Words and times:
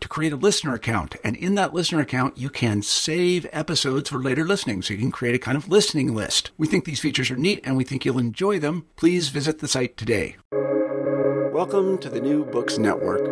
to 0.00 0.08
create 0.08 0.32
a 0.32 0.36
listener 0.36 0.74
account. 0.74 1.16
And 1.24 1.36
in 1.36 1.54
that 1.56 1.74
listener 1.74 2.00
account, 2.00 2.38
you 2.38 2.50
can 2.50 2.82
save 2.82 3.46
episodes 3.52 4.10
for 4.10 4.18
later 4.18 4.44
listening. 4.44 4.82
So 4.82 4.94
you 4.94 5.00
can 5.00 5.10
create 5.10 5.34
a 5.34 5.38
kind 5.38 5.56
of 5.56 5.68
listening 5.68 6.14
list. 6.14 6.50
We 6.56 6.66
think 6.66 6.84
these 6.84 7.00
features 7.00 7.30
are 7.30 7.36
neat 7.36 7.60
and 7.64 7.76
we 7.76 7.84
think 7.84 8.04
you'll 8.04 8.18
enjoy 8.18 8.58
them. 8.58 8.86
Please 8.96 9.28
visit 9.28 9.58
the 9.58 9.68
site 9.68 9.96
today. 9.96 10.36
Welcome 11.52 11.98
to 11.98 12.08
the 12.08 12.20
New 12.20 12.44
Books 12.44 12.78
Network. 12.78 13.24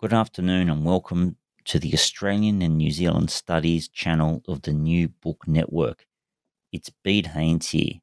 Good 0.00 0.12
afternoon 0.12 0.68
and 0.68 0.84
welcome 0.84 1.36
to 1.64 1.78
the 1.78 1.94
Australian 1.94 2.60
and 2.60 2.76
New 2.76 2.90
Zealand 2.90 3.30
Studies 3.30 3.88
channel 3.88 4.42
of 4.46 4.62
the 4.62 4.72
New 4.72 5.08
Book 5.08 5.48
Network. 5.48 6.06
It's 6.70 6.90
Bede 7.02 7.28
Haynes 7.28 7.70
here, 7.70 7.94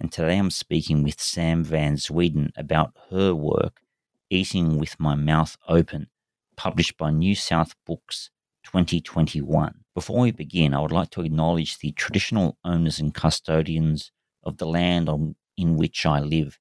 and 0.00 0.10
today 0.10 0.38
I'm 0.38 0.50
speaking 0.50 1.02
with 1.02 1.20
Sam 1.20 1.62
Van 1.62 1.96
Zweden 1.96 2.50
about 2.56 2.96
her 3.10 3.34
work, 3.34 3.82
Eating 4.30 4.78
with 4.78 4.98
My 4.98 5.14
Mouth 5.14 5.56
Open, 5.68 6.08
published 6.56 6.96
by 6.96 7.10
New 7.10 7.34
South 7.34 7.74
Books 7.86 8.30
2021. 8.64 9.84
Before 9.94 10.20
we 10.20 10.32
begin, 10.32 10.74
I 10.74 10.80
would 10.80 10.92
like 10.92 11.10
to 11.10 11.22
acknowledge 11.22 11.78
the 11.78 11.92
traditional 11.92 12.58
owners 12.64 12.98
and 12.98 13.14
custodians 13.14 14.10
of 14.42 14.56
the 14.56 14.66
land 14.66 15.08
on, 15.08 15.36
in 15.56 15.76
which 15.76 16.04
I 16.06 16.20
live 16.20 16.58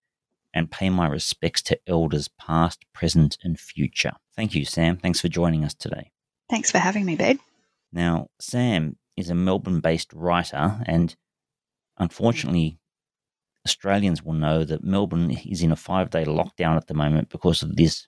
and 0.53 0.69
pay 0.69 0.89
my 0.89 1.07
respects 1.07 1.61
to 1.63 1.79
elders 1.87 2.27
past, 2.27 2.85
present, 2.93 3.37
and 3.43 3.59
future. 3.59 4.13
Thank 4.35 4.53
you, 4.53 4.65
Sam. 4.65 4.97
Thanks 4.97 5.19
for 5.19 5.27
joining 5.27 5.63
us 5.63 5.73
today. 5.73 6.11
Thanks 6.49 6.69
for 6.69 6.77
having 6.77 7.05
me, 7.05 7.15
Bede. 7.15 7.39
Now, 7.91 8.27
Sam 8.39 8.97
is 9.17 9.29
a 9.29 9.35
Melbourne 9.35 9.79
based 9.79 10.13
writer, 10.13 10.83
and 10.85 11.15
unfortunately, 11.97 12.77
Australians 13.65 14.23
will 14.23 14.33
know 14.33 14.63
that 14.63 14.83
Melbourne 14.83 15.31
is 15.31 15.61
in 15.61 15.71
a 15.71 15.75
five 15.75 16.09
day 16.09 16.25
lockdown 16.25 16.75
at 16.75 16.87
the 16.87 16.93
moment 16.93 17.29
because 17.29 17.63
of 17.63 17.75
this 17.75 18.07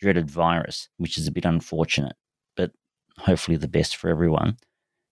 dreaded 0.00 0.30
virus, 0.30 0.88
which 0.96 1.18
is 1.18 1.26
a 1.26 1.32
bit 1.32 1.44
unfortunate, 1.44 2.16
but 2.56 2.72
hopefully 3.18 3.56
the 3.56 3.68
best 3.68 3.96
for 3.96 4.08
everyone. 4.08 4.56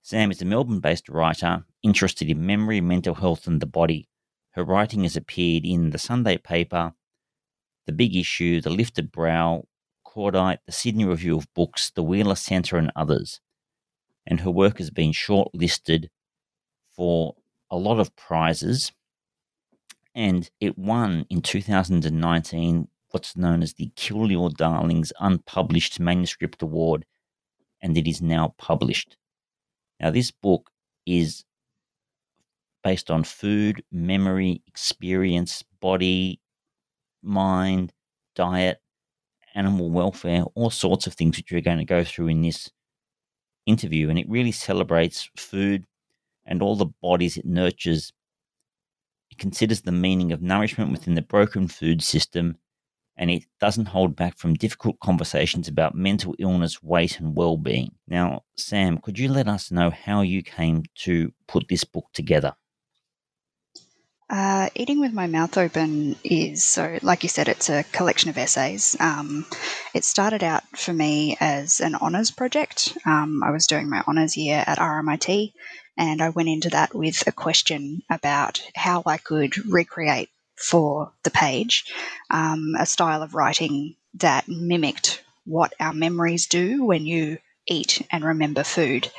Sam 0.03 0.31
is 0.31 0.41
a 0.41 0.47
Melbourne 0.47 0.81
based 0.81 1.09
writer 1.09 1.65
interested 1.83 2.31
in 2.31 2.47
memory, 2.47 2.81
mental 2.81 3.15
health, 3.15 3.47
and 3.47 3.61
the 3.61 3.67
body. 3.67 4.09
Her 4.53 4.65
writing 4.65 5.03
has 5.03 5.17
appeared 5.17 5.65
in 5.65 5.91
the 5.91 5.99
Sunday 5.99 6.39
paper, 6.39 6.95
The 7.87 7.93
Big 7.93 8.17
Issue, 8.17 8.61
The 8.61 8.71
Lifted 8.71 9.13
Brow, 9.13 9.65
Cordite, 10.07 10.59
the 10.67 10.73
Sydney 10.73 11.05
Review 11.05 11.37
of 11.37 11.53
Books, 11.55 11.91
the 11.91 12.03
Wheeler 12.03 12.35
Centre, 12.35 12.77
and 12.77 12.91
others. 12.97 13.41
And 14.27 14.41
her 14.41 14.51
work 14.51 14.79
has 14.79 14.91
been 14.91 15.13
shortlisted 15.13 16.09
for 16.93 17.37
a 17.71 17.77
lot 17.77 18.01
of 18.01 18.17
prizes. 18.17 18.93
And 20.19 20.51
it 20.59 20.77
won 20.77 21.27
in 21.31 21.43
2019 21.43 22.89
what's 23.13 23.37
known 23.37 23.63
as 23.63 23.75
the 23.75 23.93
Kill 23.95 24.33
Your 24.33 24.51
Darlings 24.51 25.13
Unpublished 25.21 26.01
Manuscript 26.01 26.61
Award, 26.61 27.05
and 27.81 27.97
it 27.97 28.09
is 28.09 28.21
now 28.21 28.53
published. 28.59 29.17
Now, 30.01 30.11
this 30.11 30.33
book 30.33 30.71
is 31.07 31.45
based 32.83 33.13
on 33.13 33.23
food, 33.23 33.85
memory, 33.93 34.61
experience, 34.67 35.63
body, 35.81 36.41
mind, 37.23 37.93
diet, 38.35 38.79
animal 39.55 39.89
welfare, 39.89 40.43
all 40.57 40.71
sorts 40.71 41.07
of 41.07 41.15
things 41.15 41.37
which 41.37 41.53
we're 41.53 41.61
going 41.61 41.79
to 41.79 41.85
go 41.85 42.03
through 42.03 42.27
in 42.27 42.43
this 42.43 42.73
interview. 43.67 44.09
And 44.09 44.19
it 44.19 44.29
really 44.29 44.51
celebrates 44.51 45.31
food 45.37 45.85
and 46.45 46.61
all 46.61 46.75
the 46.75 46.91
bodies 47.01 47.37
it 47.37 47.47
nurtures. 47.47 48.13
Considers 49.39 49.83
the 49.83 49.93
meaning 49.93 50.33
of 50.33 50.43
nourishment 50.43 50.91
within 50.91 51.15
the 51.15 51.23
broken 51.23 51.69
food 51.69 52.03
system, 52.03 52.57
and 53.17 53.31
it 53.31 53.45
doesn't 53.61 53.87
hold 53.87 54.17
back 54.17 54.37
from 54.37 54.55
difficult 54.55 55.01
conversations 55.01 55.69
about 55.69 55.95
mental 55.95 56.35
illness, 56.39 56.83
weight, 56.83 57.19
and 57.21 57.37
well 57.37 57.57
being. 57.57 57.93
Now, 58.07 58.43
Sam, 58.57 58.99
could 58.99 59.19
you 59.19 59.29
let 59.29 59.49
us 59.49 59.71
know 59.71 59.91
how 59.91 60.23
you 60.23 60.43
came 60.43 60.85
to 61.05 61.33
put 61.47 61.69
this 61.69 61.85
book 61.85 62.07
together? 62.13 62.55
Uh, 64.31 64.69
Eating 64.75 65.01
with 65.01 65.15
My 65.15 65.27
Mouth 65.27 65.57
Open 65.57 66.15
is 66.23 66.63
so, 66.63 66.99
like 67.01 67.23
you 67.23 67.31
said, 67.31 67.49
it's 67.49 67.71
a 67.71 67.85
collection 67.93 68.29
of 68.29 68.37
essays. 68.37 68.95
Um, 69.01 69.47
it 69.95 70.05
started 70.05 70.45
out 70.45 70.65
for 70.77 70.93
me 70.93 71.39
as 71.41 71.81
an 71.81 71.95
honours 71.95 72.31
project. 72.31 72.97
Um, 73.07 73.43
I 73.43 73.51
was 73.51 73.67
doing 73.67 73.89
my 73.89 74.03
honours 74.07 74.37
year 74.37 74.63
at 74.67 74.77
RMIT, 74.77 75.53
and 75.99 76.23
I 76.23 76.31
went 76.31 76.49
into 76.49 76.71
that 76.71 76.95
with 76.95 77.27
a 77.27 77.33
question 77.33 78.03
about 78.09 78.63
how 78.75 79.03
I 79.05 79.19
could 79.19 79.67
recreate 79.67 80.31
for 80.57 81.13
the 81.25 81.31
page 81.31 81.93
um, 82.31 82.75
a 82.79 82.87
style 82.87 83.23
of 83.23 83.35
writing 83.35 83.97
that 84.15 84.49
mimicked 84.49 85.23
what 85.45 85.75
our 85.79 85.93
memories 85.93 86.47
do 86.47 86.85
when 86.85 87.05
you 87.05 87.39
eat 87.67 88.07
and 88.11 88.25
remember 88.25 88.65
food. 88.65 89.11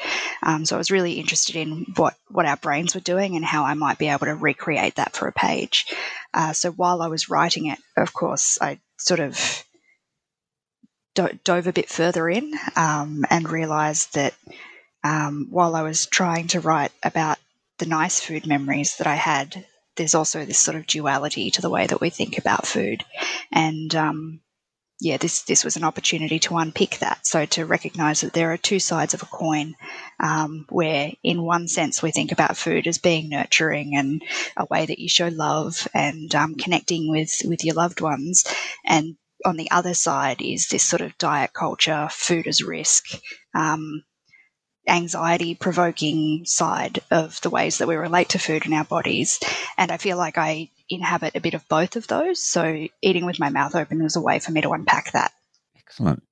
Um, 0.41 0.65
so 0.65 0.75
I 0.75 0.77
was 0.77 0.91
really 0.91 1.13
interested 1.13 1.55
in 1.55 1.85
what, 1.95 2.15
what 2.29 2.45
our 2.45 2.57
brains 2.57 2.95
were 2.95 3.01
doing 3.01 3.35
and 3.35 3.45
how 3.45 3.63
I 3.63 3.73
might 3.73 3.97
be 3.97 4.09
able 4.09 4.25
to 4.25 4.35
recreate 4.35 4.95
that 4.95 5.15
for 5.15 5.27
a 5.27 5.33
page. 5.33 5.85
Uh, 6.33 6.53
so 6.53 6.71
while 6.71 7.01
I 7.01 7.07
was 7.07 7.29
writing 7.29 7.67
it, 7.67 7.79
of 7.95 8.13
course, 8.13 8.57
I 8.61 8.79
sort 8.97 9.19
of 9.19 9.63
do- 11.13 11.39
dove 11.43 11.67
a 11.67 11.73
bit 11.73 11.89
further 11.89 12.29
in 12.29 12.53
um, 12.75 13.25
and 13.29 13.49
realized 13.49 14.15
that 14.15 14.33
um, 15.03 15.47
while 15.49 15.75
I 15.75 15.81
was 15.81 16.05
trying 16.05 16.47
to 16.49 16.59
write 16.59 16.91
about 17.03 17.37
the 17.77 17.85
nice 17.85 18.19
food 18.19 18.45
memories 18.45 18.97
that 18.97 19.07
I 19.07 19.15
had, 19.15 19.65
there's 19.95 20.15
also 20.15 20.45
this 20.45 20.59
sort 20.59 20.77
of 20.77 20.87
duality 20.87 21.51
to 21.51 21.61
the 21.61 21.69
way 21.69 21.87
that 21.87 22.01
we 22.01 22.09
think 22.09 22.37
about 22.37 22.67
food. 22.67 23.03
And 23.51 23.93
um, 23.95 24.41
yeah, 25.01 25.17
this 25.17 25.43
this 25.43 25.63
was 25.63 25.77
an 25.77 25.85
opportunity 25.85 26.39
to 26.39 26.57
unpick 26.57 26.99
that. 26.99 27.25
So 27.25 27.45
to 27.45 27.65
recognise 27.65 28.21
that 28.21 28.33
there 28.33 28.51
are 28.51 28.57
two 28.57 28.79
sides 28.79 29.13
of 29.13 29.23
a 29.23 29.27
coin, 29.27 29.75
um, 30.19 30.65
where 30.69 31.13
in 31.23 31.41
one 31.41 31.67
sense 31.67 32.01
we 32.01 32.11
think 32.11 32.31
about 32.31 32.57
food 32.57 32.85
as 32.85 32.97
being 32.97 33.29
nurturing 33.29 33.95
and 33.95 34.21
a 34.57 34.65
way 34.69 34.85
that 34.85 34.99
you 34.99 35.07
show 35.07 35.29
love 35.29 35.87
and 35.93 36.33
um, 36.35 36.55
connecting 36.55 37.09
with 37.09 37.31
with 37.45 37.63
your 37.63 37.75
loved 37.75 38.01
ones, 38.01 38.43
and 38.85 39.15
on 39.45 39.55
the 39.55 39.71
other 39.71 39.93
side 39.93 40.41
is 40.41 40.67
this 40.67 40.83
sort 40.83 41.01
of 41.01 41.17
diet 41.17 41.53
culture, 41.53 42.09
food 42.11 42.45
as 42.45 42.61
risk. 42.61 43.05
Um, 43.55 44.03
anxiety 44.89 45.55
provoking 45.55 46.45
side 46.45 46.99
of 47.11 47.39
the 47.41 47.49
ways 47.49 47.77
that 47.77 47.87
we 47.87 47.95
relate 47.95 48.29
to 48.29 48.39
food 48.39 48.65
in 48.65 48.73
our 48.73 48.83
bodies. 48.83 49.39
And 49.77 49.91
I 49.91 49.97
feel 49.97 50.17
like 50.17 50.37
I 50.37 50.69
inhabit 50.89 51.35
a 51.35 51.41
bit 51.41 51.53
of 51.53 51.67
both 51.67 51.95
of 51.95 52.07
those. 52.07 52.41
So 52.41 52.87
eating 53.01 53.25
with 53.25 53.39
my 53.39 53.49
mouth 53.49 53.75
open 53.75 54.01
was 54.01 54.15
a 54.15 54.21
way 54.21 54.39
for 54.39 54.51
me 54.51 54.61
to 54.61 54.71
unpack 54.71 55.11
that. 55.11 55.31
Excellent. 55.77 56.23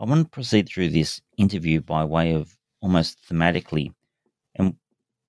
I 0.00 0.04
want 0.04 0.24
to 0.24 0.30
proceed 0.30 0.68
through 0.68 0.90
this 0.90 1.20
interview 1.36 1.80
by 1.80 2.04
way 2.04 2.34
of 2.34 2.56
almost 2.80 3.18
thematically. 3.28 3.92
And 4.54 4.76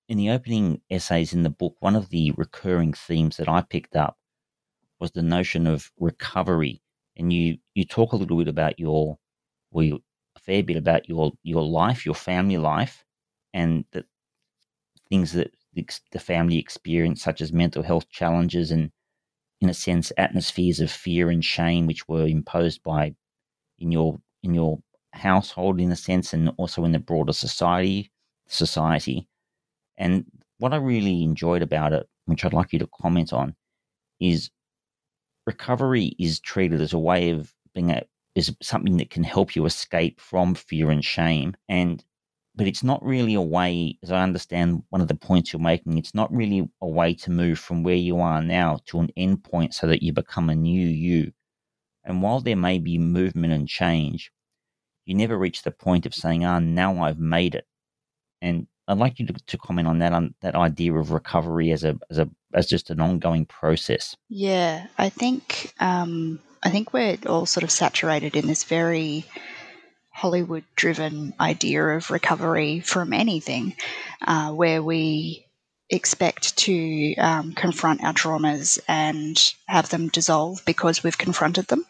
in 0.08 0.18
the 0.18 0.30
opening 0.30 0.80
essays 0.90 1.32
in 1.32 1.42
the 1.42 1.50
book, 1.50 1.76
one 1.80 1.96
of 1.96 2.10
the 2.10 2.32
recurring 2.32 2.92
themes 2.92 3.36
that 3.36 3.48
I 3.48 3.62
picked 3.62 3.96
up 3.96 4.18
was 5.00 5.12
the 5.12 5.22
notion 5.22 5.66
of 5.66 5.90
recovery. 5.98 6.82
And 7.16 7.32
you, 7.32 7.58
you 7.74 7.84
talk 7.84 8.12
a 8.12 8.16
little 8.16 8.36
bit 8.36 8.48
about 8.48 8.78
your, 8.78 9.18
well, 9.70 9.98
fair 10.46 10.62
bit 10.62 10.76
about 10.76 11.08
your, 11.08 11.32
your 11.42 11.64
life, 11.64 12.06
your 12.06 12.14
family 12.14 12.56
life, 12.56 13.04
and 13.52 13.84
the 13.92 14.04
things 15.10 15.32
that 15.32 15.52
the, 16.12 16.18
family 16.18 16.58
experienced, 16.58 17.22
such 17.22 17.40
as 17.40 17.52
mental 17.52 17.82
health 17.82 18.08
challenges 18.08 18.70
and, 18.70 18.90
in 19.60 19.68
a 19.68 19.74
sense, 19.74 20.12
atmospheres 20.16 20.80
of 20.80 20.90
fear 20.90 21.30
and 21.30 21.44
shame, 21.44 21.86
which 21.86 22.08
were 22.08 22.26
imposed 22.26 22.82
by 22.82 23.14
in 23.78 23.92
your 23.92 24.18
in 24.42 24.54
your 24.54 24.78
household, 25.12 25.80
in 25.80 25.92
a 25.92 25.96
sense, 25.96 26.32
and 26.32 26.50
also 26.56 26.84
in 26.84 26.92
the 26.92 26.98
broader 26.98 27.32
society 27.32 28.10
society. 28.48 29.28
And 29.98 30.24
what 30.58 30.72
I 30.72 30.76
really 30.76 31.22
enjoyed 31.22 31.62
about 31.62 31.92
it, 31.92 32.06
which 32.26 32.44
I'd 32.44 32.52
like 32.52 32.72
you 32.72 32.78
to 32.78 32.88
comment 33.00 33.32
on, 33.32 33.54
is 34.20 34.50
recovery 35.46 36.14
is 36.18 36.40
treated 36.40 36.80
as 36.80 36.92
a 36.92 36.98
way 36.98 37.30
of 37.30 37.52
being 37.74 37.90
a 37.90 38.02
is 38.36 38.54
something 38.62 38.98
that 38.98 39.10
can 39.10 39.24
help 39.24 39.56
you 39.56 39.64
escape 39.64 40.20
from 40.20 40.54
fear 40.54 40.90
and 40.90 41.04
shame 41.04 41.56
and 41.68 42.04
but 42.54 42.66
it's 42.66 42.84
not 42.84 43.02
really 43.04 43.34
a 43.34 43.40
way 43.40 43.98
as 44.02 44.12
i 44.12 44.22
understand 44.22 44.82
one 44.90 45.00
of 45.00 45.08
the 45.08 45.14
points 45.14 45.52
you're 45.52 45.60
making 45.60 45.98
it's 45.98 46.14
not 46.14 46.32
really 46.32 46.68
a 46.82 46.86
way 46.86 47.14
to 47.14 47.30
move 47.30 47.58
from 47.58 47.82
where 47.82 47.94
you 47.94 48.20
are 48.20 48.42
now 48.42 48.78
to 48.86 49.00
an 49.00 49.10
end 49.16 49.42
point 49.42 49.74
so 49.74 49.86
that 49.86 50.02
you 50.02 50.12
become 50.12 50.50
a 50.50 50.54
new 50.54 50.86
you 50.86 51.32
and 52.04 52.22
while 52.22 52.40
there 52.40 52.56
may 52.56 52.78
be 52.78 52.98
movement 52.98 53.52
and 53.52 53.68
change 53.68 54.30
you 55.06 55.14
never 55.14 55.36
reach 55.36 55.62
the 55.62 55.70
point 55.70 56.06
of 56.06 56.14
saying 56.14 56.44
ah 56.44 56.58
now 56.58 57.02
i've 57.02 57.18
made 57.18 57.54
it 57.54 57.66
and 58.42 58.66
I'd 58.88 58.98
like 58.98 59.18
you 59.18 59.26
to, 59.26 59.32
to 59.32 59.58
comment 59.58 59.88
on 59.88 59.98
that 59.98 60.12
on 60.12 60.34
that 60.42 60.54
idea 60.54 60.94
of 60.94 61.10
recovery 61.10 61.72
as 61.72 61.82
a 61.82 61.98
as 62.10 62.18
a 62.18 62.30
as 62.54 62.66
just 62.66 62.90
an 62.90 63.00
ongoing 63.00 63.44
process. 63.46 64.16
Yeah, 64.28 64.86
I 64.96 65.08
think 65.08 65.72
um, 65.80 66.38
I 66.62 66.70
think 66.70 66.92
we're 66.92 67.18
all 67.26 67.46
sort 67.46 67.64
of 67.64 67.70
saturated 67.70 68.36
in 68.36 68.46
this 68.46 68.64
very 68.64 69.24
Hollywood 70.12 70.64
driven 70.74 71.34
idea 71.38 71.84
of 71.84 72.10
recovery 72.10 72.80
from 72.80 73.12
anything, 73.12 73.76
uh, 74.26 74.50
where 74.52 74.82
we 74.82 75.46
expect 75.90 76.56
to 76.56 77.14
um, 77.16 77.52
confront 77.52 78.02
our 78.02 78.12
traumas 78.12 78.78
and 78.88 79.40
have 79.68 79.88
them 79.90 80.08
dissolve 80.08 80.62
because 80.64 81.02
we've 81.02 81.18
confronted 81.18 81.66
them. 81.68 81.84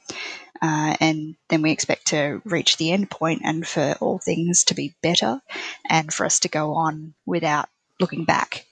Uh, 0.60 0.96
and 1.00 1.36
then 1.48 1.62
we 1.62 1.70
expect 1.70 2.06
to 2.08 2.40
reach 2.44 2.76
the 2.76 2.90
end 2.90 3.10
point 3.10 3.42
and 3.44 3.66
for 3.66 3.94
all 4.00 4.18
things 4.18 4.64
to 4.64 4.74
be 4.74 4.94
better 5.02 5.40
and 5.88 6.12
for 6.12 6.26
us 6.26 6.40
to 6.40 6.48
go 6.48 6.74
on 6.74 7.14
without 7.26 7.68
looking 8.00 8.24
back. 8.24 8.64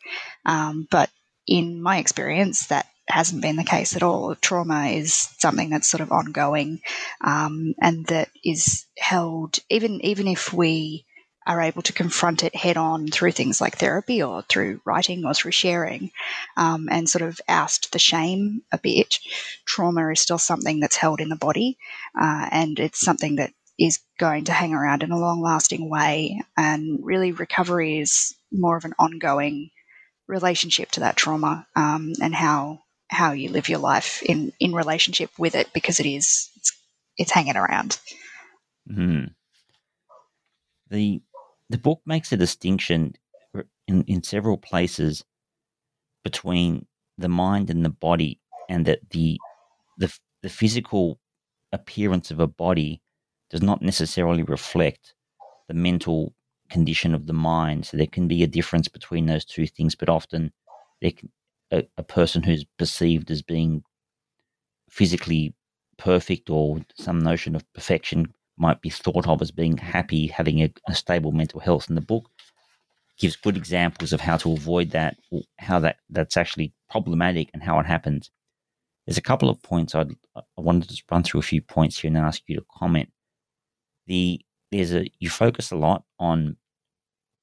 Um, 0.45 0.89
but 0.91 1.11
in 1.47 1.83
my 1.83 1.99
experience, 1.99 2.67
that 2.69 2.87
hasn't 3.09 3.43
been 3.43 3.57
the 3.57 3.65
case 3.65 3.97
at 3.97 4.03
all. 4.03 4.35
Trauma 4.37 4.87
is 4.87 5.15
something 5.39 5.71
that's 5.71 5.89
sort 5.89 6.01
of 6.01 6.13
ongoing 6.13 6.81
um, 7.23 7.75
and 7.81 8.07
that 8.07 8.31
is 8.45 8.87
held, 8.99 9.59
even 9.71 10.05
even 10.05 10.27
if 10.29 10.53
we 10.53 11.05
are 11.47 11.61
able 11.61 11.83
to 11.83 11.93
confront 11.93 12.43
it 12.43 12.57
head 12.57 12.79
on 12.79 13.07
through 13.09 13.33
things 13.33 13.61
like 13.61 13.77
therapy 13.77 14.23
or 14.23 14.43
through 14.49 14.81
writing 14.87 15.27
or 15.27 15.35
through 15.35 15.51
sharing 15.51 16.11
um, 16.57 16.89
and 16.91 17.09
sort 17.09 17.21
of 17.21 17.39
oust 17.49 17.93
the 17.93 17.99
shame 17.99 18.63
a 18.73 18.79
bit, 18.79 19.19
trauma 19.67 20.11
is 20.11 20.21
still 20.21 20.39
something 20.39 20.81
that's 20.81 20.97
held 20.97 21.21
in 21.21 21.29
the 21.29 21.37
body 21.37 21.77
uh, 22.19 22.49
and 22.51 22.79
it's 22.79 23.01
something 23.01 23.37
that 23.37 23.53
is 23.79 24.01
going 24.19 24.45
to 24.45 24.53
hang 24.53 24.73
around 24.73 25.03
in 25.03 25.11
a 25.11 25.19
long 25.19 25.41
lasting 25.41 25.91
way. 25.91 26.41
And 26.57 26.99
really, 27.03 27.33
recovery 27.33 27.99
is 27.99 28.35
more 28.53 28.77
of 28.77 28.85
an 28.85 28.95
ongoing 28.99 29.71
relationship 30.27 30.91
to 30.93 31.01
that 31.01 31.17
trauma 31.17 31.67
um, 31.77 32.13
and 32.23 32.35
how 32.35 32.81
how 33.15 33.33
you 33.33 33.49
live 33.51 33.69
your 33.69 33.79
life 33.79 34.23
in 34.23 34.53
in 34.61 34.73
relationship 34.73 35.31
with 35.39 35.55
it 35.55 35.73
because 35.73 36.01
it 36.01 36.07
is 36.07 36.51
it's, 36.57 36.77
it's 37.17 37.31
hanging 37.31 37.57
around. 37.57 37.99
Mm. 38.91 39.35
The 40.91 41.23
the 41.71 41.79
book 41.79 42.01
makes 42.05 42.33
a 42.33 42.37
distinction 42.37 43.15
in, 43.89 44.05
in 44.05 44.23
several 44.23 44.59
places 44.59 45.25
between 46.23 46.87
the 47.19 47.29
mind 47.29 47.71
and 47.71 47.85
the 47.85 47.91
body, 47.91 48.41
and 48.69 48.87
that 48.87 49.11
the 49.11 49.39
the 49.99 50.13
the 50.43 50.49
physical 50.49 51.19
appearance 51.73 52.31
of 52.31 52.41
a 52.41 52.47
body 52.47 53.01
does 53.51 53.63
not 53.63 53.83
necessarily 53.83 54.43
reflect 54.43 55.15
the 55.69 55.75
mental 55.75 56.35
condition 56.71 57.15
of 57.15 57.27
the 57.27 57.33
mind. 57.33 57.87
So 57.87 57.97
there 57.97 58.07
can 58.07 58.29
be 58.29 58.43
a 58.43 58.49
difference 58.49 58.89
between 58.89 59.27
those 59.27 59.45
two 59.45 59.67
things, 59.67 59.95
but 59.95 60.09
often 60.09 60.53
there 61.01 61.13
can, 61.13 61.31
a, 61.73 61.85
a 61.97 62.03
person 62.03 62.43
who's 62.43 62.65
perceived 62.79 63.31
as 63.31 63.43
being 63.43 63.83
physically 64.91 65.55
perfect 65.97 66.51
or 66.51 66.81
some 66.97 67.19
notion 67.19 67.55
of 67.55 67.73
perfection 67.73 68.33
might 68.57 68.81
be 68.81 68.91
thought 68.91 69.27
of 69.27 69.43
as 69.43 69.51
being 69.51 69.77
happy, 69.77 70.27
having 70.29 70.63
a, 70.63 70.73
a 70.89 70.95
stable 70.95 71.33
mental 71.33 71.61
health. 71.61 71.89
And 71.89 71.97
the 71.97 72.03
book 72.03 72.31
gives 73.19 73.37
good 73.37 73.57
examples 73.57 74.13
of 74.13 74.21
how 74.21 74.37
to 74.39 74.53
avoid 74.53 74.91
that, 74.91 75.17
how 75.59 75.79
that 75.81 75.97
that's 76.11 76.37
actually 76.37 76.73
problematic, 76.91 77.51
and 77.53 77.63
how 77.63 77.79
it 77.81 77.87
happens. 77.87 78.31
There's 79.07 79.19
a 79.19 79.23
couple 79.23 79.51
of 79.51 79.63
points 79.63 79.95
I'd 79.95 80.13
I 80.37 80.43
wanted 80.57 80.89
to 80.91 81.03
run 81.11 81.23
through 81.23 81.41
a 81.41 81.45
few 81.45 81.61
points 81.61 81.99
here 81.99 82.09
and 82.09 82.17
ask 82.17 82.43
you 82.47 82.57
to 82.57 82.65
comment. 82.79 83.11
The 84.07 84.41
there's 84.71 84.93
a 84.93 85.07
you 85.19 85.31
focus 85.31 85.71
a 85.71 85.77
lot 85.77 86.05
on 86.19 86.57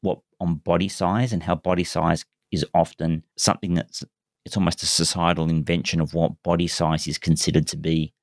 what 0.01 0.19
on 0.39 0.55
body 0.55 0.89
size 0.89 1.33
and 1.33 1.43
how 1.43 1.55
body 1.55 1.83
size 1.83 2.25
is 2.51 2.65
often 2.73 3.23
something 3.37 3.73
that's 3.73 4.03
it's 4.45 4.57
almost 4.57 4.81
a 4.81 4.87
societal 4.87 5.49
invention 5.49 6.01
of 6.01 6.13
what 6.13 6.41
body 6.43 6.67
size 6.67 7.07
is 7.07 7.17
considered 7.17 7.67
to 7.67 7.77
be 7.77 8.13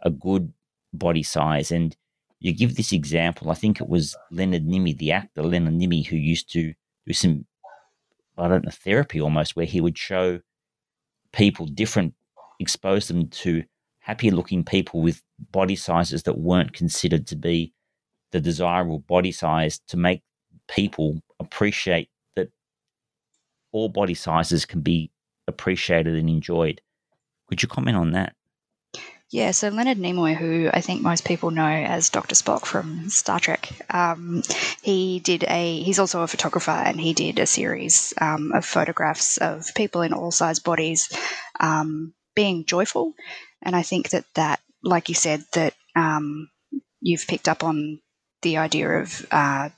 a 0.00 0.10
good 0.10 0.52
body 0.92 1.22
size 1.22 1.70
and 1.70 1.96
you 2.38 2.52
give 2.52 2.76
this 2.76 2.92
example. 2.92 3.50
I 3.50 3.54
think 3.54 3.80
it 3.80 3.88
was 3.88 4.16
Leonard 4.30 4.66
Nimoy, 4.66 4.96
the 4.96 5.12
actor 5.12 5.42
Leonard 5.42 5.74
Nimoy, 5.74 6.06
who 6.06 6.16
used 6.16 6.52
to 6.52 6.74
do 7.06 7.12
some, 7.12 7.46
I 8.36 8.48
don't 8.48 8.64
know, 8.64 8.70
therapy 8.70 9.20
almost, 9.20 9.56
where 9.56 9.66
he 9.66 9.80
would 9.80 9.96
show 9.96 10.40
people 11.32 11.66
different, 11.66 12.14
expose 12.60 13.08
them 13.08 13.28
to 13.28 13.64
happier 14.00 14.32
looking 14.32 14.64
people 14.64 15.02
with 15.02 15.22
body 15.50 15.76
sizes 15.76 16.22
that 16.24 16.38
weren't 16.38 16.72
considered 16.72 17.26
to 17.28 17.36
be 17.36 17.72
the 18.32 18.40
desirable 18.40 19.00
body 19.00 19.32
size 19.32 19.80
to 19.88 19.96
make 19.96 20.22
people 20.68 21.20
appreciate 21.40 22.08
all 23.76 23.90
body 23.90 24.14
sizes 24.14 24.64
can 24.64 24.80
be 24.80 25.10
appreciated 25.46 26.14
and 26.14 26.30
enjoyed. 26.30 26.80
Could 27.48 27.62
you 27.62 27.68
comment 27.68 27.96
on 27.98 28.12
that? 28.12 28.34
Yeah, 29.28 29.50
so 29.50 29.68
Leonard 29.68 29.98
Nimoy, 29.98 30.34
who 30.34 30.70
I 30.72 30.80
think 30.80 31.02
most 31.02 31.26
people 31.26 31.50
know 31.50 31.66
as 31.66 32.08
Dr. 32.08 32.34
Spock 32.34 32.64
from 32.64 33.10
Star 33.10 33.38
Trek, 33.38 33.68
um, 33.90 34.42
he 34.82 35.20
did 35.20 35.44
a. 35.46 35.82
He's 35.82 35.98
also 35.98 36.22
a 36.22 36.28
photographer, 36.28 36.70
and 36.70 36.98
he 36.98 37.12
did 37.12 37.38
a 37.38 37.46
series 37.46 38.14
um, 38.18 38.52
of 38.52 38.64
photographs 38.64 39.36
of 39.36 39.74
people 39.74 40.02
in 40.02 40.14
all 40.14 40.30
size 40.30 40.60
bodies 40.60 41.12
um, 41.60 42.14
being 42.34 42.64
joyful, 42.64 43.14
and 43.60 43.76
I 43.76 43.82
think 43.82 44.10
that 44.10 44.24
that, 44.34 44.60
like 44.82 45.08
you 45.08 45.16
said, 45.16 45.44
that 45.52 45.74
um, 45.96 46.48
you've 47.00 47.26
picked 47.26 47.48
up 47.48 47.62
on 47.62 48.00
the 48.42 48.56
idea 48.58 48.88
of. 48.88 49.26
Uh, 49.30 49.68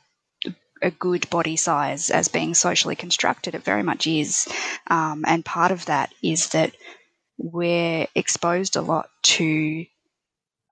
a 0.83 0.91
good 0.91 1.29
body 1.31 1.57
size 1.57 2.11
as 2.11 2.29
being 2.29 2.55
socially 2.55 2.97
constructed. 2.97 3.55
It 3.55 3.65
very 3.65 3.83
much 3.83 4.07
is. 4.07 4.49
Um, 4.89 5.25
and 5.27 5.45
part 5.45 5.73
of 5.73 5.87
that 5.87 6.13
is 6.23 6.51
that 6.51 6.73
we're 7.37 8.07
exposed 8.15 8.77
a 8.77 8.81
lot 8.81 9.09
to 9.23 9.87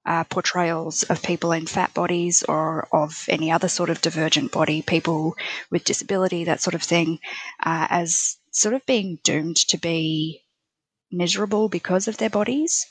uh, 0.05 0.25
portrayals 0.25 1.03
of 1.05 1.23
people 1.23 1.53
in 1.53 1.67
fat 1.67 1.93
bodies 1.93 2.45
or 2.45 2.89
of 2.93 3.27
any 3.29 3.51
other 3.51 3.69
sort 3.69 3.91
of 3.91 4.01
divergent 4.01 4.53
body, 4.53 4.83
people 4.83 5.35
with 5.71 5.85
disability, 5.85 6.45
that 6.45 6.61
sort 6.61 6.75
of 6.75 6.83
thing, 6.83 7.19
uh, 7.63 7.87
as 7.91 8.37
sort 8.53 8.75
of 8.75 8.87
being 8.87 9.19
doomed 9.25 9.57
to 9.57 9.79
be 9.79 10.43
miserable 11.11 11.69
because 11.69 12.09
of 12.09 12.17
their 12.19 12.31
bodies 12.31 12.87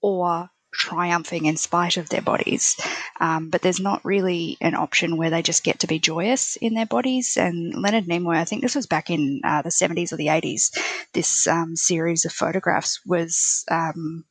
or 0.00 0.48
triumphing 0.72 1.46
in 1.46 1.56
spite 1.56 1.96
of 1.96 2.08
their 2.08 2.22
bodies. 2.22 2.76
Um, 3.20 3.48
but 3.50 3.62
there's 3.62 3.80
not 3.80 4.04
really 4.04 4.56
an 4.60 4.74
option 4.74 5.16
where 5.16 5.30
they 5.30 5.42
just 5.42 5.64
get 5.64 5.80
to 5.80 5.86
be 5.86 5.98
joyous 5.98 6.56
in 6.56 6.74
their 6.74 6.86
bodies. 6.86 7.36
And 7.36 7.74
Leonard 7.74 8.06
Nimoy, 8.06 8.36
I 8.36 8.44
think 8.44 8.62
this 8.62 8.74
was 8.74 8.86
back 8.86 9.10
in 9.10 9.40
uh, 9.44 9.62
the 9.62 9.70
70s 9.70 10.12
or 10.12 10.16
the 10.16 10.28
80s, 10.28 10.76
this 11.12 11.46
um, 11.46 11.76
series 11.76 12.24
of 12.24 12.32
photographs 12.32 13.00
was, 13.04 13.64
um, 13.70 14.24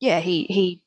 yeah, 0.00 0.20
he, 0.20 0.44
he 0.44 0.82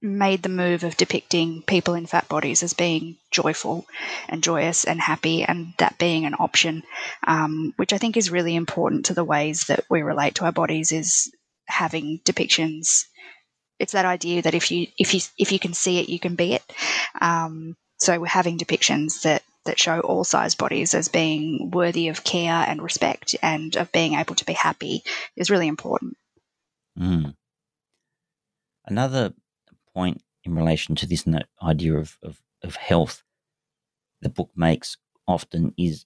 made 0.00 0.42
the 0.42 0.48
move 0.48 0.84
of 0.84 0.96
depicting 0.96 1.62
people 1.62 1.94
in 1.94 2.06
fat 2.06 2.28
bodies 2.28 2.62
as 2.62 2.72
being 2.72 3.16
joyful 3.30 3.84
and 4.28 4.42
joyous 4.42 4.84
and 4.84 5.00
happy, 5.00 5.42
and 5.42 5.74
that 5.78 5.98
being 5.98 6.24
an 6.24 6.34
option, 6.38 6.82
um, 7.26 7.72
which 7.76 7.92
I 7.92 7.98
think 7.98 8.16
is 8.16 8.30
really 8.30 8.54
important 8.54 9.06
to 9.06 9.14
the 9.14 9.24
ways 9.24 9.64
that 9.64 9.84
we 9.90 10.02
relate 10.02 10.36
to 10.36 10.44
our 10.44 10.52
bodies, 10.52 10.92
is 10.92 11.32
having 11.66 12.20
depictions 12.24 13.04
it's 13.78 13.92
that 13.92 14.04
idea 14.04 14.42
that 14.42 14.54
if 14.54 14.70
you 14.70 14.88
if 14.98 15.14
you 15.14 15.20
if 15.38 15.52
you 15.52 15.58
can 15.58 15.74
see 15.74 15.98
it, 15.98 16.08
you 16.08 16.18
can 16.18 16.34
be 16.34 16.54
it. 16.54 16.62
Um, 17.20 17.76
so 17.98 18.18
we're 18.18 18.26
having 18.26 18.58
depictions 18.58 19.22
that 19.22 19.42
that 19.64 19.78
show 19.78 20.00
all 20.00 20.24
size 20.24 20.54
bodies 20.54 20.94
as 20.94 21.08
being 21.08 21.70
worthy 21.70 22.08
of 22.08 22.24
care 22.24 22.64
and 22.66 22.82
respect 22.82 23.36
and 23.42 23.76
of 23.76 23.92
being 23.92 24.14
able 24.14 24.34
to 24.34 24.44
be 24.44 24.54
happy 24.54 25.02
is 25.36 25.50
really 25.50 25.68
important. 25.68 26.16
Mm. 26.98 27.34
Another 28.86 29.34
point 29.94 30.22
in 30.44 30.54
relation 30.54 30.94
to 30.96 31.06
this 31.06 31.24
idea 31.62 31.94
of, 31.96 32.16
of, 32.22 32.40
of 32.62 32.76
health 32.76 33.22
the 34.22 34.28
book 34.28 34.50
makes 34.56 34.96
often 35.26 35.74
is 35.76 36.04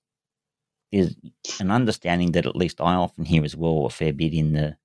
there's 0.91 1.15
an 1.61 1.71
understanding 1.71 2.33
that 2.33 2.45
at 2.47 2.57
least 2.57 2.81
I 2.81 2.95
often 2.95 3.25
hear 3.25 3.45
as 3.45 3.57
well 3.57 3.87
a 3.87 3.91
fair 3.91 4.13
bit 4.13 4.35
in 4.35 4.53
the 4.53 4.77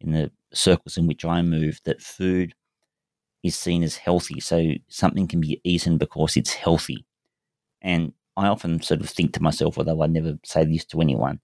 in 0.00 0.12
the 0.12 0.30
circles 0.52 0.96
in 0.96 1.06
which 1.06 1.24
I 1.24 1.42
move 1.42 1.80
that 1.84 2.02
food 2.02 2.54
is 3.42 3.56
seen 3.56 3.82
as 3.82 3.96
healthy. 3.96 4.40
So 4.40 4.72
something 4.88 5.26
can 5.26 5.40
be 5.40 5.60
eaten 5.64 5.98
because 5.98 6.36
it's 6.36 6.52
healthy. 6.52 7.06
And 7.80 8.12
I 8.36 8.48
often 8.48 8.80
sort 8.82 9.00
of 9.00 9.08
think 9.08 9.32
to 9.34 9.42
myself, 9.42 9.78
although 9.78 10.02
I 10.02 10.06
never 10.06 10.38
say 10.44 10.64
this 10.64 10.84
to 10.86 11.00
anyone, 11.00 11.40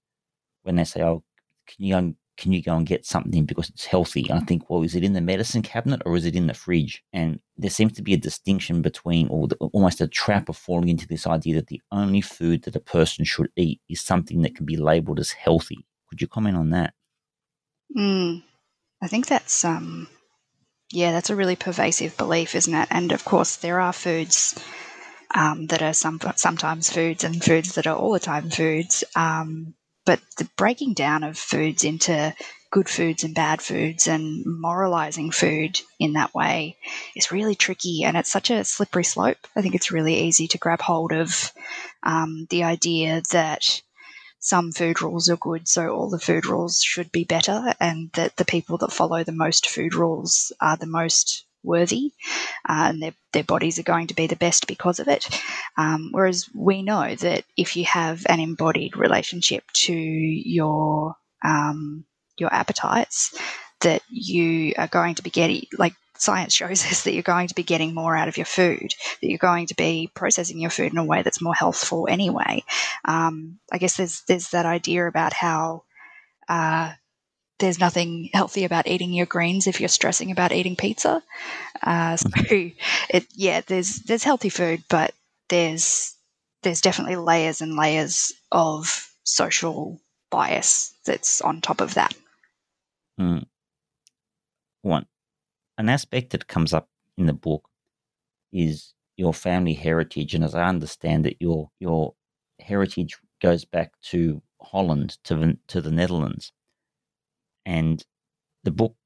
when 0.63 0.77
they 0.77 0.85
say, 0.85 1.03
"Oh, 1.03 1.23
can 1.67 1.85
you 1.85 1.95
go, 1.95 2.15
can 2.37 2.53
you 2.53 2.63
go 2.63 2.77
and 2.77 2.87
get 2.87 3.07
something 3.07 3.45
because 3.45 3.71
it's 3.71 3.87
healthy?" 3.87 4.31
I 4.31 4.41
think, 4.41 4.69
well, 4.69 4.83
is 4.83 4.95
it 4.95 5.05
in 5.05 5.15
the 5.15 5.21
medicine 5.21 5.63
cabinet 5.63 6.03
or 6.05 6.17
is 6.17 6.27
it 6.27 6.37
in 6.37 6.47
the 6.47 6.55
fridge? 6.55 7.03
And 7.13 7.41
there 7.57 7.71
seems 7.71 7.93
to 7.95 8.03
be 8.03 8.15
a 8.15 8.19
distinction 8.19 8.83
between, 8.83 9.29
or 9.29 9.49
the, 9.49 9.57
almost 9.57 10.01
a 10.01 10.09
trap 10.09 10.49
of 10.49 10.57
falling 10.57 10.89
into 10.89 11.09
this 11.09 11.27
idea 11.27 11.55
that 11.57 11.69
the 11.69 11.83
only 11.93 12.21
food 12.21 12.63
that 12.65 12.77
a 12.77 12.81
person 12.81 13.25
should 13.25 13.51
eat 13.57 13.81
is 13.89 14.01
something 14.01 14.43
that 14.43 14.55
can 14.55 14.67
be 14.67 14.77
labelled 14.77 15.21
as 15.21 15.33
healthy. 15.33 15.87
Could 16.09 16.21
you 16.21 16.29
comment 16.29 16.57
on 16.57 16.71
that? 16.71 16.95
Mm, 17.97 18.43
I 19.03 19.09
think 19.09 19.27
that's 19.27 19.65
um, 19.65 20.09
yeah, 20.91 21.13
that's 21.13 21.31
a 21.31 21.37
really 21.37 21.57
pervasive 21.57 22.17
belief, 22.17 22.55
isn't 22.55 22.75
it? 22.75 22.89
And 22.91 23.13
of 23.13 23.25
course, 23.25 23.57
there 23.57 23.81
are 23.81 23.93
foods 23.93 24.59
um, 25.35 25.67
that 25.67 25.83
are 25.83 25.93
some 25.93 26.21
sometimes 26.37 26.91
foods 26.91 27.25
and 27.25 27.43
foods 27.43 27.75
that 27.75 27.87
are 27.87 27.97
all 27.97 28.13
the 28.13 28.21
time 28.21 28.51
foods. 28.51 29.05
Um, 29.15 29.75
but 30.05 30.21
the 30.39 30.49
breaking 30.57 30.95
down 30.95 31.25
of 31.25 31.37
foods 31.37 31.83
into 31.83 32.35
good 32.71 32.89
foods 32.89 33.25
and 33.25 33.35
bad 33.35 33.61
foods 33.61 34.07
and 34.07 34.45
moralizing 34.47 35.31
food 35.31 35.81
in 35.99 36.13
that 36.13 36.35
way 36.35 36.77
is 37.17 37.33
really 37.33 37.55
tricky 37.55 38.05
and 38.05 38.17
it's 38.17 38.31
such 38.31 38.51
a 38.51 38.65
slippery 38.65 39.05
slope. 39.05 39.39
I 39.57 39.63
think 39.63 39.75
it's 39.75 39.91
really 39.91 40.15
easy 40.15 40.47
to 40.49 40.59
grab 40.59 40.81
hold 40.81 41.13
of 41.13 41.53
um, 42.03 42.47
the 42.51 42.65
idea 42.65 43.23
that 43.33 43.83
some 44.39 44.73
food 44.73 45.03
rules 45.03 45.29
are 45.29 45.37
good, 45.37 45.69
so 45.69 45.89
all 45.89 46.11
the 46.11 46.19
food 46.19 46.47
rules 46.47 46.81
should 46.81 47.11
be 47.13 47.25
better, 47.25 47.75
and 47.81 48.11
that 48.13 48.37
the 48.37 48.45
people 48.45 48.79
that 48.79 48.93
follow 48.93 49.25
the 49.25 49.33
most 49.33 49.69
food 49.69 49.95
rules 49.95 50.53
are 50.61 50.77
the 50.77 50.87
most 50.87 51.45
worthy 51.63 52.13
uh, 52.69 52.87
and 52.89 53.03
their, 53.03 53.15
their 53.33 53.45
bodies 53.45 53.79
are 53.79 53.83
going 53.85 54.07
to 54.07 54.15
be 54.15 54.27
the 54.27 54.37
best 54.37 54.67
because 54.67 55.01
of 55.01 55.09
it. 55.09 55.29
Um, 55.77 56.11
whereas 56.13 56.49
we 56.55 56.83
know 56.83 57.15
that 57.17 57.45
if 57.57 57.77
you 57.77 57.85
have 57.85 58.25
an 58.29 58.41
embodied 58.41 58.97
relationship 58.97 59.65
to 59.85 59.95
your 59.95 61.17
um, 61.45 62.05
your 62.39 62.53
appetites, 62.53 63.39
that 63.81 64.03
you 64.09 64.75
are 64.79 64.89
going 64.89 65.15
to 65.17 65.23
be 65.23 65.31
getting 65.31 65.67
like 65.79 65.95
science 66.21 66.55
shows 66.55 66.85
us 66.91 67.05
that 67.05 67.13
you're 67.13 67.23
going 67.23 67.49
to 67.49 67.55
be 67.55 67.63
getting 67.63 67.95
more 67.95 68.17
out 68.17 68.29
of 68.29 68.37
your 68.37 68.47
food, 68.47 68.95
that 69.21 69.29
you're 69.29 69.39
going 69.39 69.67
to 69.67 69.75
be 69.75 70.11
processing 70.15 70.61
your 70.61 70.71
food 70.71 70.93
in 70.93 70.99
a 70.99 71.05
way 71.05 71.23
that's 71.23 71.43
more 71.43 71.55
healthful 71.55 72.07
anyway. 72.09 72.65
Um, 73.05 73.59
I 73.73 73.79
guess 73.79 73.97
there's 73.97 74.23
there's 74.23 74.51
that 74.51 74.67
idea 74.67 75.07
about 75.07 75.33
how 75.33 75.85
uh, 76.49 76.93
there's 77.59 77.81
nothing 77.81 78.31
healthy 78.33 78.65
about 78.65 78.87
eating 78.87 79.13
your 79.13 79.27
greens 79.27 79.67
if 79.67 79.81
you're 79.81 79.89
stressing 79.89 80.31
about 80.31 80.53
eating 80.53 80.77
pizza. 80.77 81.23
Uh, 81.83 82.17
so 82.17 82.29
it 82.51 83.27
yeah, 83.35 83.61
there's 83.67 84.01
there's 84.01 84.25
healthy 84.25 84.49
food, 84.49 84.83
but 84.89 85.15
there's 85.49 86.15
there's 86.63 86.81
definitely 86.81 87.17
layers 87.17 87.61
and 87.61 87.77
layers 87.77 88.33
of 88.51 89.11
social 89.25 90.01
bias 90.31 90.95
that's 91.05 91.41
on 91.41 91.61
top 91.61 91.81
of 91.81 91.95
that. 91.95 92.15
Mm. 93.21 93.47
One 94.83 95.07
an 95.79 95.89
aspect 95.89 96.31
that 96.31 96.47
comes 96.49 96.73
up 96.73 96.89
in 97.17 97.27
the 97.27 97.33
book 97.33 97.69
is 98.53 98.95
your 99.17 99.35
family 99.35 99.75
heritage, 99.75 100.35
and 100.35 100.45
as 100.45 100.55
I 100.55 100.69
understand 100.69 101.27
it, 101.27 101.37
your 101.41 101.71
your 101.81 102.15
heritage 102.61 103.17
goes 103.41 103.65
back 103.65 103.93
to 104.01 104.43
Holland, 104.61 105.19
to 105.25 105.35
the, 105.35 105.59
to 105.69 105.81
the 105.81 105.91
Netherlands, 105.91 106.53
and 107.65 108.05
the 108.65 108.71
book 108.71 108.97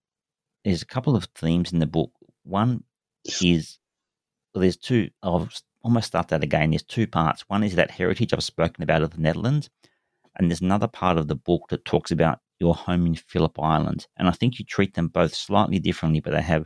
there's 0.65 0.83
a 0.83 0.87
couple 0.87 1.17
of 1.17 1.25
themes 1.35 1.73
in 1.73 1.79
the 1.79 1.87
book. 1.87 2.13
One 2.45 2.85
is 3.43 3.79
well, 4.55 4.63
there's 4.63 4.77
two. 4.77 5.11
I'll 5.23 5.49
almost 5.83 6.09
start 6.09 6.29
that 6.29 6.43
again. 6.43 6.71
There's 6.71 6.83
two 6.83 7.07
parts. 7.07 7.45
One 7.49 7.63
is 7.63 7.77
that 7.77 7.91
heritage 7.91 8.33
I've 8.33 8.43
spoken 8.43 8.83
about 8.83 9.03
of 9.03 9.11
the 9.11 9.21
Netherlands, 9.21 9.71
and 10.37 10.51
there's 10.51 10.61
another 10.61 10.89
part 10.89 11.19
of 11.19 11.29
the 11.29 11.35
book 11.35 11.69
that 11.71 11.85
talks 11.85 12.11
about 12.11 12.41
your 12.61 12.75
home 12.75 13.07
in 13.07 13.15
Phillip 13.15 13.59
Island. 13.59 14.07
And 14.17 14.29
I 14.29 14.33
think 14.33 14.59
you 14.59 14.65
treat 14.65 14.95
them 14.95 15.09
both 15.09 15.35
slightly 15.35 15.79
differently, 15.79 16.21
but 16.21 16.33
they 16.33 16.43
have 16.43 16.63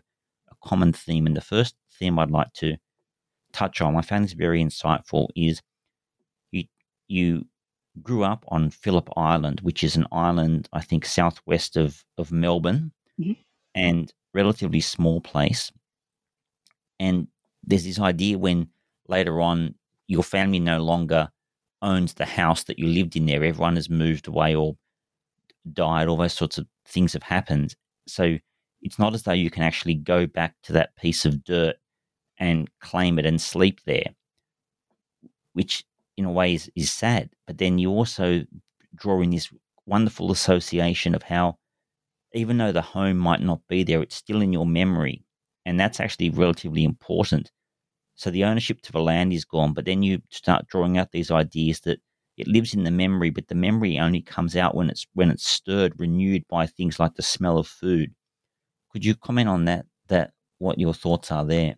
a 0.51 0.55
common 0.69 0.93
theme. 0.93 1.27
And 1.27 1.37
the 1.37 1.41
first 1.41 1.77
theme 1.99 2.19
I'd 2.19 2.31
like 2.31 2.53
to 2.55 2.77
touch 3.53 3.81
on, 3.81 3.97
I 3.97 4.03
found 4.03 4.25
this 4.25 4.33
very 4.33 4.63
insightful, 4.63 5.29
is 5.37 5.63
you 6.51 6.65
you 7.09 7.47
grew 8.03 8.25
up 8.25 8.45
on 8.49 8.71
Phillip 8.71 9.09
Island, 9.17 9.61
which 9.61 9.85
is 9.85 9.97
an 9.97 10.07
island, 10.11 10.69
I 10.73 10.81
think, 10.81 11.05
southwest 11.05 11.77
of, 11.77 12.05
of 12.19 12.33
Melbourne 12.33 12.93
mm-hmm. 13.21 13.33
and 13.75 14.13
relatively 14.33 14.81
small 14.81 15.21
place. 15.21 15.71
And 16.99 17.29
there's 17.63 17.85
this 17.85 18.01
idea 18.01 18.37
when 18.37 18.69
later 19.09 19.41
on 19.41 19.77
your 20.09 20.25
family 20.25 20.59
no 20.59 20.83
longer 20.83 21.31
owns 21.83 22.15
the 22.15 22.25
house 22.25 22.65
that 22.65 22.79
you 22.79 22.87
lived 22.89 23.15
in 23.15 23.27
there, 23.27 23.45
everyone 23.45 23.77
has 23.77 23.89
moved 23.89 24.27
away 24.27 24.55
or 24.55 24.77
died, 25.73 26.09
all 26.09 26.17
those 26.17 26.35
sorts 26.35 26.59
of 26.59 26.67
things 26.87 27.13
have 27.13 27.23
happened. 27.23 27.75
So 28.07 28.39
it's 28.83 28.99
not 28.99 29.15
as 29.15 29.23
though 29.23 29.33
you 29.33 29.51
can 29.51 29.63
actually 29.63 29.95
go 29.95 30.27
back 30.27 30.55
to 30.65 30.73
that 30.75 30.97
piece 30.97 31.25
of 31.25 31.43
dirt 31.45 31.77
and 32.39 32.69
claim 32.81 33.19
it 33.19 33.27
and 33.27 33.41
sleep 33.41 33.81
there, 33.87 34.15
which 35.53 35.85
in 36.17 36.25
a 36.25 36.31
way 36.31 36.55
is, 36.55 36.71
is 36.77 36.93
sad. 36.93 37.31
But 37.47 37.59
then 37.59 37.79
you 37.79 37.91
also 37.91 38.45
draw 38.95 39.21
in 39.21 39.31
this 39.31 39.51
wonderful 39.87 40.31
association 40.31 41.15
of 41.15 41.23
how, 41.23 41.59
even 42.33 42.59
though 42.59 42.73
the 42.73 42.83
home 42.83 43.17
might 43.17 43.41
not 43.41 43.61
be 43.69 43.85
there, 43.85 44.03
it's 44.03 44.17
still 44.17 44.43
in 44.43 44.53
your 44.53 44.67
memory. 44.67 45.25
And 45.65 45.81
that's 45.81 46.01
actually 46.01 46.31
relatively 46.31 46.85
important. 46.85 47.51
So 48.17 48.31
the 48.31 48.45
ownership 48.45 48.81
to 48.83 48.93
the 48.93 49.01
land 49.01 49.33
is 49.33 49.45
gone, 49.45 49.73
but 49.73 49.87
then 49.87 50.03
you 50.03 50.21
start 50.31 50.69
drawing 50.69 50.99
out 50.99 51.11
these 51.11 51.31
ideas 51.31 51.81
that 51.81 52.01
it 52.37 52.49
lives 52.49 52.75
in 52.75 52.85
the 52.85 52.91
memory, 52.91 53.31
but 53.31 53.49
the 53.49 53.55
memory 53.55 53.99
only 53.99 54.21
comes 54.21 54.57
out 54.57 54.75
when 54.75 54.91
it's 54.91 55.07
when 55.15 55.31
it's 55.31 55.49
stirred, 55.49 55.99
renewed 55.99 56.45
by 56.49 56.67
things 56.67 56.99
like 56.99 57.15
the 57.15 57.23
smell 57.23 57.59
of 57.59 57.67
food. 57.67 58.15
Could 58.93 59.05
you 59.05 59.15
comment 59.15 59.49
on 59.49 59.65
that? 59.67 59.87
That 60.09 60.33
what 60.59 60.79
your 60.79 60.95
thoughts 60.95 61.31
are 61.31 61.45
there? 61.45 61.77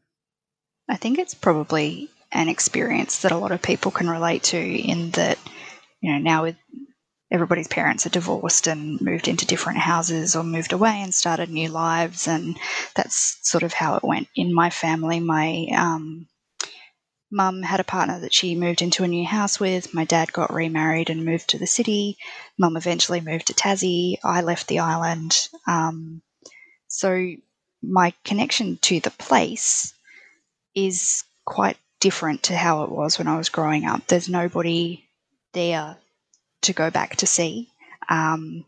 I 0.89 0.97
think 0.97 1.19
it's 1.19 1.35
probably 1.35 2.11
an 2.33 2.49
experience 2.49 3.23
that 3.23 3.33
a 3.33 3.39
lot 3.39 3.53
of 3.53 3.63
people 3.63 3.91
can 3.91 4.09
relate 4.09 4.43
to. 4.45 4.59
In 4.59 5.11
that, 5.13 5.39
you 6.01 6.13
know, 6.13 6.19
now 6.19 6.43
with 6.43 6.57
everybody's 7.31 7.69
parents 7.69 8.07
are 8.07 8.11
divorced 8.11 8.67
and 8.67 9.01
moved 9.01 9.29
into 9.29 9.47
different 9.47 9.79
houses 9.79 10.37
or 10.37 10.43
moved 10.43 10.73
away 10.73 11.01
and 11.03 11.15
started 11.15 11.51
new 11.51 11.69
lives, 11.69 12.27
and 12.27 12.57
that's 12.95 13.39
sort 13.43 13.63
of 13.63 13.73
how 13.73 13.97
it 13.97 14.05
went 14.05 14.29
in 14.35 14.55
my 14.55 14.71
family. 14.71 15.21
My 15.21 15.67
um, 15.77 16.27
Mum 17.31 17.63
had 17.63 17.81
a 17.81 17.85
partner 17.85 18.21
that 18.21 18.33
she 18.33 18.55
moved 18.55 18.83
into 18.83 19.05
a 19.05 19.09
new 19.09 19.27
house 19.27 19.59
with. 19.59 19.93
My 19.93 20.05
dad 20.05 20.33
got 20.33 20.53
remarried 20.53 21.11
and 21.11 21.25
moved 21.25 21.49
to 21.51 21.59
the 21.59 21.67
city. 21.67 22.17
Mum 22.59 22.77
eventually 22.77 23.21
moved 23.21 23.49
to 23.49 23.55
Tassie. 23.55 24.17
I 24.25 24.43
left 24.43 24.69
the 24.69 24.79
island. 24.79 25.49
Um, 25.67 26.23
so 26.89 27.33
my 27.83 28.13
connection 28.25 28.79
to 28.83 29.01
the 29.01 29.11
place 29.11 29.93
is 30.75 31.25
quite 31.45 31.79
different 32.01 32.45
to 32.45 32.57
how 32.57 32.85
it 32.85 32.91
was 32.91 33.19
when 33.19 33.29
I 33.29 33.37
was 33.37 33.49
growing 33.49 33.85
up. 33.85 34.07
There's 34.07 34.29
nobody 34.29 35.05
there 35.53 35.97
to 36.63 36.73
go 36.73 36.91
back 36.91 37.17
to 37.17 37.27
see. 37.27 37.71
Um, 38.09 38.65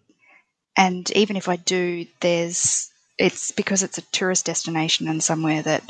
and 0.77 1.11
even 1.13 1.37
if 1.37 1.49
I 1.49 1.57
do, 1.57 2.07
there's 2.21 2.91
it's 3.19 3.51
because 3.51 3.83
it's 3.83 3.99
a 3.99 4.03
tourist 4.13 4.47
destination 4.47 5.09
and 5.09 5.23
somewhere 5.23 5.61
that 5.63 5.83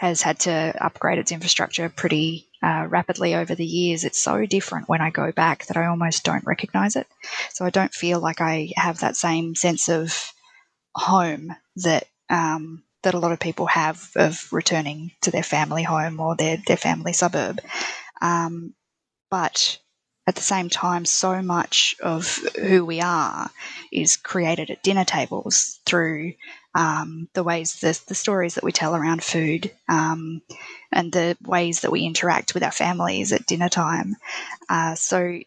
has 0.00 0.22
had 0.22 0.38
to 0.38 0.74
upgrade 0.80 1.18
its 1.18 1.30
infrastructure 1.30 1.90
pretty 1.90 2.48
uh, 2.62 2.86
rapidly 2.88 3.34
over 3.34 3.54
the 3.54 3.66
years. 3.66 4.02
It's 4.02 4.22
so 4.22 4.46
different 4.46 4.88
when 4.88 5.02
I 5.02 5.10
go 5.10 5.30
back 5.30 5.66
that 5.66 5.76
I 5.76 5.84
almost 5.84 6.24
don't 6.24 6.46
recognize 6.46 6.96
it. 6.96 7.06
So 7.52 7.66
I 7.66 7.70
don't 7.70 7.92
feel 7.92 8.18
like 8.18 8.40
I 8.40 8.70
have 8.76 9.00
that 9.00 9.14
same 9.14 9.54
sense 9.54 9.90
of 9.90 10.32
home 10.94 11.54
that 11.76 12.06
um, 12.30 12.82
that 13.02 13.12
a 13.12 13.18
lot 13.18 13.32
of 13.32 13.40
people 13.40 13.66
have 13.66 14.10
of 14.16 14.50
returning 14.50 15.10
to 15.20 15.30
their 15.30 15.42
family 15.42 15.82
home 15.82 16.18
or 16.18 16.34
their 16.34 16.56
their 16.66 16.78
family 16.78 17.12
suburb. 17.12 17.60
Um, 18.22 18.72
but 19.30 19.78
at 20.30 20.36
the 20.36 20.42
same 20.42 20.68
time, 20.68 21.04
so 21.04 21.42
much 21.42 21.96
of 22.00 22.36
who 22.56 22.84
we 22.84 23.00
are 23.00 23.50
is 23.90 24.16
created 24.16 24.70
at 24.70 24.84
dinner 24.84 25.04
tables 25.04 25.80
through 25.84 26.34
um, 26.72 27.28
the 27.34 27.42
ways, 27.42 27.80
the, 27.80 28.00
the 28.06 28.14
stories 28.14 28.54
that 28.54 28.62
we 28.62 28.70
tell 28.70 28.94
around 28.94 29.24
food, 29.24 29.72
um, 29.88 30.40
and 30.92 31.12
the 31.12 31.36
ways 31.42 31.80
that 31.80 31.90
we 31.90 32.02
interact 32.02 32.54
with 32.54 32.62
our 32.62 32.70
families 32.70 33.32
at 33.32 33.44
dinner 33.44 33.68
time. 33.68 34.14
Uh, 34.68 34.94
so 34.94 35.40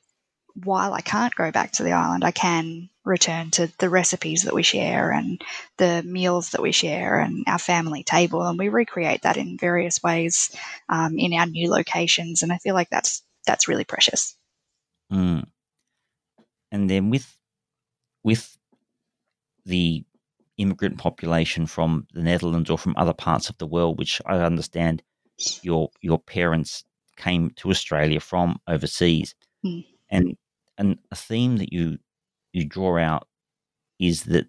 while 0.61 0.93
I 0.93 0.99
can't 0.99 1.33
go 1.33 1.49
back 1.49 1.71
to 1.73 1.83
the 1.83 1.93
island, 1.93 2.25
I 2.25 2.31
can 2.31 2.89
return 3.05 3.51
to 3.51 3.71
the 3.79 3.89
recipes 3.89 4.43
that 4.43 4.53
we 4.53 4.63
share 4.63 5.11
and 5.11 5.41
the 5.77 6.03
meals 6.03 6.49
that 6.49 6.61
we 6.61 6.73
share 6.73 7.21
and 7.21 7.45
our 7.47 7.57
family 7.57 8.03
table, 8.03 8.45
and 8.45 8.59
we 8.59 8.67
recreate 8.67 9.21
that 9.21 9.37
in 9.37 9.57
various 9.57 10.03
ways 10.03 10.53
um, 10.89 11.17
in 11.17 11.31
our 11.31 11.45
new 11.45 11.71
locations. 11.71 12.43
And 12.43 12.51
I 12.51 12.57
feel 12.57 12.75
like 12.75 12.89
that's 12.89 13.23
that's 13.47 13.69
really 13.69 13.85
precious. 13.85 14.35
Mm. 15.13 15.43
And 16.72 16.89
then 16.89 17.10
with 17.10 17.38
with 18.24 18.58
the 19.65 20.03
immigrant 20.58 20.98
population 20.98 21.65
from 21.65 22.08
the 22.13 22.22
Netherlands 22.22 22.70
or 22.70 22.77
from 22.77 22.93
other 22.98 23.13
parts 23.13 23.50
of 23.50 23.58
the 23.58 23.67
world, 23.67 23.98
which 24.00 24.22
I 24.25 24.38
understand 24.39 25.03
your 25.63 25.89
your 26.01 26.20
parents 26.20 26.84
came 27.17 27.51
to 27.58 27.70
Australia 27.70 28.20
from 28.20 28.60
overseas, 28.67 29.36
Mm. 29.65 29.86
and 30.10 30.38
and 30.77 31.00
a 31.12 31.15
theme 31.15 31.58
that 31.58 31.72
you 31.74 31.98
you 32.53 32.65
draw 32.65 32.98
out 33.00 33.27
is 34.00 34.24
that 34.25 34.48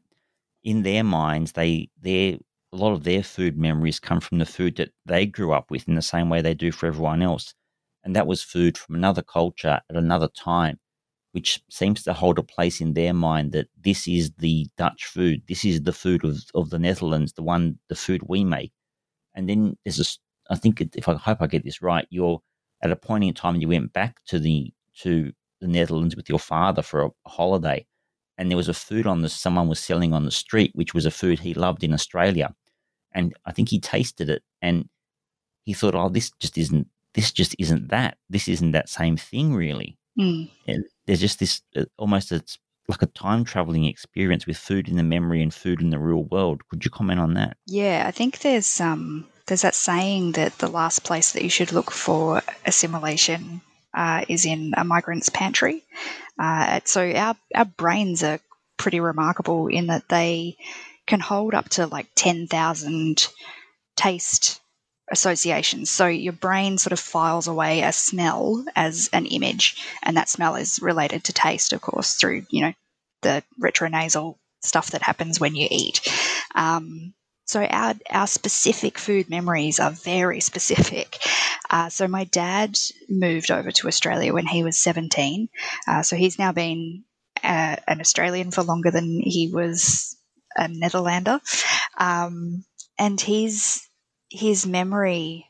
in 0.64 0.83
their 0.83 1.04
minds 1.04 1.52
they 1.52 1.90
their 2.00 2.38
a 2.73 2.76
lot 2.76 2.92
of 2.92 3.04
their 3.04 3.23
food 3.23 3.56
memories 3.59 4.00
come 4.00 4.21
from 4.21 4.38
the 4.38 4.47
food 4.47 4.76
that 4.76 4.90
they 5.06 5.26
grew 5.26 5.52
up 5.52 5.71
with 5.71 5.88
in 5.88 5.94
the 5.94 6.02
same 6.02 6.28
way 6.28 6.42
they 6.42 6.54
do 6.54 6.73
for 6.73 6.87
everyone 6.87 7.23
else, 7.23 7.54
and 8.04 8.14
that 8.14 8.26
was 8.26 8.42
food 8.42 8.78
from 8.78 8.94
another 8.94 9.23
culture 9.23 9.80
at 9.88 9.96
another 9.96 10.28
time 10.28 10.78
which 11.34 11.61
seems 11.68 12.04
to 12.04 12.12
hold 12.12 12.38
a 12.38 12.44
place 12.44 12.80
in 12.80 12.94
their 12.94 13.12
mind 13.12 13.50
that 13.50 13.66
this 13.82 14.06
is 14.06 14.30
the 14.38 14.68
Dutch 14.78 15.04
food, 15.06 15.42
this 15.49 15.64
is 15.64 15.82
the 15.82 15.92
food 15.92 16.25
of, 16.25 16.38
of 16.54 16.70
the 16.70 16.78
Netherlands, 16.78 17.32
the 17.32 17.42
one, 17.42 17.76
the 17.88 17.96
food 17.96 18.23
we 18.28 18.44
make. 18.44 18.70
And 19.34 19.49
then 19.49 19.76
there's 19.84 19.99
a, 19.99 20.04
I 20.52 20.56
think 20.56 20.80
if 20.80 21.08
I 21.08 21.14
hope 21.14 21.42
I 21.42 21.49
get 21.49 21.64
this 21.64 21.82
right, 21.82 22.06
you're 22.08 22.40
at 22.82 22.92
a 22.92 22.96
point 22.96 23.25
in 23.25 23.34
time 23.34 23.56
you 23.56 23.66
went 23.66 23.92
back 23.92 24.25
to 24.26 24.38
the 24.38 24.73
to 25.00 25.32
the 25.61 25.66
Netherlands 25.66 26.14
with 26.14 26.28
your 26.28 26.38
father 26.38 26.82
for 26.82 27.06
a, 27.06 27.11
holiday, 27.26 27.84
and 28.38 28.49
there 28.49 28.56
was 28.56 28.68
a 28.68 28.75
food 28.75 29.04
on 29.04 29.23
the 29.23 29.28
someone 29.28 29.66
was 29.66 29.80
selling 29.80 30.12
on 30.12 30.25
the 30.25 30.30
street, 30.30 30.70
which 30.76 30.94
was 30.94 31.04
a 31.04 31.11
food 31.11 31.40
he 31.40 31.52
loved 31.52 31.82
in 31.82 31.92
Australia, 31.92 32.54
and 33.12 33.34
I 33.44 33.50
think 33.50 33.70
he 33.70 33.80
tasted 33.80 34.30
it 34.30 34.44
and 34.62 34.88
he 35.64 35.73
thought, 35.73 35.96
oh, 35.96 36.11
this 36.11 36.30
just 36.38 36.56
isn't 36.58 36.87
this 37.14 37.33
just 37.33 37.56
isn't 37.59 37.88
that. 37.88 38.18
This 38.28 38.49
isn't 38.49 38.73
that 38.73 38.88
same 38.88 39.16
thing, 39.16 39.54
really. 39.54 39.99
Mm. 40.18 40.50
And 40.66 40.85
there's 41.06 41.21
just 41.21 41.38
this 41.38 41.62
uh, 41.76 41.85
almost 41.99 42.33
it's 42.33 42.59
like 42.88 43.02
a 43.02 43.06
time 43.06 43.44
traveling 43.44 43.85
experience 43.85 44.47
with 44.47 44.56
food 44.56 44.88
in 44.88 44.97
the 44.97 45.02
memory 45.02 45.42
and 45.42 45.52
food 45.52 45.80
in 45.80 45.90
the 45.90 45.99
real 45.99 46.25
world. 46.25 46.62
Could 46.68 46.85
you 46.85 46.90
comment 46.90 47.21
on 47.21 47.35
that? 47.35 47.56
Yeah, 47.66 48.04
I 48.06 48.11
think 48.11 48.40
there's 48.40 48.80
um 48.80 49.26
there's 49.47 49.62
that 49.62 49.75
saying 49.75 50.33
that 50.33 50.59
the 50.59 50.68
last 50.68 51.04
place 51.04 51.33
that 51.33 51.42
you 51.42 51.50
should 51.50 51.73
look 51.73 51.90
for 51.90 52.42
assimilation 52.64 53.61
uh, 53.92 54.25
is 54.28 54.44
in 54.44 54.73
a 54.76 54.85
migrant's 54.85 55.28
pantry. 55.28 55.85
Uh, 56.38 56.80
so 56.85 57.11
our 57.12 57.37
our 57.54 57.64
brains 57.64 58.23
are 58.23 58.40
pretty 58.76 59.00
remarkable 59.00 59.68
in 59.68 59.87
that 59.87 60.09
they 60.09 60.56
can 61.06 61.21
hold 61.21 61.54
up 61.54 61.68
to 61.71 61.87
like 61.87 62.09
ten 62.14 62.47
thousand 62.47 63.28
taste 63.97 64.61
associations. 65.11 65.90
So 65.90 66.06
your 66.06 66.32
brain 66.32 66.78
sort 66.78 66.92
of 66.92 67.00
files 67.00 67.46
away 67.46 67.82
a 67.82 67.92
smell 67.92 68.64
as 68.75 69.11
an 69.12 69.26
image, 69.26 69.76
and 70.02 70.16
that 70.16 70.28
smell 70.28 70.56
is 70.56 70.80
related 70.80 71.25
to 71.25 71.32
taste, 71.32 71.73
of 71.73 71.80
course, 71.80 72.14
through 72.14 72.46
you 72.50 72.62
know 72.62 72.73
the 73.23 73.42
retronasal 73.62 74.37
stuff 74.62 74.92
that 74.92 75.02
happens 75.02 75.38
when 75.38 75.54
you 75.54 75.68
eat. 75.70 76.00
Um, 76.54 77.14
so 77.46 77.62
our 77.62 77.94
our 78.11 78.26
specific 78.26 78.99
food 78.99 79.28
memories 79.28 79.78
are 79.80 79.90
very 79.90 80.40
specific. 80.50 81.18
Uh, 81.70 81.88
so 81.88 82.08
my 82.08 82.25
dad 82.25 82.78
moved 83.08 83.50
over 83.50 83.70
to 83.73 83.88
Australia 83.88 84.32
when 84.32 84.46
he 84.46 84.62
was 84.62 84.78
17. 84.78 85.49
Uh, 85.88 86.02
so 86.02 86.16
he's 86.16 86.38
now 86.38 86.52
been 86.52 87.04
uh, 87.42 87.76
an 87.88 88.00
Australian 88.00 88.50
for 88.50 88.62
longer 88.62 88.90
than 88.90 89.20
he 89.23 89.50
was 89.52 90.16
a 90.56 90.68
Netherlander, 90.68 91.40
um, 91.99 92.64
and 92.99 93.20
his 93.20 93.82
his 94.34 94.66
memory 94.66 95.46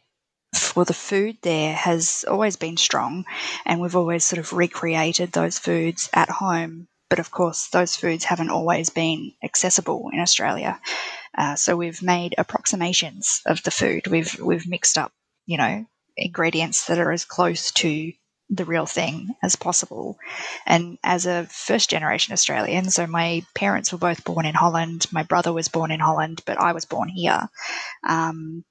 for 0.55 0.85
the 0.85 0.95
food 0.95 1.39
there 1.43 1.75
has 1.75 2.25
always 2.29 2.57
been 2.57 2.77
strong, 2.77 3.25
and 3.65 3.81
we've 3.81 3.97
always 3.97 4.25
sort 4.25 4.39
of 4.39 4.53
recreated 4.53 5.33
those 5.33 5.59
foods 5.59 6.11
at 6.13 6.29
home. 6.29 6.87
But 7.09 7.19
of 7.19 7.31
course, 7.31 7.69
those 7.69 7.97
foods 7.97 8.25
haven't 8.25 8.51
always 8.51 8.91
been 8.91 9.33
accessible 9.43 10.11
in 10.13 10.21
Australia. 10.21 10.81
Uh, 11.37 11.55
so 11.57 11.77
we've 11.77 12.03
made 12.03 12.35
approximations 12.37 13.41
of 13.47 13.63
the 13.63 13.71
food. 13.71 14.07
We've 14.07 14.39
we've 14.41 14.69
mixed 14.69 14.99
up, 14.99 15.13
you 15.47 15.57
know, 15.57 15.87
ingredients 16.17 16.87
that 16.87 16.99
are 16.99 17.13
as 17.13 17.25
close 17.25 17.73
to 17.73 18.13
the 18.51 18.65
real 18.65 18.87
thing 18.87 19.35
as 19.43 19.57
possible. 19.57 20.19
And 20.67 20.99
as 21.03 21.27
a 21.27 21.47
first 21.51 21.89
generation 21.91 22.33
Australian, 22.33 22.91
so 22.91 23.07
my 23.07 23.45
parents 23.55 23.93
were 23.93 23.99
both 23.99 24.25
born 24.25 24.45
in 24.45 24.55
Holland, 24.55 25.07
my 25.11 25.23
brother 25.23 25.53
was 25.53 25.69
born 25.69 25.91
in 25.91 26.01
Holland, 26.01 26.43
but 26.45 26.61
I 26.61 26.73
was 26.73 26.85
born 26.85 27.09
here. 27.09 27.49
Um, 28.07 28.65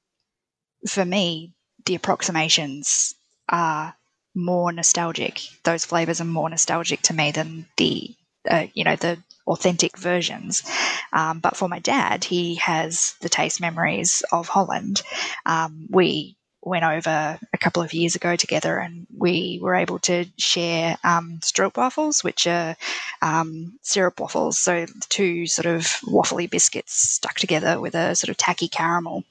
for 0.88 1.06
me, 1.06 1.54
the 1.86 1.96
approximations 1.96 3.16
are 3.50 3.96
more 4.36 4.72
nostalgic. 4.72 5.42
Those 5.64 5.86
flavors 5.86 6.22
are 6.22 6.26
more 6.26 6.50
nostalgic 6.50 7.02
to 7.04 7.14
me 7.14 7.32
than 7.32 7.68
the, 7.78 8.16
uh, 8.50 8.68
you 8.74 8.84
know, 8.84 8.96
the 8.96 9.18
authentic 9.46 9.98
versions. 9.98 10.64
Um, 11.12 11.40
but 11.40 11.58
for 11.58 11.68
my 11.68 11.80
dad, 11.80 12.24
he 12.24 12.56
has 12.56 13.16
the 13.22 13.30
taste 13.30 13.62
memories 13.62 14.24
of 14.32 14.48
Holland. 14.48 15.02
Um, 15.46 15.88
we 15.90 16.36
went 16.66 16.86
over 16.86 17.38
a 17.54 17.58
couple 17.58 17.84
of 17.84 17.94
years 17.94 18.16
ago 18.16 18.36
together 18.36 18.78
and 18.78 19.06
we 19.16 19.60
were 19.62 19.76
able 19.76 20.00
to 20.00 20.26
share 20.38 20.98
um, 21.04 21.40
stroopwafels, 21.42 22.24
which 22.24 22.48
are 22.48 22.76
um, 23.22 23.78
syrup 23.82 24.20
waffles. 24.20 24.58
So 24.58 24.86
two 25.10 25.46
sort 25.48 25.66
of 25.66 25.84
waffly 26.04 26.50
biscuits 26.50 26.94
stuck 26.94 27.36
together 27.36 27.80
with 27.80 27.96
a 27.96 28.16
sort 28.16 28.30
of 28.30 28.38
tacky 28.38 28.68
caramel. 28.68 29.24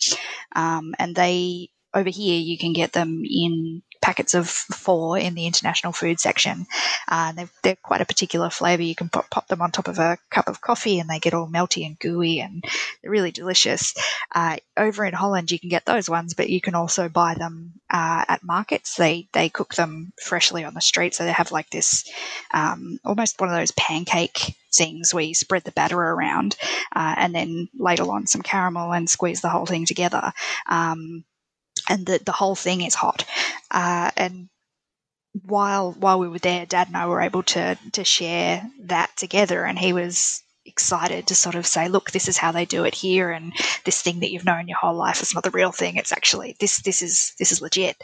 Um, 0.54 0.94
and 0.98 1.14
they, 1.14 1.70
over 1.94 2.10
here, 2.10 2.38
you 2.38 2.58
can 2.58 2.72
get 2.72 2.92
them 2.92 3.22
in 3.24 3.82
packets 4.02 4.34
of 4.34 4.48
four 4.48 5.16
in 5.16 5.34
the 5.34 5.46
international 5.46 5.92
food 5.92 6.20
section. 6.20 6.66
Uh, 7.08 7.32
they're, 7.32 7.48
they're 7.62 7.76
quite 7.76 8.00
a 8.00 8.06
particular 8.06 8.50
flavour. 8.50 8.82
You 8.82 8.94
can 8.94 9.08
pop, 9.08 9.30
pop 9.30 9.46
them 9.46 9.62
on 9.62 9.70
top 9.70 9.88
of 9.88 9.98
a 9.98 10.18
cup 10.30 10.48
of 10.48 10.60
coffee 10.60 10.98
and 10.98 11.08
they 11.08 11.20
get 11.20 11.34
all 11.34 11.48
melty 11.48 11.86
and 11.86 11.98
gooey 11.98 12.40
and 12.40 12.64
they're 13.00 13.10
really 13.10 13.30
delicious. 13.30 13.94
Uh, 14.34 14.56
over 14.76 15.04
in 15.04 15.14
Holland, 15.14 15.50
you 15.50 15.58
can 15.58 15.70
get 15.70 15.86
those 15.86 16.10
ones, 16.10 16.34
but 16.34 16.50
you 16.50 16.60
can 16.60 16.74
also 16.74 17.08
buy 17.08 17.34
them 17.34 17.74
uh, 17.90 18.24
at 18.28 18.42
markets. 18.42 18.96
They 18.96 19.28
they 19.32 19.48
cook 19.48 19.74
them 19.74 20.12
freshly 20.20 20.64
on 20.64 20.74
the 20.74 20.80
street, 20.80 21.14
so 21.14 21.24
they 21.24 21.32
have 21.32 21.52
like 21.52 21.70
this 21.70 22.10
um, 22.52 22.98
almost 23.04 23.40
one 23.40 23.50
of 23.50 23.56
those 23.56 23.70
pancake 23.72 24.56
things 24.74 25.12
where 25.12 25.22
you 25.22 25.34
spread 25.34 25.64
the 25.64 25.72
batter 25.72 25.98
around 26.00 26.56
uh, 26.96 27.14
and 27.18 27.34
then 27.34 27.68
ladle 27.78 28.10
on 28.10 28.26
some 28.26 28.42
caramel 28.42 28.92
and 28.92 29.08
squeeze 29.08 29.42
the 29.42 29.50
whole 29.50 29.66
thing 29.66 29.84
together. 29.84 30.32
Um, 30.68 31.24
and 31.88 32.06
the, 32.06 32.20
the 32.24 32.32
whole 32.32 32.54
thing 32.54 32.82
is 32.82 32.94
hot. 32.94 33.24
Uh, 33.70 34.10
and 34.16 34.48
while 35.44 35.92
while 35.92 36.18
we 36.18 36.28
were 36.28 36.38
there, 36.38 36.66
Dad 36.66 36.88
and 36.88 36.96
I 36.96 37.06
were 37.06 37.20
able 37.20 37.42
to 37.44 37.78
to 37.92 38.04
share 38.04 38.68
that 38.80 39.16
together, 39.16 39.64
and 39.64 39.78
he 39.78 39.92
was 39.92 40.42
excited 40.64 41.26
to 41.26 41.34
sort 41.34 41.54
of 41.54 41.66
say, 41.66 41.88
"Look, 41.88 42.10
this 42.10 42.28
is 42.28 42.36
how 42.36 42.52
they 42.52 42.64
do 42.64 42.84
it 42.84 42.94
here, 42.94 43.30
and 43.30 43.52
this 43.84 44.02
thing 44.02 44.20
that 44.20 44.30
you've 44.30 44.44
known 44.44 44.68
your 44.68 44.78
whole 44.78 44.94
life 44.94 45.22
is 45.22 45.34
not 45.34 45.42
the 45.42 45.50
real 45.50 45.72
thing. 45.72 45.96
It's 45.96 46.12
actually 46.12 46.56
this 46.60 46.78
this 46.82 47.02
is 47.02 47.32
this 47.38 47.52
is 47.52 47.62
legit," 47.62 47.96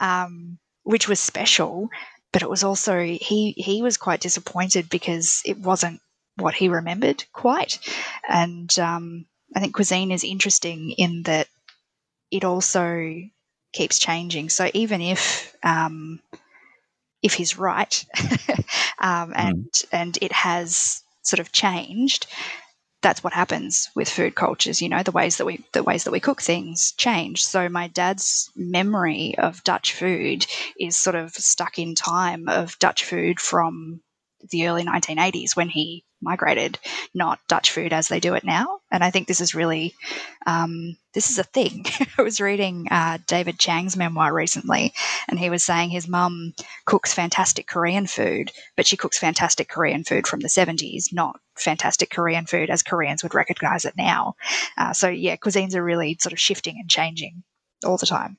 um, 0.00 0.58
which 0.82 1.08
was 1.08 1.20
special. 1.20 1.88
But 2.32 2.42
it 2.42 2.50
was 2.50 2.64
also 2.64 3.00
he 3.00 3.52
he 3.52 3.82
was 3.82 3.96
quite 3.96 4.20
disappointed 4.20 4.88
because 4.88 5.42
it 5.44 5.58
wasn't 5.58 6.00
what 6.36 6.54
he 6.54 6.68
remembered 6.68 7.24
quite, 7.32 7.78
and 8.28 8.76
um, 8.80 9.26
I 9.54 9.60
think 9.60 9.74
cuisine 9.74 10.10
is 10.10 10.24
interesting 10.24 10.90
in 10.98 11.22
that 11.22 11.46
it 12.30 12.44
also 12.44 13.20
keeps 13.72 13.98
changing. 13.98 14.48
So 14.48 14.70
even 14.74 15.00
if 15.00 15.54
um, 15.62 16.20
if 17.22 17.34
he's 17.34 17.58
right, 17.58 18.04
um, 18.98 19.32
and 19.34 19.66
mm. 19.72 19.84
and 19.92 20.18
it 20.20 20.32
has 20.32 21.02
sort 21.22 21.40
of 21.40 21.52
changed, 21.52 22.26
that's 23.02 23.22
what 23.22 23.32
happens 23.32 23.90
with 23.94 24.08
food 24.08 24.34
cultures. 24.34 24.80
You 24.80 24.88
know, 24.88 25.02
the 25.02 25.12
ways 25.12 25.36
that 25.36 25.44
we 25.44 25.64
the 25.72 25.82
ways 25.82 26.04
that 26.04 26.10
we 26.12 26.20
cook 26.20 26.40
things 26.40 26.92
change. 26.92 27.44
So 27.44 27.68
my 27.68 27.88
dad's 27.88 28.50
memory 28.56 29.34
of 29.38 29.62
Dutch 29.64 29.92
food 29.92 30.46
is 30.78 30.96
sort 30.96 31.16
of 31.16 31.32
stuck 31.32 31.78
in 31.78 31.94
time 31.94 32.48
of 32.48 32.78
Dutch 32.78 33.04
food 33.04 33.40
from 33.40 34.00
the 34.50 34.66
early 34.66 34.84
1980s 34.84 35.56
when 35.56 35.68
he 35.68 36.04
migrated, 36.20 36.78
not 37.14 37.38
Dutch 37.48 37.70
food 37.70 37.92
as 37.92 38.08
they 38.08 38.18
do 38.18 38.34
it 38.34 38.44
now. 38.44 38.80
And 38.90 39.04
I 39.04 39.10
think 39.10 39.28
this 39.28 39.40
is 39.40 39.54
really, 39.54 39.94
um, 40.46 40.96
this 41.12 41.30
is 41.30 41.38
a 41.38 41.44
thing. 41.44 41.84
I 42.18 42.22
was 42.22 42.40
reading 42.40 42.88
uh, 42.90 43.18
David 43.26 43.58
Chang's 43.58 43.96
memoir 43.96 44.32
recently, 44.32 44.92
and 45.28 45.38
he 45.38 45.50
was 45.50 45.62
saying 45.62 45.90
his 45.90 46.08
mum 46.08 46.54
cooks 46.86 47.12
fantastic 47.12 47.66
Korean 47.66 48.06
food, 48.06 48.50
but 48.76 48.86
she 48.86 48.96
cooks 48.96 49.18
fantastic 49.18 49.68
Korean 49.68 50.02
food 50.02 50.26
from 50.26 50.40
the 50.40 50.48
70s, 50.48 51.12
not 51.12 51.38
fantastic 51.56 52.10
Korean 52.10 52.46
food 52.46 52.70
as 52.70 52.82
Koreans 52.82 53.22
would 53.22 53.34
recognize 53.34 53.84
it 53.84 53.94
now. 53.96 54.34
Uh, 54.78 54.92
so, 54.92 55.08
yeah, 55.08 55.36
cuisines 55.36 55.74
are 55.74 55.84
really 55.84 56.16
sort 56.20 56.32
of 56.32 56.40
shifting 56.40 56.76
and 56.78 56.88
changing 56.90 57.42
all 57.84 57.98
the 57.98 58.06
time. 58.06 58.38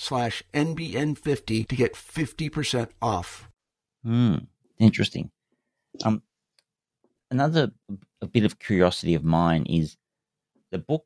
slash 0.00 0.42
NBN50 0.54 1.68
to 1.68 1.76
get 1.76 1.94
50% 1.94 2.88
off. 3.02 3.48
Hmm, 4.02 4.36
interesting. 4.78 5.30
Um, 6.04 6.22
another 7.30 7.72
a 8.22 8.26
bit 8.26 8.44
of 8.44 8.58
curiosity 8.58 9.14
of 9.14 9.24
mine 9.24 9.66
is 9.66 9.96
the 10.70 10.78
book 10.78 11.04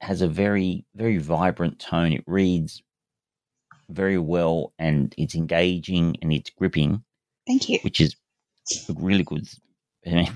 has 0.00 0.22
a 0.22 0.28
very 0.28 0.84
very 0.94 1.18
vibrant 1.18 1.78
tone. 1.80 2.12
It 2.12 2.24
reads 2.26 2.82
very 3.88 4.18
well 4.18 4.72
and 4.78 5.12
it's 5.18 5.34
engaging 5.34 6.16
and 6.22 6.32
it's 6.32 6.50
gripping, 6.50 7.02
Thank 7.46 7.68
you. 7.68 7.78
which 7.82 8.00
is 8.00 8.14
really 8.96 9.24
good. 9.24 9.46
And 10.04 10.28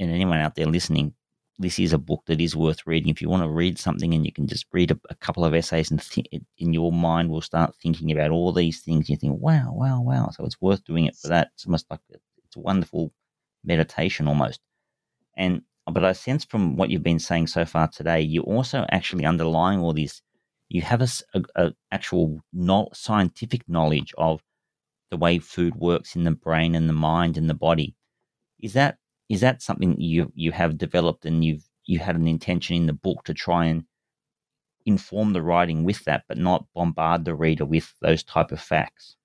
anyone 0.00 0.38
out 0.38 0.56
there 0.56 0.66
listening, 0.66 1.14
this 1.58 1.78
is 1.78 1.92
a 1.92 1.98
book 1.98 2.22
that 2.26 2.40
is 2.40 2.54
worth 2.54 2.86
reading. 2.86 3.08
If 3.08 3.20
you 3.20 3.28
want 3.28 3.42
to 3.42 3.48
read 3.48 3.78
something 3.78 4.14
and 4.14 4.24
you 4.24 4.32
can 4.32 4.46
just 4.46 4.66
read 4.72 4.92
a, 4.92 5.00
a 5.10 5.14
couple 5.16 5.44
of 5.44 5.54
essays 5.54 5.90
and 5.90 6.00
th- 6.00 6.26
in 6.58 6.72
your 6.72 6.92
mind 6.92 7.30
will 7.30 7.40
start 7.40 7.74
thinking 7.82 8.12
about 8.12 8.30
all 8.30 8.52
these 8.52 8.80
things, 8.80 9.08
you 9.08 9.16
think, 9.16 9.40
wow, 9.40 9.72
wow, 9.72 10.00
wow. 10.00 10.30
So 10.30 10.44
it's 10.44 10.60
worth 10.60 10.84
doing 10.84 11.06
it 11.06 11.16
for 11.16 11.28
that. 11.28 11.50
It's 11.54 11.66
almost 11.66 11.86
like 11.90 12.00
it's 12.10 12.56
a 12.56 12.60
wonderful 12.60 13.12
meditation 13.64 14.28
almost. 14.28 14.60
And 15.36 15.62
but 15.90 16.04
I 16.04 16.12
sense 16.12 16.44
from 16.44 16.76
what 16.76 16.90
you've 16.90 17.02
been 17.02 17.18
saying 17.18 17.46
so 17.46 17.64
far 17.64 17.88
today, 17.88 18.20
you 18.20 18.42
also 18.42 18.84
actually 18.90 19.24
underlying 19.24 19.80
all 19.80 19.94
this, 19.94 20.20
you 20.68 20.82
have 20.82 21.00
a, 21.00 21.08
a, 21.34 21.42
a 21.56 21.72
actual 21.90 22.40
not 22.52 22.94
scientific 22.94 23.68
knowledge 23.68 24.12
of 24.18 24.42
the 25.10 25.16
way 25.16 25.38
food 25.38 25.74
works 25.76 26.14
in 26.14 26.24
the 26.24 26.30
brain 26.32 26.74
and 26.74 26.88
the 26.88 26.92
mind 26.94 27.38
and 27.38 27.48
the 27.48 27.54
body. 27.54 27.94
Is 28.60 28.74
that 28.74 28.98
is 29.28 29.40
that 29.40 29.62
something 29.62 30.00
you 30.00 30.32
you 30.34 30.52
have 30.52 30.78
developed 30.78 31.24
and 31.26 31.44
you've 31.44 31.64
you 31.84 31.98
had 31.98 32.16
an 32.16 32.28
intention 32.28 32.76
in 32.76 32.86
the 32.86 32.92
book 32.92 33.24
to 33.24 33.34
try 33.34 33.66
and 33.66 33.84
inform 34.86 35.32
the 35.32 35.42
writing 35.42 35.84
with 35.84 36.04
that, 36.04 36.24
but 36.28 36.38
not 36.38 36.66
bombard 36.74 37.24
the 37.24 37.34
reader 37.34 37.64
with 37.64 37.92
those 38.00 38.22
type 38.22 38.52
of 38.52 38.60
facts? 38.60 39.16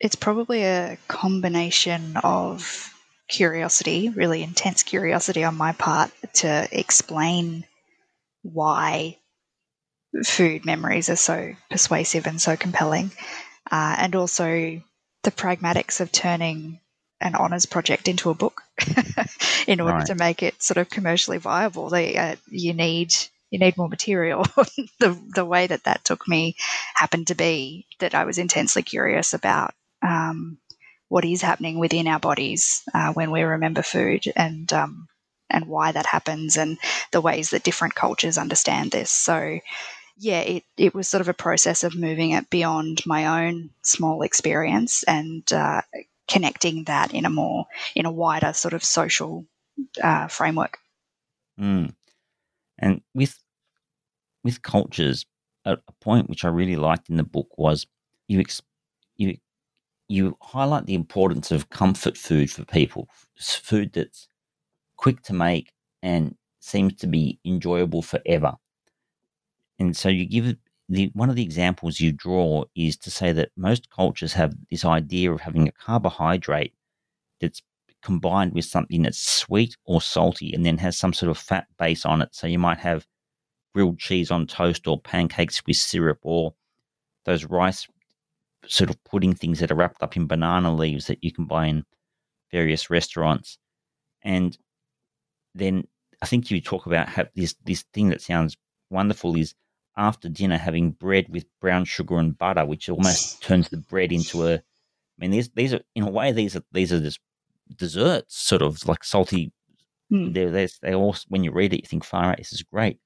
It's 0.00 0.16
probably 0.16 0.62
a 0.64 0.98
combination 1.08 2.16
of 2.22 2.92
curiosity, 3.28 4.10
really 4.10 4.42
intense 4.42 4.82
curiosity 4.82 5.44
on 5.44 5.56
my 5.56 5.72
part 5.72 6.10
to 6.34 6.68
explain 6.70 7.64
why 8.42 9.18
food 10.24 10.66
memories 10.66 11.08
are 11.08 11.16
so 11.16 11.54
persuasive 11.70 12.26
and 12.26 12.40
so 12.40 12.56
compelling, 12.56 13.10
uh, 13.70 13.96
and 13.98 14.14
also 14.14 14.82
the 15.22 15.30
pragmatics 15.30 16.00
of 16.00 16.12
turning 16.12 16.80
an 17.24 17.34
honors 17.34 17.66
project 17.66 18.08
into 18.08 18.30
a 18.30 18.34
book 18.34 18.62
in 19.66 19.80
order 19.80 20.00
Right. 20.00 20.06
to 20.06 20.14
make 20.14 20.42
it 20.42 20.62
sort 20.62 20.78
of 20.78 20.90
commercially 20.90 21.38
viable. 21.38 21.90
They, 21.90 22.16
uh, 22.16 22.36
you 22.48 22.74
need 22.74 23.12
you 23.50 23.58
need 23.58 23.76
more 23.76 23.88
material. 23.88 24.44
the 25.00 25.18
the 25.34 25.44
way 25.44 25.66
that 25.66 25.84
that 25.84 26.04
took 26.04 26.28
me 26.28 26.56
happened 26.94 27.28
to 27.28 27.34
be 27.34 27.86
that 28.00 28.14
I 28.14 28.24
was 28.24 28.38
intensely 28.38 28.82
curious 28.82 29.34
about 29.34 29.74
um, 30.02 30.58
what 31.08 31.24
is 31.24 31.42
happening 31.42 31.78
within 31.78 32.08
our 32.08 32.20
bodies 32.20 32.82
uh, 32.94 33.12
when 33.14 33.30
we 33.30 33.42
remember 33.42 33.82
food 33.82 34.24
and 34.36 34.72
um, 34.72 35.08
and 35.50 35.66
why 35.66 35.92
that 35.92 36.06
happens 36.06 36.56
and 36.56 36.78
the 37.12 37.20
ways 37.20 37.50
that 37.50 37.64
different 37.64 37.94
cultures 37.94 38.38
understand 38.38 38.90
this. 38.92 39.10
So 39.10 39.60
yeah, 40.16 40.40
it, 40.40 40.64
it 40.76 40.94
was 40.94 41.08
sort 41.08 41.20
of 41.22 41.28
a 41.28 41.34
process 41.34 41.84
of 41.84 41.96
moving 41.96 42.32
it 42.32 42.50
beyond 42.50 43.02
my 43.06 43.46
own 43.46 43.70
small 43.82 44.22
experience 44.22 45.02
and 45.04 45.50
uh, 45.52 45.82
connecting 46.28 46.84
that 46.84 47.12
in 47.12 47.24
a 47.24 47.30
more 47.30 47.66
in 47.94 48.06
a 48.06 48.12
wider 48.12 48.52
sort 48.52 48.74
of 48.74 48.84
social 48.84 49.46
uh, 50.02 50.28
framework. 50.28 50.78
Mm. 51.60 51.94
And 52.78 53.00
with 53.14 53.38
with 54.42 54.62
cultures, 54.62 55.26
a, 55.64 55.72
a 55.72 55.92
point 56.00 56.28
which 56.28 56.44
I 56.44 56.48
really 56.48 56.76
liked 56.76 57.08
in 57.08 57.16
the 57.16 57.24
book 57.24 57.48
was 57.56 57.86
you 58.28 58.40
ex, 58.40 58.60
you 59.16 59.36
you 60.08 60.36
highlight 60.42 60.86
the 60.86 60.94
importance 60.94 61.50
of 61.50 61.70
comfort 61.70 62.16
food 62.16 62.50
for 62.50 62.64
people, 62.64 63.08
S- 63.38 63.54
food 63.54 63.92
that's 63.92 64.28
quick 64.96 65.22
to 65.22 65.32
make 65.32 65.72
and 66.02 66.36
seems 66.60 66.94
to 66.96 67.06
be 67.06 67.38
enjoyable 67.44 68.02
forever. 68.02 68.54
And 69.78 69.96
so 69.96 70.08
you 70.08 70.26
give 70.26 70.46
it 70.46 70.58
the 70.88 71.10
one 71.14 71.30
of 71.30 71.36
the 71.36 71.42
examples 71.42 72.00
you 72.00 72.12
draw 72.12 72.64
is 72.74 72.96
to 72.98 73.10
say 73.10 73.32
that 73.32 73.50
most 73.56 73.90
cultures 73.90 74.34
have 74.34 74.54
this 74.70 74.84
idea 74.84 75.32
of 75.32 75.40
having 75.40 75.68
a 75.68 75.72
carbohydrate 75.72 76.74
that's 77.40 77.62
combined 78.02 78.52
with 78.52 78.66
something 78.66 79.02
that's 79.02 79.18
sweet 79.18 79.76
or 79.86 80.00
salty 80.00 80.52
and 80.52 80.64
then 80.64 80.78
has 80.78 80.96
some 80.96 81.14
sort 81.14 81.30
of 81.30 81.38
fat 81.38 81.66
base 81.78 82.04
on 82.04 82.20
it. 82.20 82.28
So 82.34 82.46
you 82.46 82.58
might 82.58 82.78
have 82.78 83.06
grilled 83.74 83.98
cheese 83.98 84.30
on 84.30 84.46
toast 84.46 84.86
or 84.86 85.00
pancakes 85.00 85.62
with 85.66 85.76
syrup 85.76 86.18
or 86.22 86.54
those 87.24 87.44
rice 87.46 87.88
sort 88.66 88.90
of 88.90 89.02
pudding 89.04 89.34
things 89.34 89.60
that 89.60 89.70
are 89.70 89.74
wrapped 89.74 90.02
up 90.02 90.16
in 90.16 90.26
banana 90.26 90.74
leaves 90.74 91.06
that 91.06 91.22
you 91.24 91.32
can 91.32 91.46
buy 91.46 91.66
in 91.66 91.84
various 92.50 92.90
restaurants. 92.90 93.58
And 94.22 94.56
then 95.54 95.86
I 96.22 96.26
think 96.26 96.50
you 96.50 96.60
talk 96.60 96.86
about 96.86 97.08
this 97.34 97.54
this 97.64 97.84
thing 97.92 98.10
that 98.10 98.22
sounds 98.22 98.56
wonderful 98.90 99.36
is 99.36 99.54
after 99.96 100.28
dinner 100.28 100.58
having 100.58 100.90
bread 100.92 101.26
with 101.28 101.46
brown 101.60 101.84
sugar 101.84 102.18
and 102.18 102.36
butter, 102.36 102.64
which 102.64 102.88
almost 102.88 103.42
turns 103.42 103.68
the 103.68 103.76
bread 103.76 104.12
into 104.12 104.46
a. 104.46 104.54
I 104.54 104.60
mean, 105.18 105.30
these 105.30 105.50
these 105.50 105.72
are 105.74 105.80
in 105.94 106.04
a 106.04 106.10
way 106.10 106.32
these 106.32 106.56
are 106.56 106.62
these 106.72 106.92
are 106.92 107.00
just 107.00 107.20
desserts, 107.76 108.36
sort 108.36 108.62
of 108.62 108.86
like 108.86 109.04
salty. 109.04 109.52
Hmm. 110.10 110.32
They're, 110.32 110.50
they're, 110.50 110.68
they 110.82 110.94
all 110.94 111.16
when 111.28 111.44
you 111.44 111.52
read 111.52 111.72
it, 111.72 111.82
you 111.82 111.88
think, 111.88 112.04
"Far 112.04 112.24
out, 112.24 112.38
this 112.38 112.52
is 112.52 112.62
great." 112.62 112.98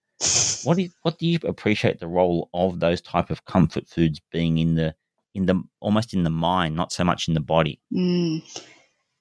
What 0.65 0.77
do 0.77 0.83
you, 0.83 0.91
what 1.03 1.19
do 1.19 1.27
you 1.27 1.39
appreciate 1.45 2.01
the 2.01 2.09
role 2.09 2.51
of 2.53 2.81
those 2.81 3.01
type 3.01 3.31
of 3.31 3.45
comfort 3.45 3.89
foods 3.89 4.21
being 4.33 4.59
in 4.59 4.75
the 4.75 4.95
in 5.35 5.47
the 5.47 5.63
almost 5.81 6.13
in 6.13 6.25
the 6.25 6.31
mind, 6.31 6.75
not 6.75 6.93
so 6.93 7.05
much 7.05 7.29
in 7.29 7.35
the 7.35 7.41
body? 7.41 7.81
Mm. 7.93 8.43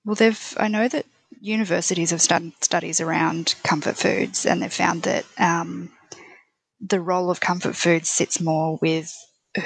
Well, 0.06 0.16
they've. 0.16 0.58
I 0.58 0.68
know 0.68 0.88
that 0.88 1.06
universities 1.42 2.12
have 2.12 2.24
done 2.24 2.54
studies 2.62 3.00
around 3.00 3.56
comfort 3.64 3.98
foods, 3.98 4.46
and 4.46 4.62
they've 4.62 4.74
found 4.74 5.04
that 5.04 5.26
um, 5.38 5.92
the 6.80 7.02
role 7.02 7.30
of 7.30 7.40
comfort 7.40 7.76
food 7.76 8.06
sits 8.06 8.40
more 8.40 8.78
with 8.82 9.14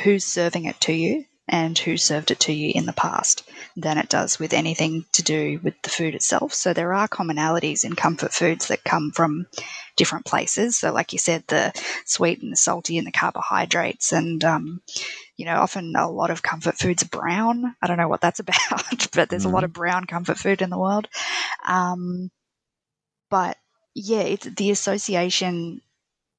who's 0.03 0.25
serving 0.25 0.65
it 0.65 0.79
to 0.81 0.93
you 0.93 1.25
and 1.47 1.77
who 1.77 1.97
served 1.97 2.31
it 2.31 2.39
to 2.39 2.53
you 2.53 2.71
in 2.73 2.85
the 2.85 2.93
past 2.93 3.43
than 3.75 3.97
it 3.97 4.07
does 4.07 4.39
with 4.39 4.53
anything 4.53 5.05
to 5.11 5.21
do 5.21 5.59
with 5.61 5.73
the 5.81 5.89
food 5.89 6.15
itself. 6.15 6.53
So 6.53 6.73
there 6.73 6.93
are 6.93 7.09
commonalities 7.09 7.83
in 7.83 7.95
comfort 7.95 8.33
foods 8.33 8.67
that 8.67 8.85
come 8.85 9.11
from 9.11 9.47
different 9.97 10.25
places. 10.25 10.77
So, 10.77 10.93
like 10.93 11.11
you 11.11 11.19
said, 11.19 11.43
the 11.47 11.73
sweet 12.05 12.41
and 12.41 12.53
the 12.53 12.57
salty 12.57 12.97
and 12.97 13.05
the 13.05 13.11
carbohydrates, 13.11 14.13
and 14.13 14.41
um, 14.45 14.81
you 15.35 15.45
know, 15.45 15.55
often 15.55 15.93
a 15.97 16.09
lot 16.09 16.31
of 16.31 16.41
comfort 16.41 16.77
foods 16.77 17.03
are 17.03 17.09
brown. 17.09 17.75
I 17.81 17.87
don't 17.87 17.97
know 17.97 18.07
what 18.07 18.21
that's 18.21 18.39
about, 18.41 19.07
but 19.13 19.29
there's 19.29 19.45
a 19.45 19.49
lot 19.49 19.65
of 19.65 19.73
brown 19.73 20.05
comfort 20.05 20.37
food 20.37 20.61
in 20.61 20.69
the 20.69 20.79
world. 20.79 21.09
Um, 21.65 22.31
but 23.29 23.57
yeah, 23.93 24.21
it's 24.21 24.45
the 24.45 24.71
association 24.71 25.81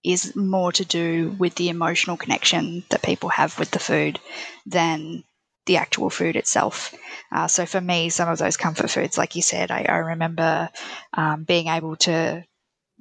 is 0.04 0.34
more 0.34 0.72
to 0.72 0.84
do 0.84 1.34
with 1.38 1.54
the 1.54 1.68
emotional 1.68 2.16
connection 2.16 2.84
that 2.90 3.02
people 3.02 3.28
have 3.28 3.58
with 3.58 3.70
the 3.70 3.78
food 3.78 4.18
than 4.66 5.24
the 5.66 5.76
actual 5.76 6.10
food 6.10 6.34
itself. 6.34 6.94
Uh, 7.30 7.46
so 7.46 7.64
for 7.66 7.80
me, 7.80 8.08
some 8.10 8.28
of 8.28 8.38
those 8.38 8.56
comfort 8.56 8.90
foods, 8.90 9.16
like 9.16 9.36
you 9.36 9.42
said, 9.42 9.70
I, 9.70 9.86
I 9.88 9.96
remember 9.98 10.68
um, 11.14 11.44
being 11.44 11.68
able 11.68 11.96
to 11.96 12.44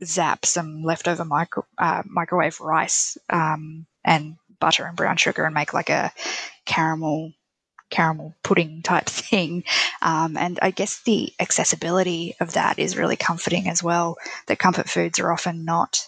zap 0.04 0.46
some 0.46 0.84
leftover 0.84 1.26
micro, 1.26 1.66
uh, 1.78 2.04
microwave 2.06 2.60
rice 2.60 3.18
um, 3.30 3.86
and 4.04 4.36
butter 4.60 4.86
and 4.86 4.96
brown 4.96 5.18
sugar 5.18 5.44
and 5.44 5.54
make 5.56 5.74
like 5.74 5.90
a 5.90 6.12
caramel 6.66 7.34
caramel 7.90 8.34
pudding 8.44 8.82
type 8.84 9.06
thing. 9.08 9.64
Um, 10.02 10.38
and 10.38 10.58
I 10.62 10.72
guess 10.72 11.02
the 11.04 11.34
accessibility 11.40 12.36
of 12.40 12.54
that 12.54 12.80
is 12.80 12.98
really 12.98 13.18
comforting 13.18 13.68
as 13.68 13.84
well. 13.84 14.18
That 14.48 14.60
comfort 14.60 14.90
foods 14.90 15.20
are 15.20 15.32
often 15.32 15.66
not 15.66 16.08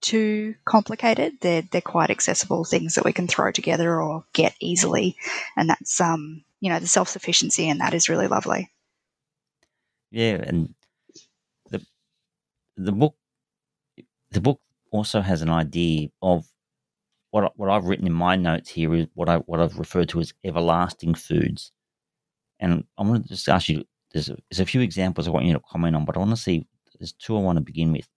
too 0.00 0.54
complicated. 0.64 1.34
They're 1.40 1.62
they're 1.62 1.80
quite 1.80 2.10
accessible 2.10 2.64
things 2.64 2.94
that 2.94 3.04
we 3.04 3.12
can 3.12 3.26
throw 3.26 3.50
together 3.50 4.00
or 4.00 4.24
get 4.32 4.54
easily, 4.60 5.16
and 5.56 5.68
that's 5.68 6.00
um 6.00 6.44
you 6.60 6.70
know 6.70 6.78
the 6.78 6.86
self 6.86 7.08
sufficiency 7.08 7.68
in 7.68 7.78
that 7.78 7.94
is 7.94 8.08
really 8.08 8.28
lovely. 8.28 8.70
Yeah, 10.10 10.42
and 10.46 10.74
the 11.70 11.84
the 12.76 12.92
book 12.92 13.16
the 14.30 14.40
book 14.40 14.60
also 14.90 15.20
has 15.20 15.42
an 15.42 15.50
idea 15.50 16.08
of 16.22 16.46
what 17.30 17.52
what 17.58 17.68
I've 17.70 17.84
written 17.84 18.06
in 18.06 18.12
my 18.12 18.36
notes 18.36 18.70
here 18.70 18.94
is 18.94 19.06
what 19.14 19.28
I 19.28 19.38
what 19.38 19.60
I've 19.60 19.78
referred 19.78 20.08
to 20.10 20.20
as 20.20 20.32
everlasting 20.44 21.14
foods, 21.14 21.72
and 22.60 22.84
I 22.96 23.02
want 23.02 23.24
to 23.24 23.28
just 23.28 23.48
ask 23.48 23.68
you. 23.68 23.84
There's 24.12 24.28
a, 24.28 24.36
there's 24.48 24.60
a 24.60 24.66
few 24.66 24.80
examples 24.80 25.26
I 25.26 25.32
want 25.32 25.46
you 25.46 25.54
to 25.54 25.60
comment 25.68 25.96
on, 25.96 26.04
but 26.04 26.14
I 26.16 26.20
want 26.20 26.30
to 26.30 26.36
see. 26.36 26.68
There's 27.00 27.12
two 27.12 27.36
I 27.36 27.40
want 27.40 27.58
to 27.58 27.64
begin 27.64 27.90
with. 27.90 28.08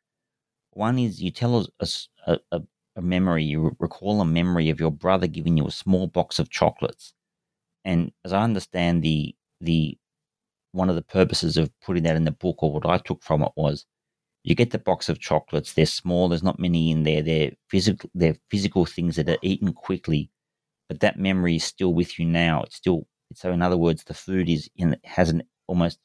One 0.78 1.00
is 1.00 1.24
you 1.24 1.32
tell 1.32 1.66
us 1.80 2.08
a, 2.28 2.38
a, 2.52 2.62
a 2.96 3.02
memory, 3.02 3.44
you 3.44 3.76
recall 3.80 4.22
a 4.22 4.26
memory 4.26 4.70
of 4.70 4.80
your 4.80 4.92
brother 4.92 5.26
giving 5.26 5.58
you 5.58 5.66
a 5.66 5.72
small 5.72 6.06
box 6.06 6.38
of 6.38 6.52
chocolates, 6.52 7.16
and 7.84 8.12
as 8.24 8.32
I 8.32 8.44
understand 8.44 9.02
the 9.02 9.36
the 9.60 9.98
one 10.74 10.88
of 10.88 10.96
the 10.96 11.02
purposes 11.02 11.58
of 11.58 11.72
putting 11.82 12.04
that 12.04 12.16
in 12.16 12.26
the 12.26 12.32
book, 12.32 12.62
or 12.62 12.72
what 12.72 12.86
I 12.86 13.00
took 13.00 13.24
from 13.24 13.42
it 13.42 13.54
was 13.56 13.88
you 14.44 14.54
get 14.54 14.70
the 14.70 14.78
box 14.78 15.10
of 15.10 15.20
chocolates. 15.20 15.74
They're 15.74 15.88
small. 15.88 16.30
There's 16.30 16.44
not 16.44 16.60
many 16.60 16.92
in 16.92 17.02
there. 17.02 17.24
They're 17.24 17.54
physical. 17.70 18.12
They're 18.14 18.38
physical 18.52 18.86
things 18.86 19.16
that 19.16 19.30
are 19.30 19.40
eaten 19.42 19.74
quickly, 19.74 20.30
but 20.90 21.00
that 21.00 21.18
memory 21.18 21.56
is 21.56 21.64
still 21.64 21.96
with 21.96 22.20
you 22.20 22.26
now. 22.28 22.62
It's 22.62 22.76
still. 22.76 23.08
So 23.34 23.52
in 23.52 23.64
other 23.64 23.78
words, 23.78 24.04
the 24.04 24.14
food 24.14 24.48
is 24.48 24.70
in 24.76 24.96
has 25.06 25.32
an 25.32 25.42
almost 25.66 25.98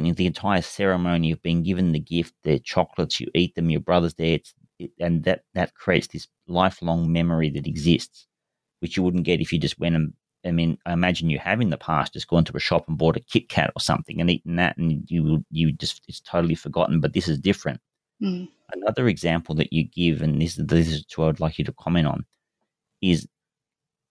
the 0.00 0.26
entire 0.26 0.62
ceremony 0.62 1.32
of 1.32 1.42
being 1.42 1.62
given 1.62 1.92
the 1.92 2.00
gift. 2.00 2.34
The 2.42 2.58
chocolates 2.58 3.20
you 3.20 3.28
eat 3.34 3.54
them. 3.54 3.70
Your 3.70 3.80
brother's 3.80 4.14
there. 4.14 4.34
It's 4.34 4.54
it, 4.78 4.90
and 4.98 5.24
that 5.24 5.42
that 5.54 5.74
creates 5.74 6.08
this 6.08 6.28
lifelong 6.46 7.12
memory 7.12 7.50
that 7.50 7.66
exists, 7.66 8.26
which 8.80 8.96
you 8.96 9.02
wouldn't 9.02 9.24
get 9.24 9.40
if 9.40 9.52
you 9.52 9.58
just 9.58 9.78
went 9.78 9.94
and 9.94 10.12
I 10.44 10.50
mean, 10.50 10.78
I 10.86 10.92
imagine 10.92 11.30
you 11.30 11.38
have 11.38 11.60
in 11.60 11.70
the 11.70 11.76
past 11.76 12.14
just 12.14 12.28
gone 12.28 12.44
to 12.44 12.56
a 12.56 12.60
shop 12.60 12.88
and 12.88 12.98
bought 12.98 13.16
a 13.16 13.20
Kit 13.20 13.48
Kat 13.48 13.70
or 13.76 13.80
something 13.80 14.20
and 14.20 14.30
eaten 14.30 14.56
that, 14.56 14.76
and 14.76 15.04
you 15.08 15.44
you 15.50 15.72
just 15.72 16.02
it's 16.08 16.20
totally 16.20 16.54
forgotten. 16.54 17.00
But 17.00 17.12
this 17.12 17.28
is 17.28 17.38
different. 17.38 17.80
Mm. 18.22 18.48
Another 18.72 19.08
example 19.08 19.54
that 19.56 19.72
you 19.72 19.84
give, 19.84 20.22
and 20.22 20.40
this 20.40 20.56
this 20.56 20.88
is 20.88 21.04
what 21.16 21.28
I'd 21.28 21.40
like 21.40 21.58
you 21.58 21.64
to 21.64 21.72
comment 21.72 22.06
on, 22.06 22.24
is 23.00 23.28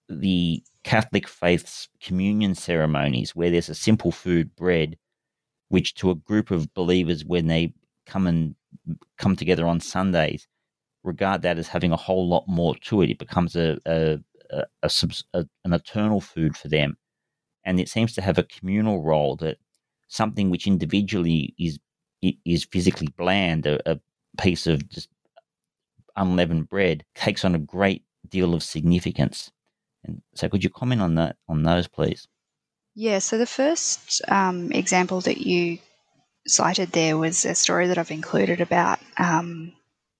the 0.08 0.62
Catholic 0.84 1.28
faith's 1.28 1.88
communion 2.00 2.54
ceremonies, 2.54 3.36
where 3.36 3.50
there's 3.50 3.68
a 3.68 3.74
simple 3.74 4.10
food, 4.12 4.54
bread, 4.56 4.96
which 5.72 5.94
to 5.94 6.10
a 6.10 6.14
group 6.14 6.50
of 6.50 6.72
believers 6.74 7.24
when 7.24 7.46
they 7.46 7.72
come 8.04 8.26
and 8.26 8.54
come 9.16 9.36
together 9.36 9.66
on 9.66 9.80
Sundays, 9.80 10.46
regard 11.02 11.40
that 11.42 11.56
as 11.56 11.68
having 11.68 11.92
a 11.92 11.96
whole 11.96 12.28
lot 12.28 12.44
more 12.46 12.74
to 12.76 13.00
it. 13.00 13.08
It 13.08 13.18
becomes 13.18 13.56
a, 13.56 13.78
a 13.86 14.18
a, 14.52 14.90
a, 15.32 15.46
an 15.64 15.72
eternal 15.72 16.20
food 16.20 16.56
for 16.58 16.68
them. 16.68 16.98
And 17.64 17.80
it 17.80 17.88
seems 17.88 18.12
to 18.14 18.22
have 18.22 18.36
a 18.36 18.42
communal 18.42 19.02
role 19.02 19.36
that 19.36 19.56
something 20.08 20.50
which 20.50 20.66
individually 20.66 21.54
is 21.58 21.78
is 22.44 22.64
physically 22.64 23.08
bland, 23.16 23.66
a, 23.66 23.80
a 23.90 23.98
piece 24.38 24.66
of 24.66 24.88
just 24.90 25.08
unleavened 26.16 26.68
bread, 26.68 27.02
takes 27.14 27.44
on 27.44 27.54
a 27.54 27.58
great 27.58 28.04
deal 28.28 28.54
of 28.54 28.62
significance. 28.62 29.50
And 30.04 30.22
so, 30.34 30.48
could 30.50 30.62
you 30.62 30.70
comment 30.70 31.00
on 31.00 31.14
that 31.16 31.36
on 31.48 31.62
those, 31.62 31.88
please? 31.88 32.28
Yeah. 32.94 33.18
So 33.20 33.38
the 33.38 33.46
first 33.46 34.22
um, 34.28 34.72
example 34.72 35.20
that 35.22 35.38
you 35.38 35.78
cited 36.46 36.92
there 36.92 37.16
was 37.16 37.44
a 37.44 37.54
story 37.54 37.88
that 37.88 37.98
I've 37.98 38.10
included 38.10 38.60
about 38.60 38.98
um, 39.18 39.72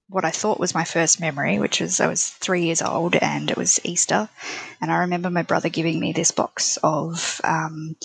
what 0.07 0.25
I 0.25 0.31
thought 0.31 0.59
was 0.59 0.73
my 0.75 0.83
first 0.83 1.19
memory, 1.19 1.59
which 1.59 1.81
was 1.81 1.99
I 1.99 2.07
was 2.07 2.29
three 2.29 2.65
years 2.65 2.81
old 2.81 3.15
and 3.15 3.51
it 3.51 3.57
was 3.57 3.79
Easter. 3.83 4.29
And 4.81 4.91
I 4.91 4.99
remember 4.99 5.29
my 5.29 5.43
brother 5.43 5.69
giving 5.69 5.99
me 5.99 6.13
this 6.13 6.31
box 6.31 6.77
of 6.83 7.41
um, 7.43 7.95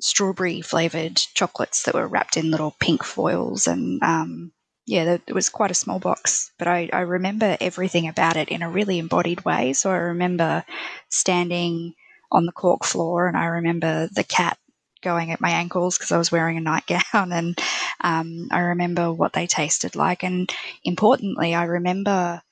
strawberry 0.00 0.60
flavored 0.60 1.16
chocolates 1.16 1.84
that 1.84 1.94
were 1.94 2.08
wrapped 2.08 2.36
in 2.36 2.50
little 2.50 2.74
pink 2.78 3.04
foils. 3.04 3.66
And 3.66 4.02
um, 4.02 4.52
yeah, 4.86 5.18
it 5.26 5.34
was 5.34 5.48
quite 5.48 5.70
a 5.70 5.74
small 5.74 5.98
box, 5.98 6.52
but 6.58 6.68
I, 6.68 6.90
I 6.92 7.00
remember 7.00 7.56
everything 7.60 8.08
about 8.08 8.36
it 8.36 8.48
in 8.48 8.62
a 8.62 8.70
really 8.70 8.98
embodied 8.98 9.44
way. 9.44 9.72
So 9.72 9.90
I 9.90 9.96
remember 9.96 10.64
standing 11.08 11.94
on 12.34 12.46
the 12.46 12.52
cork 12.52 12.84
floor 12.84 13.26
and 13.26 13.36
I 13.36 13.46
remember 13.46 14.08
the 14.12 14.24
cat 14.24 14.58
going 15.04 15.30
at 15.30 15.40
my 15.40 15.50
ankles 15.50 15.96
because 15.96 16.10
I 16.10 16.18
was 16.18 16.32
wearing 16.32 16.56
a 16.56 16.60
nightgown. 16.60 17.02
And 17.32 17.60
um, 18.00 18.48
I 18.50 18.60
remember 18.60 19.12
what 19.12 19.32
they 19.32 19.46
tasted 19.46 19.94
like. 19.94 20.24
And 20.24 20.52
importantly, 20.82 21.54
I 21.54 21.64
remember 21.64 22.42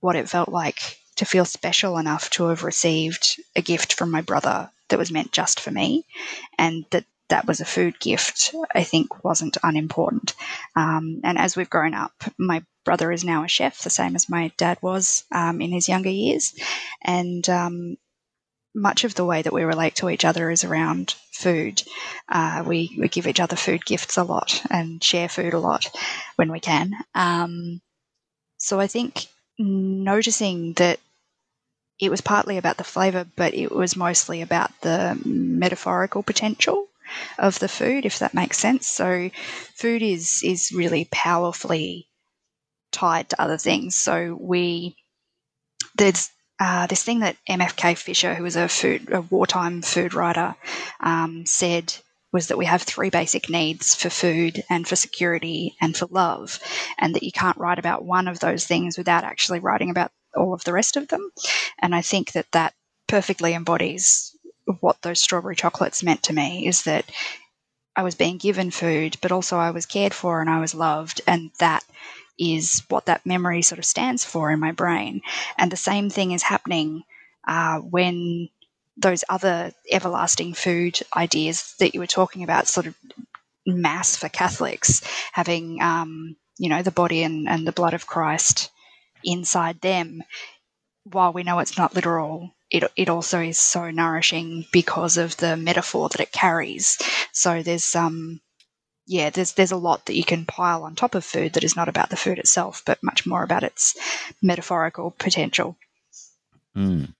what 0.00 0.16
it 0.16 0.28
felt 0.28 0.48
like 0.48 0.98
to 1.16 1.24
feel 1.24 1.44
special 1.44 1.98
enough 1.98 2.30
to 2.30 2.46
have 2.46 2.64
received 2.64 3.40
a 3.54 3.62
gift 3.62 3.92
from 3.92 4.10
my 4.10 4.22
brother 4.22 4.70
that 4.88 4.98
was 4.98 5.12
meant 5.12 5.32
just 5.32 5.60
for 5.60 5.70
me. 5.70 6.04
And 6.58 6.84
that 6.90 7.04
that 7.28 7.46
was 7.46 7.60
a 7.60 7.64
food 7.64 8.00
gift, 8.00 8.54
I 8.74 8.82
think 8.82 9.22
wasn't 9.22 9.56
unimportant. 9.62 10.34
Um, 10.74 11.20
and 11.22 11.38
as 11.38 11.56
we've 11.56 11.70
grown 11.70 11.94
up, 11.94 12.12
my 12.38 12.64
brother 12.84 13.12
is 13.12 13.22
now 13.22 13.44
a 13.44 13.48
chef, 13.48 13.82
the 13.82 13.90
same 13.90 14.16
as 14.16 14.28
my 14.28 14.50
dad 14.56 14.78
was 14.82 15.24
um, 15.30 15.60
in 15.60 15.70
his 15.70 15.88
younger 15.88 16.10
years. 16.10 16.54
And 17.02 17.48
um, 17.48 17.96
much 18.74 19.04
of 19.04 19.14
the 19.14 19.24
way 19.24 19.42
that 19.42 19.52
we 19.52 19.62
relate 19.62 19.96
to 19.96 20.08
each 20.10 20.24
other 20.24 20.50
is 20.50 20.64
around 20.64 21.14
food. 21.32 21.82
Uh, 22.28 22.62
we, 22.66 22.96
we 22.98 23.08
give 23.08 23.26
each 23.26 23.40
other 23.40 23.56
food 23.56 23.84
gifts 23.84 24.16
a 24.16 24.24
lot 24.24 24.62
and 24.70 25.02
share 25.02 25.28
food 25.28 25.54
a 25.54 25.58
lot 25.58 25.90
when 26.36 26.52
we 26.52 26.60
can. 26.60 26.94
Um, 27.14 27.80
so 28.58 28.78
I 28.78 28.86
think 28.86 29.26
noticing 29.58 30.74
that 30.74 31.00
it 31.98 32.10
was 32.10 32.20
partly 32.20 32.56
about 32.56 32.78
the 32.78 32.84
flavour, 32.84 33.26
but 33.36 33.54
it 33.54 33.72
was 33.72 33.96
mostly 33.96 34.40
about 34.40 34.70
the 34.80 35.20
metaphorical 35.24 36.22
potential 36.22 36.86
of 37.38 37.58
the 37.58 37.68
food, 37.68 38.06
if 38.06 38.18
that 38.20 38.34
makes 38.34 38.58
sense. 38.58 38.86
So 38.86 39.30
food 39.74 40.02
is 40.02 40.42
is 40.44 40.72
really 40.72 41.08
powerfully 41.10 42.06
tied 42.92 43.28
to 43.30 43.42
other 43.42 43.58
things. 43.58 43.94
So 43.94 44.36
we 44.40 44.96
there's 45.96 46.30
uh, 46.60 46.86
this 46.86 47.02
thing 47.02 47.20
that 47.20 47.36
MFK 47.48 47.96
Fisher, 47.96 48.34
who 48.34 48.42
was 48.44 48.54
a 48.54 48.68
food 48.68 49.08
a 49.10 49.22
wartime 49.22 49.80
food 49.80 50.12
writer, 50.12 50.54
um, 51.00 51.46
said 51.46 51.94
was 52.32 52.46
that 52.46 52.58
we 52.58 52.66
have 52.66 52.82
three 52.82 53.10
basic 53.10 53.50
needs 53.50 53.94
for 53.94 54.08
food 54.10 54.62
and 54.70 54.86
for 54.86 54.94
security 54.94 55.74
and 55.80 55.96
for 55.96 56.06
love, 56.10 56.60
and 56.98 57.14
that 57.14 57.24
you 57.24 57.32
can't 57.32 57.56
write 57.56 57.78
about 57.78 58.04
one 58.04 58.28
of 58.28 58.38
those 58.38 58.66
things 58.66 58.96
without 58.96 59.24
actually 59.24 59.58
writing 59.58 59.90
about 59.90 60.12
all 60.36 60.52
of 60.52 60.62
the 60.64 60.72
rest 60.72 60.96
of 60.96 61.08
them. 61.08 61.32
And 61.80 61.94
I 61.94 62.02
think 62.02 62.32
that 62.32 62.52
that 62.52 62.74
perfectly 63.08 63.54
embodies 63.54 64.36
what 64.80 65.02
those 65.02 65.20
strawberry 65.20 65.56
chocolates 65.56 66.02
meant 66.02 66.22
to 66.24 66.32
me 66.32 66.66
is 66.68 66.82
that 66.82 67.04
I 67.96 68.02
was 68.02 68.14
being 68.14 68.36
given 68.36 68.70
food, 68.70 69.16
but 69.20 69.32
also 69.32 69.56
I 69.56 69.72
was 69.72 69.86
cared 69.86 70.14
for 70.14 70.40
and 70.40 70.48
I 70.48 70.60
was 70.60 70.74
loved, 70.74 71.22
and 71.26 71.50
that 71.58 71.84
is 72.40 72.82
what 72.88 73.06
that 73.06 73.26
memory 73.26 73.62
sort 73.62 73.78
of 73.78 73.84
stands 73.84 74.24
for 74.24 74.50
in 74.50 74.58
my 74.58 74.72
brain. 74.72 75.20
And 75.58 75.70
the 75.70 75.76
same 75.76 76.08
thing 76.10 76.32
is 76.32 76.42
happening 76.42 77.04
uh, 77.46 77.78
when 77.78 78.48
those 78.96 79.24
other 79.28 79.72
everlasting 79.90 80.54
food 80.54 81.00
ideas 81.16 81.74
that 81.78 81.94
you 81.94 82.00
were 82.00 82.06
talking 82.06 82.42
about 82.42 82.66
sort 82.66 82.86
of 82.86 82.94
mass 83.66 84.16
for 84.16 84.28
Catholics, 84.28 85.02
having, 85.32 85.80
um, 85.82 86.36
you 86.58 86.68
know, 86.68 86.82
the 86.82 86.90
body 86.90 87.22
and, 87.22 87.48
and 87.48 87.66
the 87.66 87.72
blood 87.72 87.94
of 87.94 88.06
Christ 88.06 88.70
inside 89.22 89.80
them. 89.80 90.22
While 91.04 91.32
we 91.32 91.42
know 91.42 91.58
it's 91.58 91.78
not 91.78 91.94
literal, 91.94 92.54
it, 92.70 92.84
it 92.96 93.08
also 93.08 93.40
is 93.40 93.58
so 93.58 93.90
nourishing 93.90 94.66
because 94.72 95.16
of 95.16 95.36
the 95.38 95.56
metaphor 95.56 96.08
that 96.10 96.20
it 96.20 96.32
carries. 96.32 96.98
So 97.32 97.62
there's 97.62 97.94
um, 97.94 98.40
yeah, 99.10 99.28
there's 99.28 99.54
there's 99.54 99.72
a 99.72 99.76
lot 99.76 100.06
that 100.06 100.14
you 100.14 100.22
can 100.22 100.46
pile 100.46 100.84
on 100.84 100.94
top 100.94 101.16
of 101.16 101.24
food 101.24 101.54
that 101.54 101.64
is 101.64 101.74
not 101.74 101.88
about 101.88 102.10
the 102.10 102.16
food 102.16 102.38
itself, 102.38 102.84
but 102.86 103.02
much 103.02 103.26
more 103.26 103.42
about 103.42 103.64
its 103.64 103.96
metaphorical 104.40 105.10
potential. 105.10 105.76
Mm. 106.76 107.12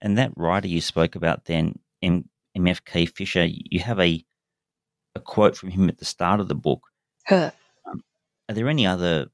And 0.00 0.16
that 0.16 0.32
writer 0.36 0.68
you 0.68 0.80
spoke 0.80 1.16
about 1.16 1.44
then, 1.44 1.78
M- 2.02 2.30
MFK 2.56 3.10
Fisher, 3.10 3.44
you 3.44 3.80
have 3.80 4.00
a 4.00 4.24
a 5.14 5.20
quote 5.20 5.54
from 5.54 5.68
him 5.68 5.90
at 5.90 5.98
the 5.98 6.06
start 6.06 6.40
of 6.40 6.48
the 6.48 6.54
book. 6.54 6.80
Her. 7.26 7.52
Um, 7.84 8.02
are 8.48 8.54
there 8.54 8.70
any 8.70 8.86
other 8.86 9.26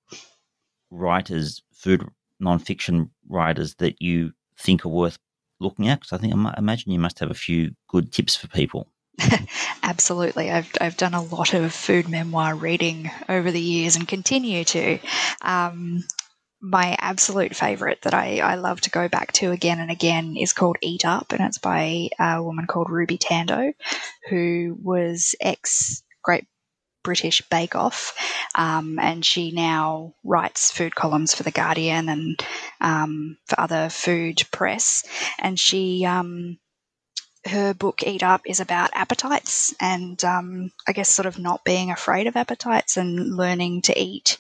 writers, 0.91 1.63
food 1.73 2.05
nonfiction 2.43 3.11
writers, 3.29 3.77
that 3.77 4.03
you 4.03 4.33
think 4.59 4.85
are 4.85 4.89
worth 4.89 5.19
looking 5.61 5.87
at? 5.87 6.01
Because 6.01 6.13
I 6.13 6.19
think 6.19 6.35
I 6.35 6.55
imagine 6.59 6.91
you 6.91 6.99
must 6.99 7.21
have 7.21 7.31
a 7.31 7.35
few 7.35 7.77
good 7.87 8.11
tips 8.11 8.35
for 8.35 8.49
people. 8.49 8.89
Absolutely. 9.83 10.51
I've, 10.51 10.71
I've 10.81 10.97
done 10.97 11.15
a 11.15 11.23
lot 11.23 11.55
of 11.55 11.73
food 11.73 12.09
memoir 12.09 12.55
reading 12.55 13.11
over 13.29 13.51
the 13.51 13.61
years 13.61 13.97
and 13.97 14.07
continue 14.07 14.65
to. 14.65 14.99
Um, 15.43 16.05
my 16.61 16.97
absolute 17.01 17.57
favorite 17.57 18.03
that 18.03 18.13
I, 18.15 18.41
I 18.41 18.55
love 18.57 18.83
to 18.83 18.91
go 18.91 19.09
back 19.09 19.33
to 19.33 19.51
again 19.51 19.81
and 19.81 19.91
again 19.91 20.37
is 20.37 20.53
called 20.53 20.77
Eat 20.83 21.07
Up, 21.07 21.33
and 21.33 21.41
it's 21.41 21.59
by 21.59 22.11
a 22.19 22.43
woman 22.43 22.67
called 22.67 22.91
Ruby 22.91 23.17
Tandoh, 23.17 23.73
who 24.29 24.77
was 24.83 25.35
ex 25.41 26.03
Great 26.23 26.47
British 27.03 27.41
Bake 27.51 27.75
Off, 27.75 28.15
um, 28.55 28.99
and 28.99 29.25
she 29.25 29.53
now 29.53 30.15
writes 30.23 30.71
food 30.71 30.95
columns 30.95 31.35
for 31.35 31.45
The 31.45 31.51
Guardian 31.51 32.11
and 32.11 32.45
um, 32.83 33.39
for 33.47 33.59
other 33.59 33.89
food 33.89 34.43
press. 34.53 35.03
And 35.39 35.59
she, 35.59 36.05
um, 36.05 36.59
her 37.47 37.75
book 37.75 38.03
Eat 38.03 38.23
Up 38.23 38.43
is 38.45 38.61
about 38.61 38.91
appetites 38.93 39.75
and 39.81 40.23
um, 40.25 40.73
I 40.87 40.93
guess 40.93 41.09
sort 41.09 41.27
of 41.27 41.39
not 41.39 41.65
being 41.65 41.91
afraid 41.91 42.27
of 42.27 42.37
appetites 42.37 42.97
and 42.97 43.37
learning 43.37 43.83
to 43.83 43.99
eat 43.99 44.39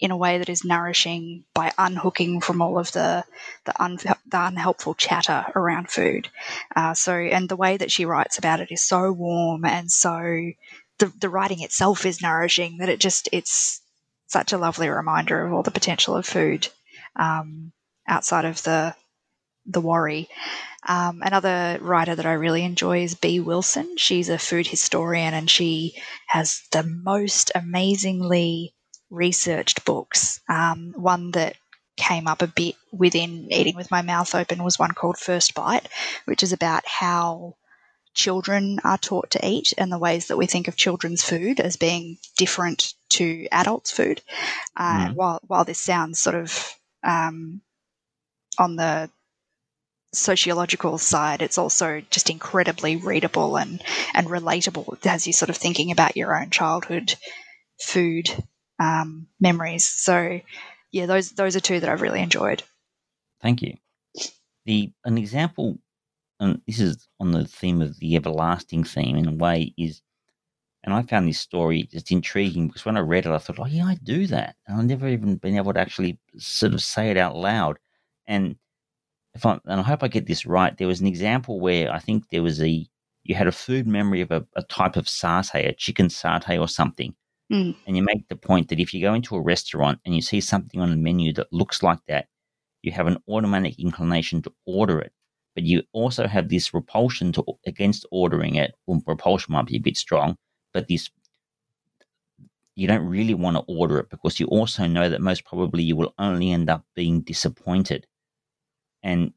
in 0.00 0.10
a 0.10 0.16
way 0.16 0.38
that 0.38 0.48
is 0.48 0.64
nourishing 0.64 1.44
by 1.54 1.72
unhooking 1.76 2.40
from 2.40 2.62
all 2.62 2.78
of 2.78 2.92
the 2.92 3.24
the, 3.64 3.82
un, 3.82 3.96
the 3.96 4.46
unhelpful 4.46 4.94
chatter 4.94 5.44
around 5.56 5.90
food. 5.90 6.28
Uh, 6.74 6.94
so, 6.94 7.14
and 7.14 7.48
the 7.48 7.56
way 7.56 7.76
that 7.76 7.90
she 7.90 8.04
writes 8.04 8.38
about 8.38 8.60
it 8.60 8.70
is 8.70 8.84
so 8.84 9.12
warm 9.12 9.64
and 9.64 9.90
so 9.90 10.52
the 10.98 11.12
the 11.20 11.28
writing 11.28 11.62
itself 11.62 12.06
is 12.06 12.22
nourishing 12.22 12.78
that 12.78 12.88
it 12.88 13.00
just 13.00 13.28
it's 13.32 13.80
such 14.26 14.52
a 14.52 14.58
lovely 14.58 14.88
reminder 14.88 15.46
of 15.46 15.52
all 15.52 15.62
the 15.62 15.70
potential 15.70 16.14
of 16.14 16.26
food 16.26 16.68
um, 17.16 17.72
outside 18.06 18.44
of 18.44 18.62
the 18.62 18.94
the 19.66 19.80
worry. 19.80 20.28
Um, 20.88 21.20
another 21.22 21.78
writer 21.82 22.14
that 22.14 22.26
I 22.26 22.32
really 22.32 22.64
enjoy 22.64 23.02
is 23.02 23.14
Bee 23.14 23.40
Wilson. 23.40 23.96
She's 23.98 24.30
a 24.30 24.38
food 24.38 24.66
historian 24.66 25.34
and 25.34 25.48
she 25.50 25.94
has 26.26 26.62
the 26.72 26.82
most 26.82 27.52
amazingly 27.54 28.74
researched 29.10 29.84
books. 29.84 30.40
Um, 30.48 30.94
one 30.96 31.32
that 31.32 31.56
came 31.98 32.26
up 32.26 32.40
a 32.40 32.46
bit 32.46 32.76
within 32.90 33.52
Eating 33.52 33.76
with 33.76 33.90
My 33.90 34.02
Mouth 34.02 34.34
Open 34.34 34.64
was 34.64 34.78
one 34.78 34.92
called 34.92 35.18
First 35.18 35.54
Bite, 35.54 35.88
which 36.24 36.42
is 36.42 36.52
about 36.52 36.86
how 36.86 37.56
children 38.14 38.80
are 38.82 38.98
taught 38.98 39.30
to 39.32 39.46
eat 39.46 39.74
and 39.76 39.92
the 39.92 39.98
ways 39.98 40.28
that 40.28 40.38
we 40.38 40.46
think 40.46 40.68
of 40.68 40.76
children's 40.76 41.22
food 41.22 41.60
as 41.60 41.76
being 41.76 42.16
different 42.36 42.94
to 43.10 43.46
adults' 43.52 43.90
food. 43.90 44.22
Uh, 44.76 45.08
mm. 45.08 45.14
While 45.14 45.40
while 45.46 45.64
this 45.64 45.78
sounds 45.78 46.18
sort 46.18 46.36
of 46.36 46.74
um, 47.04 47.60
on 48.58 48.76
the 48.76 49.10
sociological 50.12 50.98
side, 50.98 51.42
it's 51.42 51.58
also 51.58 52.02
just 52.10 52.30
incredibly 52.30 52.96
readable 52.96 53.56
and 53.56 53.82
and 54.14 54.26
relatable 54.26 55.04
as 55.06 55.26
you 55.26 55.32
sort 55.32 55.50
of 55.50 55.56
thinking 55.56 55.90
about 55.90 56.16
your 56.16 56.38
own 56.38 56.50
childhood 56.50 57.14
food 57.80 58.26
um, 58.78 59.26
memories. 59.40 59.86
So, 59.86 60.40
yeah, 60.92 61.06
those 61.06 61.32
those 61.32 61.56
are 61.56 61.60
two 61.60 61.80
that 61.80 61.90
I've 61.90 62.02
really 62.02 62.22
enjoyed. 62.22 62.62
Thank 63.40 63.62
you. 63.62 63.76
The 64.64 64.92
an 65.04 65.18
example, 65.18 65.78
and 66.40 66.60
this 66.66 66.80
is 66.80 67.08
on 67.20 67.32
the 67.32 67.44
theme 67.44 67.82
of 67.82 67.98
the 67.98 68.16
everlasting 68.16 68.84
theme 68.84 69.16
in 69.16 69.28
a 69.28 69.32
way 69.32 69.74
is, 69.76 70.02
and 70.82 70.94
I 70.94 71.02
found 71.02 71.28
this 71.28 71.40
story 71.40 71.84
just 71.84 72.10
intriguing 72.10 72.68
because 72.68 72.84
when 72.84 72.96
I 72.96 73.00
read 73.00 73.26
it, 73.26 73.32
I 73.32 73.38
thought, 73.38 73.58
oh 73.58 73.66
yeah, 73.66 73.86
I 73.86 73.94
do 73.96 74.26
that, 74.28 74.56
and 74.66 74.78
I've 74.78 74.86
never 74.86 75.08
even 75.08 75.36
been 75.36 75.56
able 75.56 75.74
to 75.74 75.80
actually 75.80 76.18
sort 76.38 76.74
of 76.74 76.82
say 76.82 77.10
it 77.10 77.16
out 77.16 77.36
loud. 77.36 77.78
And 78.26 78.56
if 79.38 79.46
I 79.46 79.58
and 79.64 79.80
I 79.80 79.82
hope 79.82 80.02
I 80.02 80.08
get 80.08 80.26
this 80.26 80.46
right, 80.46 80.76
there 80.76 80.88
was 80.88 81.00
an 81.00 81.06
example 81.06 81.60
where 81.60 81.92
I 81.92 81.98
think 81.98 82.28
there 82.30 82.42
was 82.42 82.62
a 82.62 82.86
you 83.24 83.34
had 83.34 83.46
a 83.46 83.52
food 83.52 83.86
memory 83.86 84.20
of 84.20 84.30
a, 84.30 84.46
a 84.56 84.62
type 84.62 84.96
of 84.96 85.06
satay, 85.06 85.68
a 85.68 85.72
chicken 85.72 86.08
satay 86.08 86.60
or 86.60 86.68
something, 86.68 87.14
Mm. 87.50 87.76
And 87.86 87.96
you 87.96 88.02
make 88.02 88.28
the 88.28 88.36
point 88.36 88.68
that 88.68 88.80
if 88.80 88.92
you 88.92 89.00
go 89.00 89.14
into 89.14 89.34
a 89.36 89.40
restaurant 89.40 90.00
and 90.04 90.14
you 90.14 90.20
see 90.20 90.40
something 90.40 90.80
on 90.80 90.90
the 90.90 90.96
menu 90.96 91.32
that 91.34 91.52
looks 91.52 91.82
like 91.82 92.00
that, 92.06 92.28
you 92.82 92.92
have 92.92 93.06
an 93.06 93.18
automatic 93.28 93.78
inclination 93.78 94.42
to 94.42 94.52
order 94.66 95.00
it. 95.00 95.12
But 95.54 95.64
you 95.64 95.82
also 95.92 96.26
have 96.26 96.48
this 96.48 96.72
repulsion 96.74 97.32
to 97.32 97.44
against 97.66 98.06
ordering 98.12 98.56
it. 98.56 98.74
Well, 98.86 99.02
repulsion 99.06 99.52
might 99.52 99.66
be 99.66 99.76
a 99.76 99.80
bit 99.80 99.96
strong, 99.96 100.36
but 100.72 100.88
this 100.88 101.10
you 102.76 102.86
don't 102.86 103.08
really 103.08 103.34
want 103.34 103.56
to 103.56 103.64
order 103.66 103.98
it 103.98 104.08
because 104.08 104.38
you 104.38 104.46
also 104.46 104.86
know 104.86 105.08
that 105.08 105.20
most 105.20 105.44
probably 105.44 105.82
you 105.82 105.96
will 105.96 106.14
only 106.16 106.52
end 106.52 106.70
up 106.70 106.84
being 106.94 107.22
disappointed. 107.22 108.06
And 109.02 109.32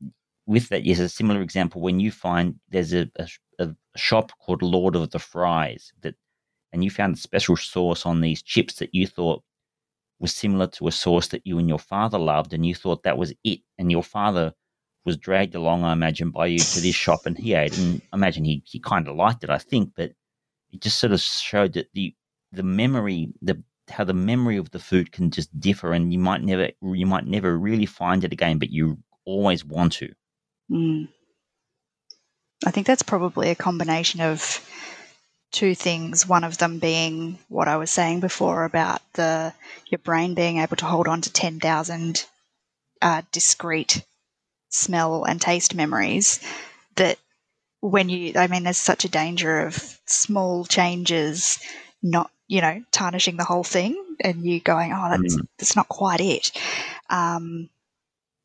with 0.45 0.69
that, 0.69 0.85
yes, 0.85 0.99
a 0.99 1.09
similar 1.09 1.41
example 1.41 1.81
when 1.81 1.99
you 1.99 2.11
find 2.11 2.55
there's 2.69 2.93
a, 2.93 3.09
a, 3.17 3.27
a 3.59 3.75
shop 3.95 4.31
called 4.39 4.61
Lord 4.61 4.95
of 4.95 5.11
the 5.11 5.19
Fries 5.19 5.91
that 6.01 6.15
and 6.73 6.83
you 6.83 6.89
found 6.89 7.15
a 7.15 7.19
special 7.19 7.57
sauce 7.57 8.05
on 8.05 8.21
these 8.21 8.41
chips 8.41 8.75
that 8.75 8.93
you 8.93 9.05
thought 9.05 9.43
was 10.19 10.33
similar 10.33 10.67
to 10.67 10.87
a 10.87 10.91
sauce 10.91 11.27
that 11.29 11.45
you 11.45 11.57
and 11.57 11.67
your 11.67 11.79
father 11.79 12.19
loved, 12.19 12.53
and 12.53 12.65
you 12.65 12.75
thought 12.75 13.03
that 13.03 13.17
was 13.17 13.33
it. 13.43 13.59
And 13.77 13.91
your 13.91 14.03
father 14.03 14.53
was 15.03 15.17
dragged 15.17 15.55
along, 15.55 15.83
I 15.83 15.93
imagine, 15.93 16.29
by 16.29 16.45
you 16.45 16.59
to 16.59 16.79
this 16.79 16.95
shop, 16.95 17.25
and 17.25 17.37
he 17.37 17.53
ate. 17.53 17.77
And 17.77 18.01
I 18.13 18.17
imagine 18.17 18.45
he, 18.45 18.61
he 18.65 18.79
kind 18.79 19.07
of 19.07 19.15
liked 19.15 19.43
it, 19.43 19.49
I 19.49 19.57
think, 19.57 19.91
but 19.95 20.11
it 20.71 20.79
just 20.79 20.99
sort 20.99 21.11
of 21.11 21.19
showed 21.19 21.73
that 21.73 21.87
the 21.93 22.15
the 22.53 22.63
memory, 22.63 23.33
the 23.41 23.61
how 23.89 24.03
the 24.03 24.13
memory 24.13 24.57
of 24.57 24.71
the 24.71 24.79
food 24.79 25.11
can 25.11 25.31
just 25.31 25.57
differ, 25.59 25.91
and 25.91 26.13
you 26.13 26.19
might 26.19 26.43
never 26.43 26.69
you 26.81 27.05
might 27.05 27.25
never 27.25 27.57
really 27.57 27.87
find 27.87 28.23
it 28.23 28.31
again, 28.31 28.59
but 28.59 28.69
you 28.69 28.97
always 29.25 29.65
want 29.65 29.93
to. 29.93 30.13
Mm. 30.71 31.09
I 32.65 32.71
think 32.71 32.87
that's 32.87 33.03
probably 33.03 33.49
a 33.49 33.55
combination 33.55 34.21
of 34.21 34.65
two 35.51 35.75
things. 35.75 36.27
One 36.27 36.43
of 36.43 36.57
them 36.57 36.79
being 36.79 37.39
what 37.49 37.67
I 37.67 37.77
was 37.77 37.91
saying 37.91 38.19
before 38.19 38.63
about 38.63 39.01
the 39.13 39.53
your 39.87 39.99
brain 39.99 40.33
being 40.33 40.59
able 40.59 40.77
to 40.77 40.85
hold 40.85 41.07
on 41.07 41.21
to 41.21 41.33
ten 41.33 41.59
thousand 41.59 42.25
uh, 43.01 43.23
discrete 43.31 44.03
smell 44.69 45.23
and 45.23 45.41
taste 45.41 45.75
memories. 45.75 46.39
That 46.95 47.17
when 47.81 48.09
you, 48.09 48.33
I 48.35 48.47
mean, 48.47 48.63
there's 48.63 48.77
such 48.77 49.05
a 49.05 49.09
danger 49.09 49.61
of 49.61 49.99
small 50.05 50.65
changes 50.65 51.59
not, 52.03 52.31
you 52.47 52.61
know, 52.61 52.83
tarnishing 52.91 53.37
the 53.37 53.43
whole 53.43 53.63
thing, 53.63 53.95
and 54.19 54.45
you 54.45 54.59
going, 54.59 54.93
oh, 54.93 55.09
that's 55.09 55.35
mm. 55.35 55.47
that's 55.57 55.75
not 55.75 55.89
quite 55.89 56.21
it. 56.21 56.51
Um, 57.09 57.69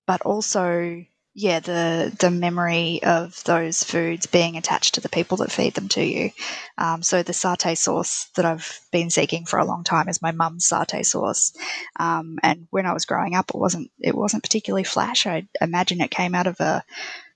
but 0.07 0.23
also 0.23 1.05
yeah, 1.38 1.61
the 1.61 2.16
the 2.19 2.31
memory 2.31 3.03
of 3.03 3.45
those 3.45 3.85
foods 3.85 4.25
being 4.25 4.57
attached 4.57 4.95
to 4.95 5.03
the 5.03 5.11
people 5.11 5.37
that 5.38 5.53
feed 5.53 5.75
them 5.75 5.88
to 5.88 6.03
you. 6.03 6.31
Um, 6.79 7.03
so 7.03 7.23
the 7.23 7.35
satay 7.35 7.77
sauce 7.77 8.31
that 8.37 8.47
I've 8.47 8.81
been 8.90 9.11
seeking 9.11 9.45
for 9.45 9.59
a 9.59 9.66
long 9.66 9.85
time 9.85 10.09
is 10.09 10.23
my 10.23 10.33
mum's 10.33 10.66
satay 10.66 11.05
sauce. 11.05 11.53
Um, 12.01 12.38
and 12.42 12.66
when 12.71 12.87
I 12.87 12.95
was 12.95 13.05
growing 13.05 13.35
up, 13.35 13.51
it 13.51 13.59
wasn't 13.59 13.90
it 14.01 14.16
wasn't 14.16 14.45
particularly 14.45 14.85
flash. 14.85 15.27
I 15.27 15.47
imagine 15.61 16.01
it 16.01 16.11
came 16.11 16.35
out 16.35 16.47
of 16.47 16.59
a 16.59 16.83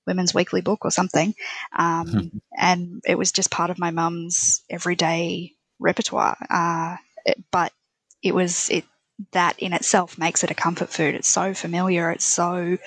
women's 0.07 0.33
weekly 0.33 0.63
book 0.63 0.87
or 0.87 0.91
something, 0.91 1.35
um, 1.77 2.41
and 2.57 3.03
it 3.07 3.19
was 3.19 3.33
just 3.33 3.51
part 3.51 3.69
of 3.69 3.79
my 3.79 3.91
mum's 3.91 4.63
everyday 4.71 5.53
repertoire. 5.79 6.39
Uh, 6.49 6.97
it, 7.27 7.45
but 7.51 7.71
it 8.23 8.35
was 8.35 8.71
it 8.71 8.85
that 9.33 9.59
in 9.59 9.73
itself 9.73 10.19
makes 10.19 10.45
it 10.45 10.51
a 10.51 10.55
comfort 10.55 10.91
food. 10.91 11.15
It's 11.15 11.29
so 11.29 11.55
familiar, 11.55 12.11
it's 12.11 12.25
so 12.25 12.79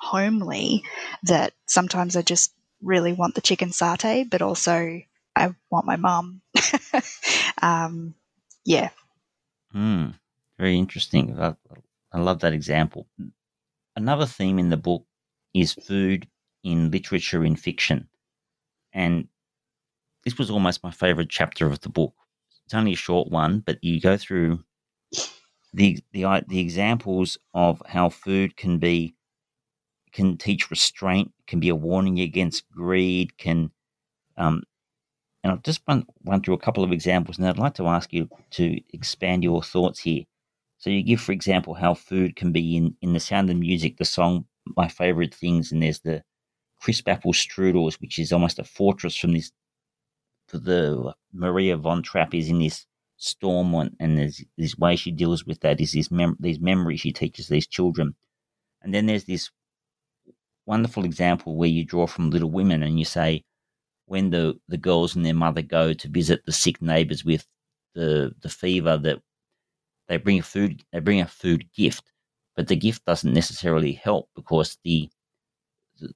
homely 0.00 0.82
that 1.24 1.52
sometimes 1.66 2.16
I 2.16 2.22
just 2.22 2.52
really 2.82 3.12
want 3.12 3.34
the 3.34 3.40
chicken 3.40 3.70
satay, 3.70 4.28
but 4.28 4.42
also 4.42 5.00
I 5.36 5.54
want 5.70 5.86
my 5.86 5.96
mum. 5.96 6.42
um, 7.62 8.14
yeah. 8.64 8.90
Mm, 9.74 10.14
very 10.58 10.76
interesting. 10.78 11.38
I 11.38 12.18
love 12.18 12.40
that 12.40 12.52
example. 12.52 13.06
Another 13.96 14.26
theme 14.26 14.58
in 14.58 14.70
the 14.70 14.76
book 14.76 15.04
is 15.54 15.74
food 15.74 16.28
in 16.62 16.90
literature 16.90 17.44
in 17.44 17.56
fiction. 17.56 18.08
And 18.92 19.28
this 20.24 20.38
was 20.38 20.50
almost 20.50 20.82
my 20.82 20.90
favorite 20.90 21.30
chapter 21.30 21.66
of 21.66 21.80
the 21.80 21.88
book. 21.88 22.14
It's 22.64 22.74
only 22.74 22.92
a 22.92 22.96
short 22.96 23.28
one, 23.28 23.60
but 23.60 23.82
you 23.82 24.00
go 24.00 24.16
through 24.16 24.62
the 25.72 25.98
the 26.12 26.44
the 26.48 26.60
examples 26.60 27.38
of 27.54 27.82
how 27.86 28.08
food 28.10 28.56
can 28.56 28.78
be 28.78 29.14
can 30.12 30.36
teach 30.36 30.70
restraint, 30.70 31.32
can 31.46 31.60
be 31.60 31.70
a 31.70 31.74
warning 31.74 32.20
against 32.20 32.70
greed, 32.70 33.36
can 33.38 33.70
um, 34.36 34.62
and 35.42 35.52
I've 35.52 35.62
just 35.62 35.82
run, 35.88 36.06
run 36.24 36.42
through 36.42 36.54
a 36.54 36.58
couple 36.58 36.84
of 36.84 36.92
examples, 36.92 37.38
and 37.38 37.46
I'd 37.46 37.58
like 37.58 37.74
to 37.74 37.86
ask 37.86 38.12
you 38.12 38.28
to 38.52 38.80
expand 38.92 39.42
your 39.42 39.62
thoughts 39.62 40.00
here. 40.00 40.24
So 40.78 40.90
you 40.90 41.02
give, 41.02 41.20
for 41.20 41.32
example, 41.32 41.74
how 41.74 41.94
food 41.94 42.36
can 42.36 42.52
be 42.52 42.76
in, 42.76 42.96
in 43.02 43.12
the 43.12 43.20
sound 43.20 43.50
of 43.50 43.56
music, 43.56 43.96
the 43.96 44.04
song 44.04 44.46
My 44.76 44.88
Favorite 44.88 45.34
Things, 45.34 45.72
and 45.72 45.82
there's 45.82 46.00
the 46.00 46.22
crisp 46.80 47.08
apple 47.08 47.32
strudels, 47.32 48.00
which 48.00 48.18
is 48.18 48.32
almost 48.32 48.58
a 48.58 48.64
fortress 48.64 49.16
from 49.16 49.32
this. 49.32 49.52
The 50.52 51.14
Maria 51.32 51.76
von 51.76 52.02
Trapp 52.02 52.34
is 52.34 52.48
in 52.48 52.58
this 52.58 52.84
storm 53.22 53.74
and 53.74 54.18
there's 54.18 54.44
this 54.58 54.76
way 54.76 54.96
she 54.96 55.10
deals 55.10 55.46
with 55.46 55.60
that 55.60 55.80
is 55.80 55.92
this 55.92 56.10
mem- 56.10 56.36
these 56.40 56.60
memories 56.60 57.00
she 57.00 57.12
teaches 57.12 57.48
these 57.48 57.66
children. 57.66 58.14
And 58.82 58.92
then 58.92 59.06
there's 59.06 59.24
this 59.24 59.50
wonderful 60.66 61.04
example 61.04 61.56
where 61.56 61.68
you 61.68 61.84
draw 61.84 62.06
from 62.06 62.30
little 62.30 62.50
women 62.50 62.82
and 62.82 62.98
you 62.98 63.04
say 63.04 63.44
when 64.06 64.30
the 64.30 64.58
the 64.68 64.76
girls 64.76 65.16
and 65.16 65.24
their 65.24 65.34
mother 65.34 65.62
go 65.62 65.92
to 65.92 66.08
visit 66.08 66.44
the 66.44 66.52
sick 66.52 66.80
neighbors 66.82 67.24
with 67.24 67.46
the 67.94 68.34
the 68.40 68.48
fever 68.48 68.96
that 68.98 69.20
they 70.08 70.16
bring 70.16 70.38
a 70.38 70.42
food 70.42 70.82
they 70.92 71.00
bring 71.00 71.20
a 71.20 71.26
food 71.26 71.64
gift 71.76 72.12
but 72.56 72.68
the 72.68 72.76
gift 72.76 73.04
doesn't 73.04 73.32
necessarily 73.32 73.92
help 73.92 74.28
because 74.34 74.78
the 74.84 75.08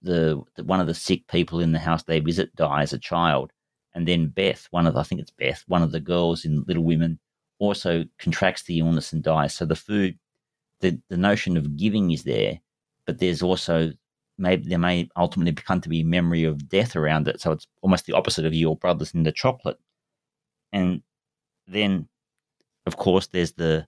the, 0.02 0.42
the 0.56 0.64
one 0.64 0.80
of 0.80 0.86
the 0.86 0.94
sick 0.94 1.26
people 1.28 1.60
in 1.60 1.72
the 1.72 1.78
house 1.78 2.02
they 2.02 2.20
visit 2.20 2.54
dies 2.56 2.92
a 2.92 2.98
child, 2.98 3.52
and 3.96 4.06
then 4.06 4.28
Beth, 4.28 4.68
one 4.72 4.86
of 4.86 4.92
the, 4.92 5.00
I 5.00 5.04
think 5.04 5.22
it's 5.22 5.30
Beth, 5.30 5.64
one 5.68 5.82
of 5.82 5.90
the 5.90 6.00
girls 6.00 6.44
in 6.44 6.64
Little 6.68 6.84
Women, 6.84 7.18
also 7.58 8.04
contracts 8.18 8.64
the 8.64 8.78
illness 8.78 9.14
and 9.14 9.22
dies. 9.22 9.54
So 9.54 9.64
the 9.64 9.74
food, 9.74 10.18
the 10.80 11.00
the 11.08 11.16
notion 11.16 11.56
of 11.56 11.78
giving 11.78 12.10
is 12.10 12.22
there, 12.22 12.60
but 13.06 13.18
there's 13.18 13.40
also 13.40 13.92
maybe 14.36 14.68
there 14.68 14.78
may 14.78 15.08
ultimately 15.16 15.52
become 15.52 15.80
to 15.80 15.88
be 15.88 16.02
memory 16.02 16.44
of 16.44 16.68
death 16.68 16.94
around 16.94 17.26
it. 17.26 17.40
So 17.40 17.52
it's 17.52 17.66
almost 17.80 18.04
the 18.04 18.12
opposite 18.12 18.44
of 18.44 18.52
your 18.52 18.76
brothers 18.76 19.14
in 19.14 19.22
the 19.22 19.32
chocolate. 19.32 19.78
And 20.74 21.00
then, 21.66 22.06
of 22.84 22.98
course, 22.98 23.28
there's 23.28 23.52
the 23.52 23.86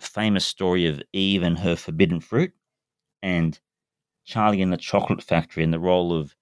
famous 0.00 0.46
story 0.46 0.86
of 0.86 1.02
Eve 1.12 1.42
and 1.42 1.58
her 1.58 1.74
forbidden 1.74 2.20
fruit, 2.20 2.52
and 3.24 3.58
Charlie 4.24 4.62
and 4.62 4.72
the 4.72 4.76
Chocolate 4.76 5.20
Factory, 5.22 5.64
and 5.64 5.74
the 5.74 5.80
role 5.80 6.12
of 6.12 6.36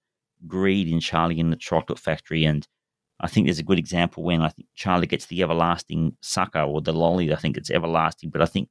greed 0.47 0.87
in 0.87 0.99
Charlie 0.99 1.39
and 1.39 1.51
the 1.51 1.57
Chocolate 1.57 1.99
Factory. 1.99 2.45
And 2.45 2.67
I 3.19 3.27
think 3.27 3.47
there's 3.47 3.59
a 3.59 3.63
good 3.63 3.79
example 3.79 4.23
when 4.23 4.41
I 4.41 4.49
think 4.49 4.67
Charlie 4.75 5.07
gets 5.07 5.25
the 5.25 5.43
everlasting 5.43 6.15
sucker 6.21 6.61
or 6.61 6.81
the 6.81 6.93
lolly. 6.93 7.31
I 7.31 7.35
think 7.35 7.57
it's 7.57 7.71
everlasting, 7.71 8.29
but 8.29 8.41
I 8.41 8.45
think 8.45 8.69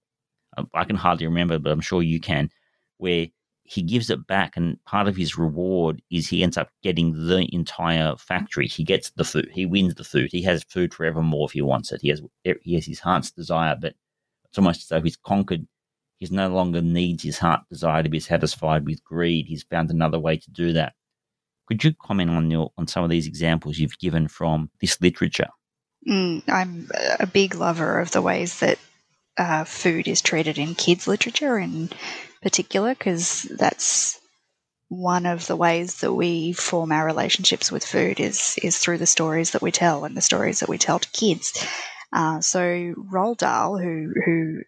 um, 0.57 0.69
I 0.75 0.85
can 0.85 0.97
hardly 0.97 1.27
remember, 1.27 1.59
but 1.59 1.73
I'm 1.73 1.81
sure 1.81 2.03
you 2.03 2.21
can, 2.21 2.51
where 2.97 3.27
he 3.69 3.83
gives 3.83 4.09
it 4.09 4.27
back, 4.27 4.57
and 4.57 4.83
part 4.85 5.09
of 5.09 5.16
his 5.16 5.37
reward 5.37 6.01
is 6.11 6.27
he 6.27 6.43
ends 6.43 6.57
up 6.57 6.71
getting 6.83 7.12
the 7.27 7.47
entire 7.53 8.16
factory. 8.16 8.66
He 8.66 8.83
gets 8.83 9.11
the 9.11 9.25
food. 9.25 9.51
He 9.53 9.66
wins 9.66 9.95
the 9.95 10.05
food. 10.05 10.31
He 10.33 10.43
has 10.43 10.64
food 10.64 10.95
forevermore 10.95 11.47
if 11.47 11.53
he 11.53 11.61
wants 11.61 11.93
it. 11.93 12.01
He 12.01 12.09
has 12.09 12.23
eh, 12.47 12.55
he 12.62 12.75
has 12.75 12.87
his 12.87 13.01
heart's 13.01 13.31
desire, 13.31 13.77
but 13.79 13.95
it's 14.47 14.57
almost 14.57 14.83
as 14.83 14.89
though 14.89 15.03
he's 15.03 15.19
conquered. 15.19 15.66
He 16.19 16.27
no 16.31 16.49
longer 16.49 16.81
needs 16.81 17.23
his 17.23 17.39
heart 17.39 17.61
desire 17.71 18.03
to 18.03 18.09
be 18.09 18.21
satisfied 18.21 18.87
with 18.87 19.05
greed. 19.05 19.47
He's 19.47 19.64
found 19.64 19.91
another 19.91 20.19
way 20.19 20.39
to 20.39 20.51
do 20.51 20.73
that. 20.73 20.95
Could 21.69 21.85
you 21.85 21.93
comment 22.03 22.31
on 22.31 22.51
your 22.51 22.73
on 22.79 22.87
some 22.87 23.05
of 23.05 23.11
these 23.11 23.27
examples 23.27 23.79
you've 23.79 23.99
given 23.99 24.27
from 24.27 24.71
this 24.81 24.99
literature? 25.03 25.49
Mm, 26.09 26.43
I'm 26.49 26.89
a 27.21 27.27
big 27.27 27.55
lover 27.55 28.01
of 28.01 28.11
the 28.11 28.23
ways 28.23 28.61
that 28.61 28.79
uh, 29.37 29.64
food 29.64 30.09
is 30.09 30.23
treated 30.23 30.57
in 30.57 30.75
kids' 30.75 31.07
literature 31.07 31.59
in 31.59 31.91
particular, 32.43 32.95
because 32.95 33.43
that's 33.43 34.19
one 34.89 35.27
of 35.27 35.47
the 35.47 35.57
ways 35.57 36.01
that 36.01 36.14
we 36.14 36.55
form 36.55 36.91
our 36.91 37.05
relationships 37.05 37.71
with 37.71 37.85
food 37.85 38.19
is 38.19 38.59
is 38.62 38.79
through 38.79 38.97
the 38.99 39.07
stories 39.07 39.51
that 39.51 39.61
we 39.61 39.71
tell 39.71 40.07
and 40.07 40.16
the 40.16 40.23
stories 40.23 40.61
that 40.61 40.69
we 40.71 40.79
tell 40.79 40.99
to 40.99 41.11
kids. 41.11 41.66
Uh, 42.11 42.41
so 42.41 42.61
Roald 43.12 43.37
Dahl, 43.39 43.77
who 43.77 44.14
who 44.25 44.62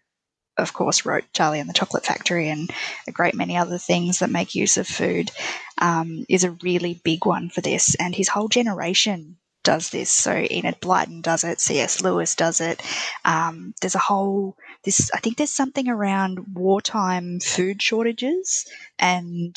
of 0.57 0.73
course 0.73 1.05
wrote 1.05 1.25
Charlie 1.33 1.59
and 1.59 1.69
the 1.69 1.73
Chocolate 1.73 2.05
Factory 2.05 2.49
and 2.49 2.69
a 3.07 3.11
great 3.11 3.35
many 3.35 3.57
other 3.57 3.77
things 3.77 4.19
that 4.19 4.29
make 4.29 4.55
use 4.55 4.77
of 4.77 4.87
food, 4.87 5.31
um, 5.79 6.25
is 6.29 6.43
a 6.43 6.57
really 6.61 6.99
big 7.03 7.25
one 7.25 7.49
for 7.49 7.61
this, 7.61 7.95
and 7.95 8.15
his 8.15 8.29
whole 8.29 8.47
generation 8.47 9.37
does 9.63 9.89
this. 9.89 10.09
So 10.09 10.45
Enid 10.49 10.79
Blyton 10.81 11.21
does 11.21 11.43
it, 11.43 11.61
C.S. 11.61 12.01
Lewis 12.01 12.35
does 12.35 12.61
it. 12.61 12.81
Um, 13.25 13.73
there's 13.81 13.95
a 13.95 13.99
whole 13.99 14.55
this. 14.83 15.11
I 15.13 15.19
think 15.19 15.37
there's 15.37 15.51
something 15.51 15.87
around 15.87 16.55
wartime 16.55 17.39
food 17.39 17.81
shortages 17.81 18.65
and 18.97 19.55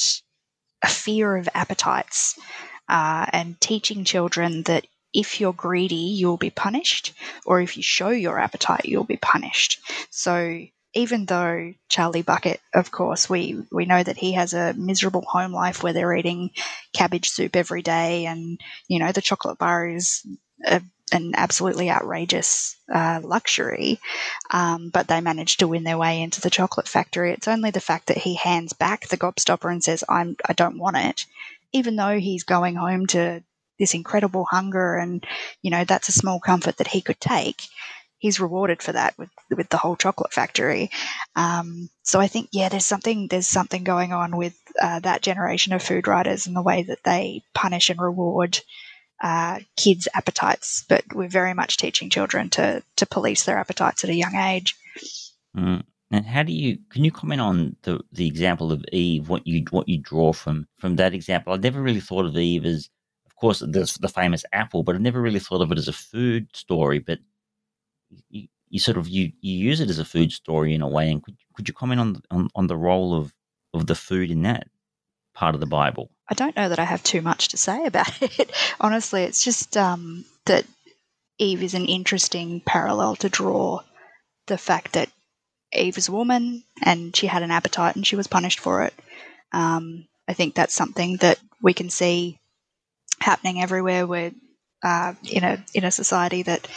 a 0.82 0.88
fear 0.88 1.36
of 1.36 1.48
appetites, 1.54 2.38
uh, 2.88 3.26
and 3.32 3.60
teaching 3.60 4.04
children 4.04 4.62
that 4.64 4.86
if 5.14 5.40
you're 5.40 5.52
greedy, 5.52 5.94
you'll 5.94 6.36
be 6.36 6.50
punished, 6.50 7.14
or 7.46 7.60
if 7.60 7.76
you 7.76 7.82
show 7.82 8.10
your 8.10 8.38
appetite, 8.38 8.84
you'll 8.84 9.04
be 9.04 9.16
punished. 9.16 9.80
So 10.10 10.60
even 10.94 11.26
though 11.26 11.74
Charlie 11.88 12.22
Bucket, 12.22 12.60
of 12.74 12.90
course, 12.90 13.28
we, 13.28 13.62
we 13.72 13.84
know 13.84 14.02
that 14.02 14.16
he 14.16 14.32
has 14.32 14.54
a 14.54 14.74
miserable 14.74 15.24
home 15.26 15.52
life 15.52 15.82
where 15.82 15.92
they're 15.92 16.14
eating 16.14 16.50
cabbage 16.92 17.30
soup 17.30 17.56
every 17.56 17.82
day, 17.82 18.26
and 18.26 18.60
you 18.88 18.98
know 18.98 19.12
the 19.12 19.20
chocolate 19.22 19.58
bar 19.58 19.88
is 19.88 20.24
a, 20.64 20.80
an 21.12 21.32
absolutely 21.36 21.90
outrageous 21.90 22.76
uh, 22.92 23.20
luxury, 23.22 24.00
um, 24.50 24.90
but 24.90 25.08
they 25.08 25.20
manage 25.20 25.58
to 25.58 25.68
win 25.68 25.84
their 25.84 25.98
way 25.98 26.22
into 26.22 26.40
the 26.40 26.50
chocolate 26.50 26.88
factory. 26.88 27.32
It's 27.32 27.48
only 27.48 27.70
the 27.70 27.80
fact 27.80 28.06
that 28.06 28.18
he 28.18 28.34
hands 28.34 28.72
back 28.72 29.08
the 29.08 29.16
gobstopper 29.16 29.70
and 29.70 29.82
says, 29.82 30.04
"I'm 30.08 30.36
I 30.48 30.52
don't 30.52 30.78
want 30.78 30.96
it," 30.96 31.26
even 31.72 31.96
though 31.96 32.18
he's 32.18 32.44
going 32.44 32.76
home 32.76 33.06
to 33.08 33.42
this 33.78 33.94
incredible 33.94 34.46
hunger, 34.48 34.96
and 34.96 35.24
you 35.60 35.70
know 35.70 35.84
that's 35.84 36.08
a 36.08 36.12
small 36.12 36.38
comfort 36.40 36.76
that 36.76 36.88
he 36.88 37.00
could 37.00 37.20
take 37.20 37.62
he's 38.24 38.40
rewarded 38.40 38.82
for 38.82 38.92
that 38.92 39.12
with 39.18 39.28
with 39.54 39.68
the 39.68 39.76
whole 39.76 39.96
chocolate 39.96 40.32
factory. 40.32 40.90
Um, 41.36 41.90
so 42.02 42.20
I 42.20 42.26
think 42.26 42.48
yeah, 42.52 42.70
there's 42.70 42.86
something 42.86 43.28
there's 43.28 43.46
something 43.46 43.84
going 43.84 44.14
on 44.14 44.38
with 44.38 44.56
uh, 44.80 45.00
that 45.00 45.20
generation 45.20 45.74
of 45.74 45.82
food 45.82 46.08
writers 46.08 46.46
and 46.46 46.56
the 46.56 46.62
way 46.62 46.82
that 46.84 47.04
they 47.04 47.42
punish 47.52 47.90
and 47.90 48.00
reward 48.00 48.60
uh, 49.22 49.58
kids' 49.76 50.08
appetites. 50.14 50.86
But 50.88 51.04
we're 51.12 51.28
very 51.28 51.52
much 51.52 51.76
teaching 51.76 52.08
children 52.08 52.48
to 52.50 52.82
to 52.96 53.06
police 53.06 53.44
their 53.44 53.58
appetites 53.58 54.04
at 54.04 54.10
a 54.10 54.14
young 54.14 54.36
age. 54.36 54.74
Mm. 55.54 55.82
And 56.10 56.24
how 56.24 56.44
do 56.44 56.52
you 56.52 56.78
can 56.88 57.04
you 57.04 57.12
comment 57.12 57.42
on 57.42 57.76
the 57.82 58.00
the 58.10 58.26
example 58.26 58.72
of 58.72 58.82
Eve? 58.90 59.28
What 59.28 59.46
you 59.46 59.64
what 59.70 59.86
you 59.86 59.98
draw 59.98 60.32
from 60.32 60.66
from 60.78 60.96
that 60.96 61.12
example? 61.12 61.52
I 61.52 61.56
never 61.58 61.82
really 61.82 62.00
thought 62.00 62.24
of 62.24 62.38
Eve 62.38 62.64
as, 62.64 62.88
of 63.26 63.36
course, 63.36 63.62
there's 63.66 63.98
the 63.98 64.08
famous 64.08 64.46
apple, 64.54 64.82
but 64.82 64.94
I 64.94 64.98
never 64.98 65.20
really 65.20 65.40
thought 65.40 65.60
of 65.60 65.70
it 65.72 65.78
as 65.78 65.88
a 65.88 65.92
food 65.92 66.48
story. 66.54 67.00
But 67.00 67.18
you, 68.30 68.48
you 68.68 68.78
sort 68.80 68.96
of 68.96 69.08
you, 69.08 69.32
you 69.40 69.56
use 69.56 69.80
it 69.80 69.90
as 69.90 69.98
a 69.98 70.04
food 70.04 70.32
story 70.32 70.74
in 70.74 70.82
a 70.82 70.88
way. 70.88 71.10
And 71.10 71.22
could 71.22 71.36
could 71.54 71.68
you 71.68 71.74
comment 71.74 72.00
on 72.00 72.22
on, 72.30 72.48
on 72.54 72.66
the 72.66 72.76
role 72.76 73.14
of 73.14 73.32
of 73.72 73.86
the 73.86 73.94
food 73.94 74.30
in 74.30 74.42
that 74.42 74.68
part 75.34 75.54
of 75.54 75.60
the 75.60 75.66
Bible? 75.66 76.10
I 76.28 76.34
don't 76.34 76.56
know 76.56 76.68
that 76.68 76.78
I 76.78 76.84
have 76.84 77.02
too 77.02 77.20
much 77.20 77.48
to 77.48 77.56
say 77.56 77.84
about 77.86 78.20
it. 78.22 78.50
Honestly, 78.80 79.22
it's 79.22 79.44
just 79.44 79.76
um, 79.76 80.24
that 80.46 80.64
Eve 81.38 81.62
is 81.62 81.74
an 81.74 81.86
interesting 81.86 82.60
parallel 82.60 83.16
to 83.16 83.28
draw. 83.28 83.80
The 84.46 84.58
fact 84.58 84.92
that 84.92 85.08
Eve 85.72 85.98
is 85.98 86.08
a 86.08 86.12
woman 86.12 86.64
and 86.82 87.14
she 87.16 87.26
had 87.26 87.42
an 87.42 87.50
appetite 87.50 87.96
and 87.96 88.06
she 88.06 88.16
was 88.16 88.26
punished 88.26 88.60
for 88.60 88.82
it. 88.82 88.94
Um, 89.52 90.06
I 90.28 90.34
think 90.34 90.54
that's 90.54 90.74
something 90.74 91.16
that 91.18 91.38
we 91.62 91.74
can 91.74 91.90
see 91.90 92.38
happening 93.20 93.60
everywhere. 93.60 94.06
We're 94.06 94.32
uh, 94.82 95.14
in 95.30 95.44
a 95.44 95.64
in 95.72 95.84
a 95.84 95.90
society 95.90 96.42
that 96.42 96.68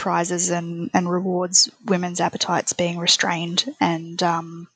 prizes 0.00 0.48
and, 0.48 0.90
and 0.94 1.10
rewards 1.10 1.70
women's 1.84 2.20
appetites 2.20 2.72
being 2.72 2.98
restrained 2.98 3.66
and 3.80 4.22
um, 4.22 4.66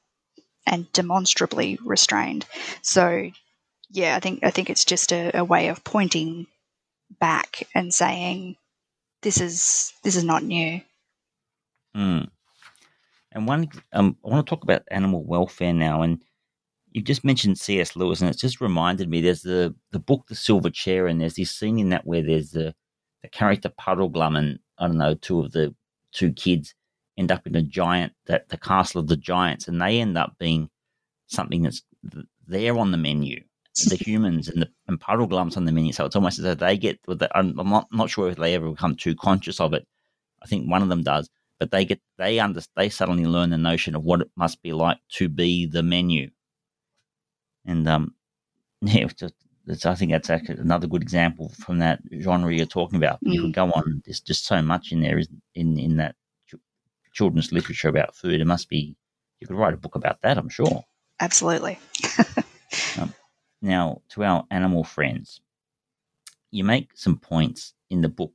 and 0.66 0.92
demonstrably 0.92 1.78
restrained. 1.82 2.44
So 2.82 3.30
yeah, 3.88 4.16
I 4.16 4.20
think 4.20 4.44
I 4.44 4.50
think 4.50 4.68
it's 4.68 4.84
just 4.84 5.12
a, 5.12 5.38
a 5.38 5.42
way 5.42 5.68
of 5.68 5.82
pointing 5.82 6.46
back 7.20 7.66
and 7.74 7.92
saying 7.92 8.56
this 9.22 9.40
is 9.40 9.94
this 10.02 10.14
is 10.14 10.24
not 10.24 10.42
new. 10.42 10.82
Mm. 11.96 12.28
And 13.32 13.48
one, 13.48 13.68
um, 13.94 14.16
I 14.24 14.28
want 14.28 14.46
to 14.46 14.50
talk 14.50 14.62
about 14.62 14.82
animal 14.90 15.24
welfare 15.24 15.72
now. 15.72 16.02
And 16.02 16.22
you've 16.92 17.04
just 17.04 17.24
mentioned 17.24 17.58
C.S. 17.58 17.96
Lewis, 17.96 18.20
and 18.20 18.28
it's 18.28 18.40
just 18.40 18.60
reminded 18.60 19.08
me. 19.08 19.22
There's 19.22 19.42
the 19.42 19.74
the 19.90 19.98
book, 19.98 20.26
The 20.28 20.34
Silver 20.34 20.70
Chair, 20.70 21.06
and 21.06 21.18
there's 21.18 21.34
this 21.34 21.50
scene 21.50 21.78
in 21.78 21.88
that 21.88 22.06
where 22.06 22.22
there's 22.22 22.50
the 22.50 22.74
the 23.22 23.28
character 23.28 23.70
Puddleglum, 23.70 24.36
and 24.36 24.58
I 24.84 24.88
don't 24.88 24.98
know, 24.98 25.14
two 25.14 25.40
of 25.40 25.52
the 25.52 25.74
two 26.12 26.32
kids 26.32 26.74
end 27.16 27.32
up 27.32 27.46
in 27.46 27.56
a 27.56 27.62
giant 27.62 28.12
that 28.26 28.50
the 28.50 28.58
castle 28.58 29.00
of 29.00 29.08
the 29.08 29.16
giants, 29.16 29.66
and 29.66 29.80
they 29.80 29.98
end 30.00 30.18
up 30.18 30.36
being 30.38 30.68
something 31.26 31.62
that's 31.62 31.82
there 32.46 32.76
on 32.78 32.90
the 32.92 32.98
menu. 32.98 33.42
The 33.88 33.96
humans 33.96 34.48
and 34.48 34.62
the 34.62 34.70
and 34.86 35.00
Puddleglum's 35.00 35.56
on 35.56 35.64
the 35.64 35.72
menu, 35.72 35.92
so 35.92 36.04
it's 36.04 36.14
almost 36.14 36.38
as 36.38 36.44
though 36.44 36.54
they 36.54 36.76
get. 36.76 37.00
With 37.08 37.18
the 37.18 37.36
I'm 37.36 37.56
not 37.56 37.88
not 37.90 38.08
sure 38.08 38.28
if 38.28 38.36
they 38.36 38.54
ever 38.54 38.70
become 38.70 38.94
too 38.94 39.16
conscious 39.16 39.58
of 39.58 39.74
it. 39.74 39.84
I 40.42 40.46
think 40.46 40.70
one 40.70 40.80
of 40.82 40.88
them 40.88 41.02
does, 41.02 41.28
but 41.58 41.72
they 41.72 41.84
get 41.84 42.00
they 42.16 42.38
under 42.38 42.60
they 42.76 42.88
suddenly 42.88 43.26
learn 43.26 43.50
the 43.50 43.58
notion 43.58 43.96
of 43.96 44.04
what 44.04 44.20
it 44.20 44.30
must 44.36 44.62
be 44.62 44.72
like 44.72 44.98
to 45.14 45.28
be 45.28 45.66
the 45.66 45.82
menu. 45.82 46.30
And 47.66 47.88
um, 47.88 48.14
yeah, 48.80 49.06
just 49.06 49.34
that's, 49.66 49.86
I 49.86 49.94
think 49.94 50.12
that's 50.12 50.28
another 50.28 50.86
good 50.86 51.02
example 51.02 51.52
from 51.58 51.78
that 51.78 52.00
genre 52.20 52.52
you're 52.52 52.66
talking 52.66 52.96
about. 52.96 53.22
Mm. 53.24 53.32
You 53.32 53.42
could 53.42 53.54
go 53.54 53.70
on. 53.72 54.02
There's 54.04 54.20
just 54.20 54.44
so 54.46 54.60
much 54.62 54.92
in 54.92 55.00
there 55.00 55.20
in 55.54 55.78
in 55.78 55.96
that 55.96 56.16
children's 57.12 57.52
literature 57.52 57.88
about 57.88 58.14
food. 58.14 58.40
It 58.40 58.46
must 58.46 58.68
be. 58.68 58.96
You 59.40 59.46
could 59.46 59.56
write 59.56 59.74
a 59.74 59.78
book 59.78 59.94
about 59.94 60.20
that. 60.22 60.38
I'm 60.38 60.48
sure. 60.48 60.84
Absolutely. 61.20 61.78
um, 62.98 63.14
now, 63.62 64.02
to 64.10 64.24
our 64.24 64.44
animal 64.50 64.84
friends, 64.84 65.40
you 66.50 66.64
make 66.64 66.90
some 66.94 67.18
points 67.18 67.74
in 67.90 68.00
the 68.00 68.08
book 68.08 68.32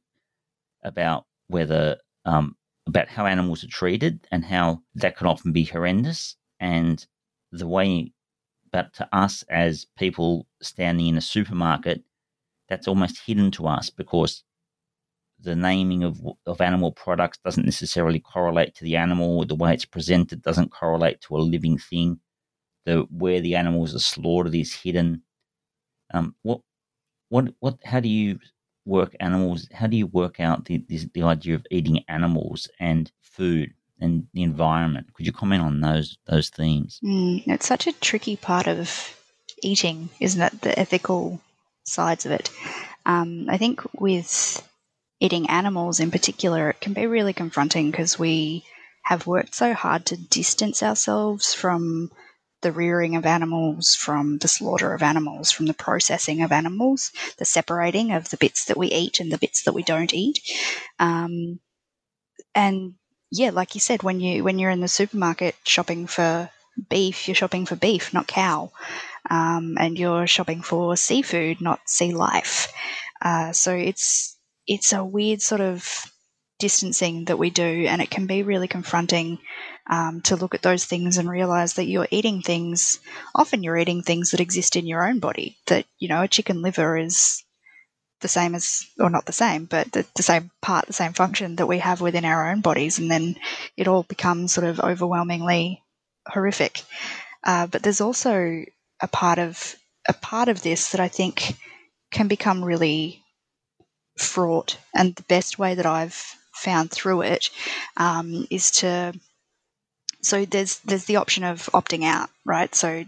about 0.83 1.25
whether 1.47 1.97
um, 2.25 2.55
about 2.87 3.07
how 3.07 3.25
animals 3.25 3.63
are 3.63 3.67
treated 3.67 4.27
and 4.31 4.45
how 4.45 4.81
that 4.95 5.17
can 5.17 5.27
often 5.27 5.51
be 5.51 5.63
horrendous, 5.63 6.35
and 6.59 7.05
the 7.51 7.67
way 7.67 8.13
but 8.71 8.93
to 8.95 9.09
us 9.13 9.43
as 9.49 9.85
people 9.97 10.47
standing 10.61 11.07
in 11.07 11.17
a 11.17 11.21
supermarket, 11.21 12.03
that's 12.69 12.87
almost 12.87 13.21
hidden 13.25 13.51
to 13.51 13.67
us 13.67 13.89
because 13.89 14.43
the 15.41 15.55
naming 15.55 16.03
of 16.03 16.21
of 16.45 16.61
animal 16.61 16.91
products 16.91 17.39
doesn't 17.43 17.65
necessarily 17.65 18.19
correlate 18.19 18.75
to 18.75 18.83
the 18.83 18.95
animal. 18.97 19.45
The 19.45 19.55
way 19.55 19.73
it's 19.73 19.85
presented 19.85 20.41
doesn't 20.41 20.71
correlate 20.71 21.21
to 21.21 21.37
a 21.37 21.39
living 21.39 21.77
thing. 21.77 22.19
The 22.85 23.07
where 23.11 23.41
the 23.41 23.55
animals 23.55 23.95
are 23.95 23.99
slaughtered 23.99 24.55
is 24.55 24.73
hidden. 24.73 25.23
Um, 26.13 26.35
what 26.43 26.61
what 27.29 27.53
what? 27.59 27.79
How 27.85 27.99
do 27.99 28.09
you 28.09 28.39
work 28.85 29.15
animals? 29.19 29.67
How 29.73 29.87
do 29.87 29.97
you 29.97 30.07
work 30.07 30.39
out 30.39 30.65
the 30.65 30.83
the, 30.87 31.09
the 31.13 31.23
idea 31.23 31.55
of 31.55 31.65
eating 31.71 32.03
animals 32.09 32.69
and 32.79 33.11
food 33.21 33.73
and 33.99 34.27
the 34.33 34.43
environment? 34.43 35.13
Could 35.13 35.25
you 35.25 35.33
comment 35.33 35.63
on 35.63 35.81
those 35.81 36.17
those 36.25 36.49
themes? 36.49 36.99
Mm, 37.03 37.43
it's 37.47 37.67
such 37.67 37.87
a 37.87 37.93
tricky 37.93 38.35
part 38.35 38.67
of 38.67 39.15
eating, 39.61 40.09
isn't 40.19 40.41
it? 40.41 40.61
The 40.61 40.77
ethical 40.77 41.41
sides 41.83 42.25
of 42.25 42.31
it. 42.31 42.49
Um, 43.05 43.47
I 43.49 43.57
think 43.57 43.81
with 43.99 44.67
eating 45.19 45.49
animals 45.49 45.99
in 45.99 46.11
particular, 46.11 46.69
it 46.69 46.81
can 46.81 46.93
be 46.93 47.07
really 47.07 47.33
confronting 47.33 47.91
because 47.91 48.17
we 48.17 48.63
have 49.03 49.27
worked 49.27 49.55
so 49.55 49.73
hard 49.73 50.05
to 50.05 50.17
distance 50.17 50.83
ourselves 50.83 51.53
from 51.53 52.11
the 52.61 52.71
rearing 52.71 53.15
of 53.15 53.25
animals, 53.25 53.95
from 53.95 54.37
the 54.39 54.47
slaughter 54.47 54.93
of 54.93 55.01
animals, 55.01 55.49
from 55.49 55.65
the 55.65 55.73
processing 55.73 56.41
of 56.41 56.51
animals, 56.51 57.11
the 57.37 57.45
separating 57.45 58.11
of 58.11 58.29
the 58.29 58.37
bits 58.37 58.65
that 58.65 58.77
we 58.77 58.87
eat 58.87 59.19
and 59.19 59.31
the 59.31 59.37
bits 59.37 59.63
that 59.63 59.73
we 59.73 59.83
don't 59.83 60.13
eat. 60.13 60.39
Um, 60.99 61.59
and 62.53 62.95
yeah, 63.31 63.51
like 63.51 63.75
you 63.75 63.81
said, 63.81 64.03
when 64.03 64.19
you 64.19 64.43
when 64.43 64.59
you're 64.59 64.71
in 64.71 64.81
the 64.81 64.87
supermarket 64.87 65.55
shopping 65.63 66.07
for 66.07 66.49
beef, 66.89 67.27
you're 67.27 67.35
shopping 67.35 67.65
for 67.65 67.75
beef, 67.75 68.13
not 68.13 68.27
cow, 68.27 68.71
um, 69.29 69.77
and 69.79 69.97
you're 69.97 70.27
shopping 70.27 70.61
for 70.61 70.95
seafood, 70.97 71.61
not 71.61 71.79
sea 71.87 72.13
life. 72.13 72.71
Uh, 73.21 73.51
so 73.51 73.75
it's 73.75 74.37
it's 74.67 74.93
a 74.93 75.03
weird 75.03 75.41
sort 75.41 75.61
of 75.61 76.11
distancing 76.59 77.25
that 77.25 77.37
we 77.39 77.49
do, 77.49 77.85
and 77.87 78.01
it 78.01 78.09
can 78.09 78.27
be 78.27 78.43
really 78.43 78.67
confronting 78.67 79.37
um, 79.89 80.21
to 80.21 80.35
look 80.35 80.55
at 80.55 80.61
those 80.61 80.85
things 80.85 81.17
and 81.17 81.29
realize 81.29 81.73
that 81.75 81.87
you're 81.87 82.07
eating 82.11 82.41
things. 82.41 82.99
Often, 83.35 83.63
you're 83.63 83.77
eating 83.77 84.01
things 84.03 84.31
that 84.31 84.39
exist 84.39 84.75
in 84.75 84.87
your 84.87 85.07
own 85.07 85.19
body. 85.19 85.57
That 85.67 85.85
you 85.99 86.09
know, 86.09 86.23
a 86.23 86.27
chicken 86.27 86.61
liver 86.61 86.97
is 86.97 87.43
the 88.21 88.27
same 88.27 88.55
as, 88.55 88.85
or 88.99 89.09
not 89.09 89.25
the 89.25 89.33
same, 89.33 89.65
but 89.65 89.91
the, 89.91 90.05
the 90.15 90.23
same 90.23 90.51
part, 90.61 90.87
the 90.87 90.93
same 90.93 91.13
function 91.13 91.55
that 91.57 91.67
we 91.67 91.79
have 91.79 92.01
within 92.01 92.25
our 92.25 92.51
own 92.51 92.61
bodies, 92.61 92.99
and 92.99 93.09
then 93.09 93.35
it 93.77 93.87
all 93.87 94.03
becomes 94.03 94.53
sort 94.53 94.67
of 94.67 94.79
overwhelmingly 94.79 95.83
horrific. 96.27 96.81
Uh, 97.43 97.67
but 97.67 97.83
there's 97.83 98.01
also 98.01 98.63
a 99.01 99.07
part 99.07 99.39
of 99.39 99.75
a 100.07 100.13
part 100.13 100.49
of 100.49 100.61
this 100.61 100.91
that 100.91 101.01
I 101.01 101.07
think 101.07 101.55
can 102.11 102.27
become 102.27 102.63
really 102.63 103.23
fraught. 104.17 104.77
And 104.93 105.15
the 105.15 105.23
best 105.23 105.59
way 105.59 105.75
that 105.75 105.85
I've 105.85 106.35
found 106.53 106.91
through 106.91 107.21
it 107.21 107.49
um, 107.97 108.47
is 108.49 108.71
to 108.71 109.13
so 110.21 110.45
there's 110.45 110.79
there's 110.79 111.05
the 111.05 111.15
option 111.15 111.43
of 111.43 111.69
opting 111.73 112.03
out, 112.03 112.29
right? 112.45 112.73
So 112.75 113.05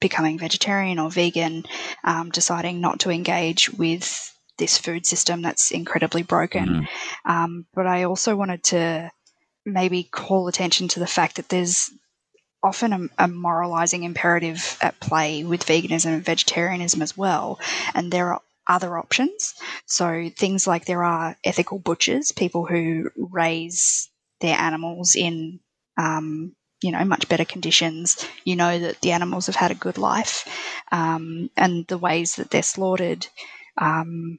becoming 0.00 0.38
vegetarian 0.38 0.98
or 0.98 1.10
vegan, 1.10 1.64
um, 2.04 2.30
deciding 2.30 2.80
not 2.80 3.00
to 3.00 3.10
engage 3.10 3.70
with 3.70 4.34
this 4.60 4.78
food 4.78 5.04
system 5.04 5.42
that's 5.42 5.72
incredibly 5.72 6.22
broken. 6.22 6.68
Mm-hmm. 6.68 7.30
Um, 7.30 7.66
but 7.74 7.88
I 7.88 8.04
also 8.04 8.36
wanted 8.36 8.62
to 8.64 9.10
maybe 9.66 10.04
call 10.04 10.46
attention 10.46 10.86
to 10.88 11.00
the 11.00 11.06
fact 11.06 11.36
that 11.36 11.48
there's 11.48 11.90
often 12.62 12.92
a, 12.92 13.24
a, 13.24 13.28
moralizing 13.28 14.04
imperative 14.04 14.76
at 14.80 15.00
play 15.00 15.44
with 15.44 15.66
veganism 15.66 16.14
and 16.14 16.24
vegetarianism 16.24 17.02
as 17.02 17.16
well. 17.16 17.58
And 17.94 18.12
there 18.12 18.32
are 18.32 18.42
other 18.68 18.98
options. 18.98 19.54
So 19.86 20.30
things 20.36 20.66
like 20.66 20.84
there 20.84 21.02
are 21.02 21.36
ethical 21.44 21.78
butchers, 21.78 22.32
people 22.32 22.66
who 22.66 23.10
raise 23.16 24.10
their 24.40 24.56
animals 24.56 25.16
in, 25.16 25.60
um, 25.96 26.54
you 26.82 26.92
know, 26.92 27.04
much 27.04 27.28
better 27.28 27.44
conditions. 27.44 28.26
You 28.44 28.56
know 28.56 28.78
that 28.78 29.00
the 29.00 29.12
animals 29.12 29.46
have 29.46 29.56
had 29.56 29.70
a 29.70 29.74
good 29.74 29.98
life, 29.98 30.46
um, 30.92 31.50
and 31.56 31.86
the 31.88 31.98
ways 31.98 32.36
that 32.36 32.50
they're 32.50 32.62
slaughtered. 32.62 33.26
Um, 33.76 34.38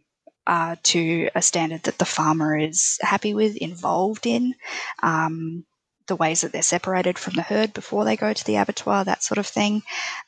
are 0.52 0.76
to 0.76 1.30
a 1.34 1.42
standard 1.42 1.84
that 1.84 1.98
the 1.98 2.06
farmer 2.06 2.58
is 2.58 3.00
happy 3.02 3.34
with, 3.34 3.56
involved 3.56 4.28
in, 4.28 4.54
um, 5.02 5.66
the 6.08 6.16
ways 6.18 6.42
that 6.42 6.52
they're 6.52 6.62
separated 6.62 7.18
from 7.18 7.36
the 7.36 7.42
herd 7.42 7.74
before 7.74 8.04
they 8.04 8.18
go 8.18 8.34
to 8.34 8.46
the 8.46 8.58
abattoir, 8.58 9.06
that 9.06 9.24
sort 9.24 9.38
of 9.38 9.48
thing. 9.48 9.82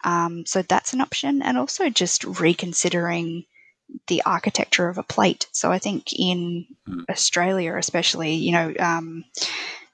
Um, 0.05 0.45
so 0.45 0.61
that's 0.61 0.93
an 0.93 1.01
option, 1.01 1.41
and 1.41 1.57
also 1.57 1.89
just 1.89 2.23
reconsidering 2.23 3.43
the 4.07 4.23
architecture 4.25 4.87
of 4.87 4.97
a 4.97 5.03
plate. 5.03 5.47
So 5.51 5.71
I 5.73 5.79
think 5.79 6.13
in 6.13 6.67
mm. 6.87 7.03
Australia, 7.09 7.75
especially, 7.75 8.35
you 8.35 8.53
know, 8.53 8.73
um, 8.79 9.25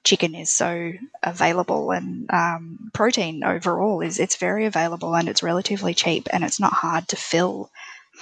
chicken 0.03 0.35
is 0.35 0.51
so 0.51 0.93
available 1.23 1.91
and 1.91 2.29
um, 2.31 2.91
protein 2.93 3.43
overall 3.43 4.01
is 4.01 4.19
it's 4.19 4.37
very 4.37 4.65
available 4.65 5.15
and 5.15 5.27
it's 5.27 5.43
relatively 5.43 5.93
cheap 5.93 6.27
and 6.31 6.43
it's 6.43 6.59
not 6.59 6.71
hard 6.71 7.07
to 7.07 7.15
fill 7.15 7.69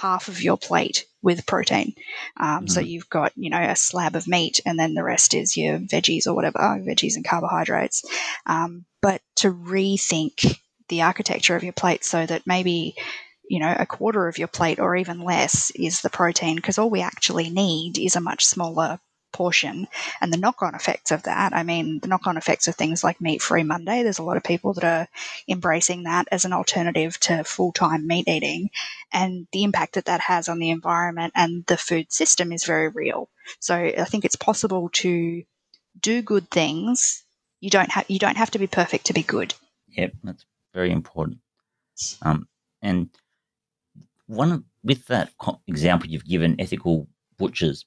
half 0.00 0.28
of 0.28 0.42
your 0.42 0.56
plate 0.56 1.04
with 1.22 1.46
protein. 1.46 1.94
Um, 2.36 2.66
mm. 2.66 2.70
So 2.70 2.80
hmm. 2.80 2.86
you've 2.86 3.10
got 3.10 3.32
you 3.36 3.50
know 3.50 3.60
a 3.60 3.76
slab 3.76 4.16
of 4.16 4.28
meat 4.28 4.60
and 4.64 4.78
then 4.78 4.94
the 4.94 5.04
rest 5.04 5.34
is 5.34 5.56
your 5.56 5.78
veggies 5.78 6.26
or 6.26 6.34
whatever 6.34 6.58
veggies 6.58 7.16
and 7.16 7.24
carbohydrates. 7.24 8.04
Um, 8.46 8.84
but 9.02 9.20
to 9.36 9.52
rethink 9.52 10.58
the 10.88 11.02
architecture 11.02 11.56
of 11.56 11.64
your 11.64 11.72
plate 11.72 12.04
so 12.04 12.24
that 12.24 12.46
maybe 12.46 12.94
you 13.48 13.60
know, 13.60 13.74
a 13.78 13.86
quarter 13.86 14.28
of 14.28 14.38
your 14.38 14.48
plate 14.48 14.78
or 14.78 14.94
even 14.94 15.22
less 15.22 15.70
is 15.70 16.02
the 16.02 16.10
protein 16.10 16.56
because 16.56 16.78
all 16.78 16.90
we 16.90 17.00
actually 17.00 17.50
need 17.50 17.98
is 17.98 18.14
a 18.14 18.20
much 18.20 18.44
smaller 18.44 19.00
portion. 19.32 19.86
And 20.20 20.32
the 20.32 20.38
knock-on 20.38 20.74
effects 20.74 21.10
of 21.10 21.24
that 21.24 21.52
i 21.54 21.62
mean 21.62 22.00
the 22.00 22.08
knock-on 22.08 22.36
effects 22.36 22.68
of 22.68 22.74
things 22.74 23.04
like 23.04 23.20
meat 23.20 23.42
free 23.42 23.62
monday 23.62 24.02
there's 24.02 24.18
a 24.18 24.22
lot 24.22 24.36
of 24.36 24.42
people 24.42 24.74
that 24.74 24.84
are 24.84 25.08
embracing 25.48 26.04
that 26.04 26.28
as 26.30 26.44
an 26.44 26.52
alternative 26.52 27.18
to 27.20 27.44
full-time 27.44 28.06
meat 28.06 28.28
eating. 28.28 28.70
And 29.12 29.46
the 29.52 29.64
impact 29.64 29.94
that 29.94 30.06
that 30.06 30.20
has 30.20 30.48
on 30.48 30.58
the 30.58 30.70
environment 30.70 31.32
and 31.34 31.64
the 31.66 31.76
food 31.76 32.12
system 32.12 32.52
is 32.52 32.64
very 32.64 32.88
real. 32.88 33.28
So 33.60 33.74
i 33.74 34.04
think 34.04 34.24
it's 34.24 34.36
possible 34.36 34.90
to 34.94 35.42
do 36.00 36.22
good 36.22 36.50
things. 36.50 37.24
You 37.60 37.70
don't 37.70 37.90
have 37.90 38.04
you 38.08 38.18
don't 38.18 38.36
have 38.36 38.50
to 38.52 38.58
be 38.58 38.66
perfect 38.66 39.06
to 39.06 39.12
be 39.12 39.22
good. 39.22 39.54
Yep 39.88 40.12
that's 40.22 40.44
very 40.74 40.90
important. 40.90 41.38
Um, 42.22 42.46
and 42.82 43.08
one 44.26 44.64
with 44.84 45.06
that 45.06 45.32
example 45.66 46.08
you've 46.08 46.24
given, 46.24 46.60
ethical 46.60 47.08
butchers. 47.38 47.84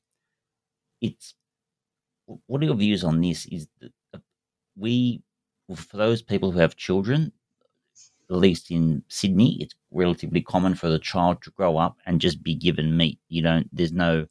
It's 1.01 1.35
what 2.47 2.61
are 2.61 2.65
your 2.65 2.75
views 2.75 3.03
on 3.03 3.21
this? 3.21 3.45
Is 3.47 3.67
that 3.81 4.21
we, 4.77 5.21
for 5.75 5.97
those 5.97 6.21
people 6.21 6.51
who 6.51 6.59
have 6.59 6.75
children, 6.75 7.31
at 8.29 8.37
least 8.37 8.71
in 8.71 9.03
Sydney, 9.09 9.61
it's 9.61 9.75
relatively 9.91 10.41
common 10.41 10.75
for 10.75 10.87
the 10.87 10.99
child 10.99 11.41
to 11.43 11.51
grow 11.51 11.77
up 11.77 11.97
and 12.05 12.21
just 12.21 12.41
be 12.41 12.55
given 12.55 12.95
meat. 12.95 13.19
You 13.27 13.41
don't. 13.41 13.67
There's 13.75 13.91
no. 13.91 14.27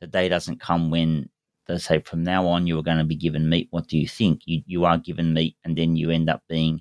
The 0.00 0.06
day 0.06 0.28
doesn't 0.28 0.60
come 0.60 0.90
when 0.90 1.28
they 1.66 1.78
say 1.78 2.00
from 2.00 2.22
now 2.22 2.46
on 2.46 2.66
you 2.66 2.78
are 2.78 2.82
going 2.82 2.98
to 2.98 3.04
be 3.04 3.16
given 3.16 3.48
meat. 3.48 3.68
What 3.70 3.88
do 3.88 3.98
you 3.98 4.08
think? 4.08 4.42
You 4.46 4.62
you 4.66 4.84
are 4.84 4.98
given 4.98 5.34
meat, 5.34 5.56
and 5.64 5.76
then 5.76 5.96
you 5.96 6.10
end 6.10 6.30
up 6.30 6.42
being 6.48 6.80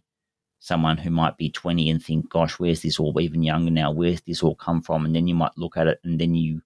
someone 0.60 0.98
who 0.98 1.12
might 1.12 1.38
be 1.38 1.50
20 1.50 1.90
and 1.92 2.04
think, 2.04 2.30
gosh, 2.30 2.58
where's 2.60 2.82
this 2.82 3.00
all, 3.00 3.20
even 3.22 3.44
younger 3.44 3.70
now, 3.70 3.92
where's 3.92 4.22
this 4.22 4.42
all 4.42 4.56
come 4.56 4.82
from? 4.82 5.06
And 5.06 5.16
then 5.16 5.28
you 5.28 5.36
might 5.36 5.56
look 5.58 5.78
at 5.78 5.88
it 5.88 6.00
and 6.04 6.20
then 6.20 6.34
you 6.34 6.62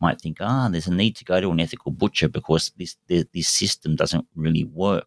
might 0.00 0.20
think, 0.20 0.38
ah, 0.40 0.68
there's 0.70 0.86
a 0.86 0.94
need 0.94 1.16
to 1.16 1.24
go 1.24 1.40
to 1.40 1.50
an 1.50 1.60
ethical 1.60 1.92
butcher 1.92 2.28
because 2.28 2.72
this, 2.76 2.96
this 3.08 3.48
system 3.48 3.96
doesn't 3.96 4.26
really 4.34 4.64
work. 4.64 5.06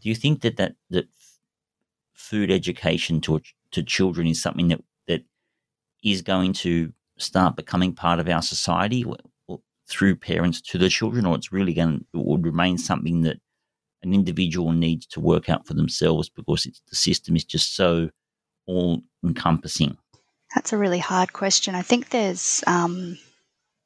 Do 0.00 0.08
you 0.08 0.14
think 0.14 0.42
that, 0.42 0.56
that, 0.56 0.74
that 0.90 1.08
food 2.14 2.50
education 2.50 3.20
to, 3.22 3.40
to 3.72 3.82
children 3.82 4.26
is 4.26 4.42
something 4.42 4.68
that, 4.68 4.82
that 5.08 5.24
is 6.02 6.22
going 6.22 6.52
to 6.54 6.92
start 7.18 7.56
becoming 7.56 7.94
part 7.94 8.18
of 8.18 8.28
our 8.28 8.42
society 8.42 9.04
through 9.88 10.16
parents 10.16 10.60
to 10.60 10.78
the 10.78 10.88
children, 10.88 11.26
or 11.26 11.34
it's 11.34 11.52
really 11.52 11.74
going 11.74 11.98
to, 11.98 12.20
it 12.20 12.24
would 12.26 12.44
remain 12.44 12.78
something 12.78 13.22
that 13.22 13.38
an 14.02 14.14
individual 14.14 14.72
needs 14.72 15.06
to 15.06 15.20
work 15.20 15.50
out 15.50 15.66
for 15.66 15.74
themselves 15.74 16.28
because 16.28 16.64
the 16.64 16.96
system 16.96 17.36
is 17.36 17.44
just 17.44 17.74
so 17.74 18.08
all 18.66 19.02
encompassing? 19.24 19.96
That's 20.54 20.72
a 20.72 20.78
really 20.78 20.98
hard 20.98 21.32
question. 21.32 21.74
I 21.74 21.82
think 21.82 22.10
there's, 22.10 22.64
um, 22.66 23.18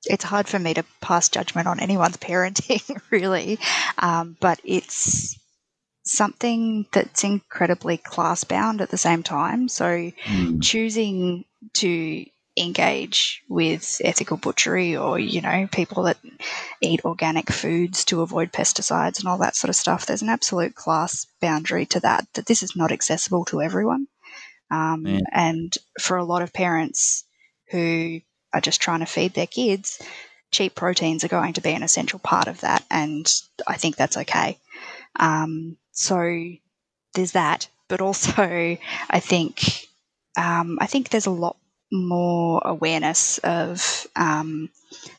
it's 0.06 0.24
hard 0.24 0.48
for 0.48 0.58
me 0.58 0.74
to 0.74 0.84
pass 1.00 1.28
judgment 1.28 1.66
on 1.66 1.80
anyone's 1.80 2.16
parenting, 2.18 3.00
really, 3.10 3.58
um, 3.98 4.36
but 4.40 4.60
it's 4.64 5.38
something 6.04 6.86
that's 6.92 7.24
incredibly 7.24 7.96
class 7.96 8.44
bound 8.44 8.80
at 8.80 8.90
the 8.90 8.98
same 8.98 9.22
time. 9.22 9.68
So 9.68 9.84
mm. 9.84 10.62
choosing 10.62 11.44
to 11.74 12.26
engage 12.56 13.42
with 13.48 14.00
ethical 14.04 14.36
butchery 14.36 14.96
or 14.96 15.18
you 15.18 15.40
know 15.40 15.66
people 15.72 16.04
that 16.04 16.18
eat 16.80 17.04
organic 17.04 17.50
foods 17.50 18.04
to 18.04 18.20
avoid 18.20 18.52
pesticides 18.52 19.18
and 19.18 19.26
all 19.26 19.38
that 19.38 19.56
sort 19.56 19.68
of 19.68 19.74
stuff 19.74 20.06
there's 20.06 20.22
an 20.22 20.28
absolute 20.28 20.72
class 20.76 21.26
boundary 21.40 21.84
to 21.84 21.98
that 21.98 22.24
that 22.34 22.46
this 22.46 22.62
is 22.62 22.76
not 22.76 22.92
accessible 22.92 23.44
to 23.44 23.60
everyone 23.60 24.06
um, 24.70 25.04
and 25.32 25.74
for 26.00 26.16
a 26.16 26.24
lot 26.24 26.42
of 26.42 26.52
parents 26.52 27.24
who 27.70 28.20
are 28.54 28.60
just 28.60 28.80
trying 28.80 29.00
to 29.00 29.06
feed 29.06 29.34
their 29.34 29.46
kids 29.46 30.00
cheap 30.54 30.74
proteins 30.76 31.24
are 31.24 31.28
going 31.28 31.52
to 31.52 31.60
be 31.60 31.72
an 31.72 31.82
essential 31.82 32.20
part 32.20 32.46
of 32.46 32.60
that, 32.60 32.84
and 32.90 33.30
I 33.66 33.76
think 33.76 33.96
that's 33.96 34.16
okay. 34.16 34.58
Um, 35.16 35.76
so 35.90 36.16
there's 37.14 37.32
that, 37.32 37.68
but 37.88 38.00
also 38.00 38.78
I 39.10 39.20
think 39.20 39.88
um, 40.38 40.78
I 40.80 40.86
think 40.86 41.08
there's 41.08 41.26
a 41.26 41.30
lot 41.30 41.56
more 41.92 42.62
awareness 42.64 43.38
of 43.38 44.06
um, 44.16 44.70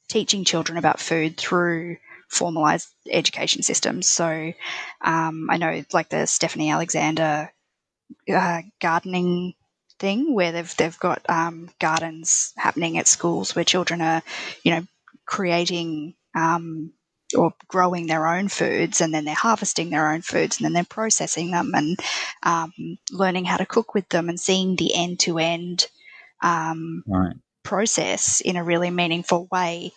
teaching 0.08 0.46
children 0.46 0.78
about 0.78 1.00
food 1.00 1.38
through 1.38 1.98
formalized 2.30 2.88
education 3.10 3.62
systems. 3.62 4.10
So 4.12 4.54
um, 5.02 5.50
I 5.50 5.58
know, 5.58 5.84
like 5.94 6.10
the 6.10 6.26
Stephanie 6.28 6.72
Alexander 6.72 7.52
uh, 8.34 8.62
gardening 8.82 9.54
thing, 10.00 10.34
where 10.34 10.52
they've 10.52 10.76
they've 10.78 11.00
got 11.00 11.22
um, 11.30 11.70
gardens 11.80 12.54
happening 12.58 12.98
at 12.98 13.08
schools 13.08 13.56
where 13.56 13.66
children 13.66 14.02
are, 14.02 14.22
you 14.64 14.72
know, 14.72 14.86
creating 15.26 16.16
um, 16.36 16.92
or 17.36 17.54
growing 17.68 18.08
their 18.08 18.28
own 18.28 18.48
foods 18.48 19.02
and 19.02 19.14
then 19.14 19.26
they're 19.26 19.34
harvesting 19.34 19.90
their 19.90 20.12
own 20.12 20.22
foods 20.22 20.58
and 20.58 20.66
then 20.66 20.74
they're 20.74 20.84
processing 20.84 21.52
them 21.52 21.72
and 21.74 22.00
um, 22.44 22.72
learning 23.12 23.46
how 23.46 23.58
to 23.58 23.66
cook 23.66 23.94
with 23.94 24.08
them 24.10 24.30
and 24.30 24.40
seeing 24.40 24.76
the 24.76 24.94
end 24.96 25.20
to 25.20 25.40
end 25.40 25.88
process 27.64 28.42
in 28.42 28.56
a 28.56 28.64
really 28.64 28.92
meaningful 28.92 29.48
way 29.52 29.92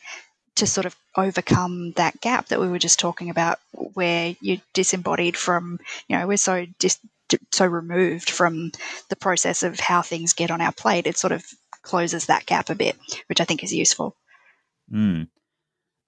to 0.57 0.66
sort 0.66 0.86
of 0.86 0.96
overcome 1.16 1.92
that 1.92 2.20
gap 2.20 2.46
that 2.49 2.61
we 2.61 2.68
were 2.68 2.78
just 2.78 2.99
talking 2.99 3.30
about 3.30 3.59
where 3.72 4.34
you're 4.40 4.61
disembodied 4.72 5.36
from 5.36 5.78
you 6.09 6.16
know 6.16 6.26
we're 6.26 6.36
so 6.36 6.66
dis- 6.78 6.99
so 7.53 7.66
removed 7.66 8.31
from 8.31 8.72
the 9.11 9.16
process 9.16 9.62
of 9.62 9.79
how 9.81 10.03
things 10.03 10.33
get 10.33 10.51
on 10.51 10.61
our 10.61 10.72
plate 10.72 11.07
it 11.07 11.16
sort 11.16 11.33
of 11.33 11.45
closes 11.83 12.26
that 12.26 12.47
gap 12.47 12.70
a 12.70 12.74
bit 12.74 12.97
which 13.29 13.41
i 13.41 13.45
think 13.45 13.62
is 13.62 13.72
useful 13.72 14.16
Mm. 14.93 15.29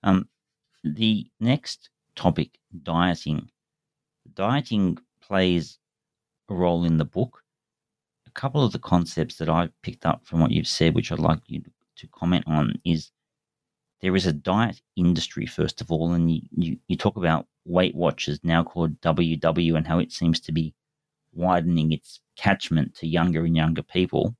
Um, 0.02 0.28
the 0.84 1.26
next 1.38 1.90
topic, 2.16 2.58
dieting. 2.82 3.50
Dieting 4.34 4.98
plays 5.20 5.78
a 6.48 6.54
role 6.54 6.84
in 6.84 6.96
the 6.98 7.04
book. 7.04 7.42
A 8.26 8.30
couple 8.30 8.64
of 8.64 8.72
the 8.72 8.78
concepts 8.78 9.36
that 9.36 9.48
I've 9.48 9.72
picked 9.82 10.06
up 10.06 10.24
from 10.24 10.40
what 10.40 10.50
you've 10.50 10.66
said, 10.66 10.94
which 10.94 11.12
I'd 11.12 11.18
like 11.18 11.40
you 11.46 11.62
to 11.96 12.06
comment 12.08 12.44
on, 12.46 12.74
is 12.84 13.10
there 14.00 14.16
is 14.16 14.26
a 14.26 14.32
diet 14.32 14.80
industry, 14.96 15.46
first 15.46 15.80
of 15.80 15.90
all, 15.90 16.12
and 16.12 16.30
you, 16.30 16.42
you, 16.52 16.78
you 16.88 16.96
talk 16.96 17.16
about 17.16 17.46
Weight 17.66 17.94
Watchers, 17.94 18.40
now 18.42 18.64
called 18.64 19.00
WW, 19.02 19.76
and 19.76 19.86
how 19.86 19.98
it 19.98 20.12
seems 20.12 20.40
to 20.40 20.52
be 20.52 20.74
widening 21.32 21.92
its 21.92 22.20
catchment 22.36 22.94
to 22.96 23.06
younger 23.06 23.44
and 23.44 23.56
younger 23.56 23.82
people. 23.82 24.36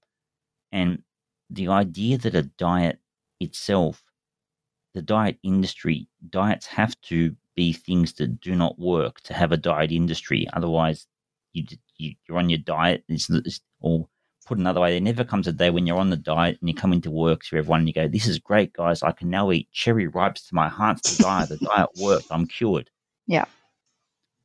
And 0.73 1.03
the 1.49 1.69
idea 1.69 2.19
that 2.19 2.35
a 2.35 2.43
diet 2.43 2.99
itself 3.41 4.03
the 4.95 5.03
diet 5.03 5.39
industry, 5.43 6.09
diets 6.31 6.67
have 6.67 7.01
to 7.03 7.35
be 7.55 7.73
things 7.73 8.13
that 8.15 8.41
do 8.41 8.55
not 8.55 8.79
work 8.79 9.21
to 9.23 9.35
have 9.35 9.53
a 9.53 9.57
diet 9.57 9.93
industry. 9.93 10.47
Otherwise, 10.53 11.07
you, 11.53 11.65
you 11.97 12.15
are 12.31 12.39
on 12.39 12.49
your 12.49 12.59
diet. 12.59 13.05
It's, 13.09 13.31
it's, 13.31 13.61
or 13.81 14.09
put 14.47 14.59
another 14.59 14.81
way, 14.81 14.93
there 14.93 15.01
never 15.01 15.25
comes 15.25 15.47
a 15.47 15.53
day 15.53 15.71
when 15.71 15.87
you're 15.87 15.99
on 15.99 16.11
the 16.11 16.17
diet 16.17 16.59
and 16.61 16.69
you 16.69 16.75
come 16.75 16.93
into 16.93 17.11
work 17.11 17.43
to 17.45 17.57
everyone 17.57 17.81
and 17.81 17.89
you 17.89 17.95
go, 17.95 18.09
"This 18.09 18.27
is 18.27 18.39
great, 18.39 18.73
guys! 18.73 19.03
I 19.03 19.13
can 19.13 19.31
now 19.31 19.51
eat 19.53 19.71
cherry 19.73 20.09
ripes 20.09 20.47
to 20.49 20.55
my 20.55 20.69
heart's 20.69 21.17
desire. 21.17 21.47
the 21.47 21.57
diet 21.59 21.91
worked. 22.01 22.27
I'm 22.31 22.47
cured." 22.47 22.91
Yeah. 23.27 23.45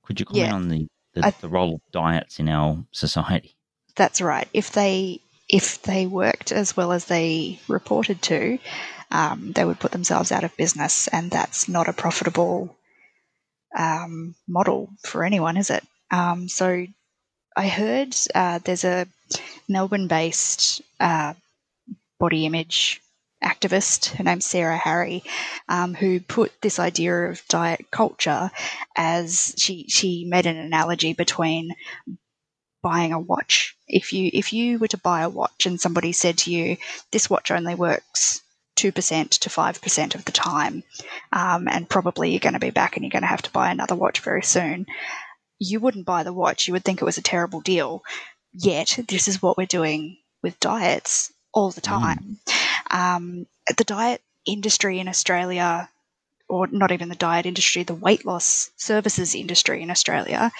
Could 0.03 0.19
you 0.19 0.25
comment 0.25 0.47
yeah. 0.47 0.53
on 0.53 0.69
the 0.69 0.87
the, 1.15 1.33
the 1.41 1.49
role 1.49 1.75
of 1.75 1.81
diets 1.91 2.39
in 2.39 2.49
our 2.49 2.85
society? 2.91 3.55
That's 3.95 4.21
right. 4.21 4.47
If 4.53 4.71
they 4.71 5.21
if 5.49 5.81
they 5.83 6.05
worked 6.07 6.51
as 6.51 6.75
well 6.75 6.91
as 6.91 7.05
they 7.05 7.59
reported 7.67 8.21
to, 8.23 8.57
um, 9.11 9.51
they 9.53 9.63
would 9.63 9.79
put 9.79 9.91
themselves 9.91 10.31
out 10.31 10.43
of 10.43 10.57
business, 10.57 11.07
and 11.07 11.31
that's 11.31 11.69
not 11.69 11.87
a 11.87 11.93
profitable 11.93 12.75
um, 13.77 14.35
model 14.47 14.89
for 15.03 15.23
anyone, 15.23 15.57
is 15.57 15.69
it? 15.69 15.83
Um, 16.11 16.49
so 16.49 16.85
I 17.55 17.67
heard 17.67 18.15
uh, 18.33 18.59
there's 18.63 18.83
a 18.83 19.07
Melbourne 19.69 20.07
based 20.07 20.81
uh, 20.99 21.33
body 22.19 22.45
image 22.45 23.01
activist, 23.45 24.15
her 24.15 24.23
name's 24.23 24.45
Sarah 24.45 24.77
Harry, 24.77 25.23
um, 25.69 25.93
who 25.93 26.19
put 26.19 26.51
this 26.61 26.79
idea 26.79 27.29
of 27.29 27.47
diet 27.47 27.91
culture 27.91 28.51
as 28.95 29.53
she, 29.57 29.85
she 29.87 30.25
made 30.25 30.45
an 30.45 30.57
analogy 30.57 31.13
between 31.13 31.75
buying 32.81 33.13
a 33.13 33.19
watch. 33.19 33.75
If 33.87 34.13
you 34.13 34.29
if 34.33 34.53
you 34.53 34.77
were 34.77 34.87
to 34.89 34.97
buy 34.97 35.21
a 35.21 35.29
watch 35.29 35.65
and 35.65 35.81
somebody 35.81 36.11
said 36.11 36.37
to 36.39 36.51
you, 36.51 36.77
this 37.11 37.29
watch 37.29 37.49
only 37.51 37.75
works 37.75 38.41
2% 38.77 39.29
to 39.39 39.49
5% 39.49 40.15
of 40.15 40.25
the 40.25 40.31
time, 40.31 40.83
um, 41.31 41.67
and 41.67 41.89
probably 41.89 42.31
you're 42.31 42.39
going 42.39 42.53
to 42.53 42.59
be 42.59 42.69
back 42.69 42.95
and 42.95 43.03
you're 43.03 43.11
going 43.11 43.23
to 43.23 43.27
have 43.27 43.41
to 43.43 43.51
buy 43.51 43.71
another 43.71 43.95
watch 43.95 44.19
very 44.19 44.43
soon, 44.43 44.85
you 45.59 45.79
wouldn't 45.79 46.05
buy 46.05 46.23
the 46.23 46.33
watch. 46.33 46.67
You 46.67 46.73
would 46.73 46.83
think 46.83 47.01
it 47.01 47.05
was 47.05 47.17
a 47.17 47.23
terrible 47.23 47.61
deal. 47.61 48.03
Yet, 48.53 48.99
this 49.07 49.27
is 49.27 49.41
what 49.41 49.57
we're 49.57 49.65
doing 49.65 50.17
with 50.43 50.59
diets 50.59 51.33
all 51.53 51.71
the 51.71 51.81
mm. 51.81 51.85
time. 51.85 52.37
Mm. 52.47 52.64
Um, 52.91 53.47
the 53.77 53.83
diet 53.83 54.21
industry 54.45 54.99
in 54.99 55.07
Australia, 55.07 55.89
or 56.47 56.67
not 56.67 56.91
even 56.91 57.09
the 57.09 57.15
diet 57.15 57.45
industry, 57.45 57.83
the 57.83 57.95
weight 57.95 58.25
loss 58.25 58.71
services 58.77 59.35
industry 59.35 59.81
in 59.81 59.91
Australia 59.91 60.51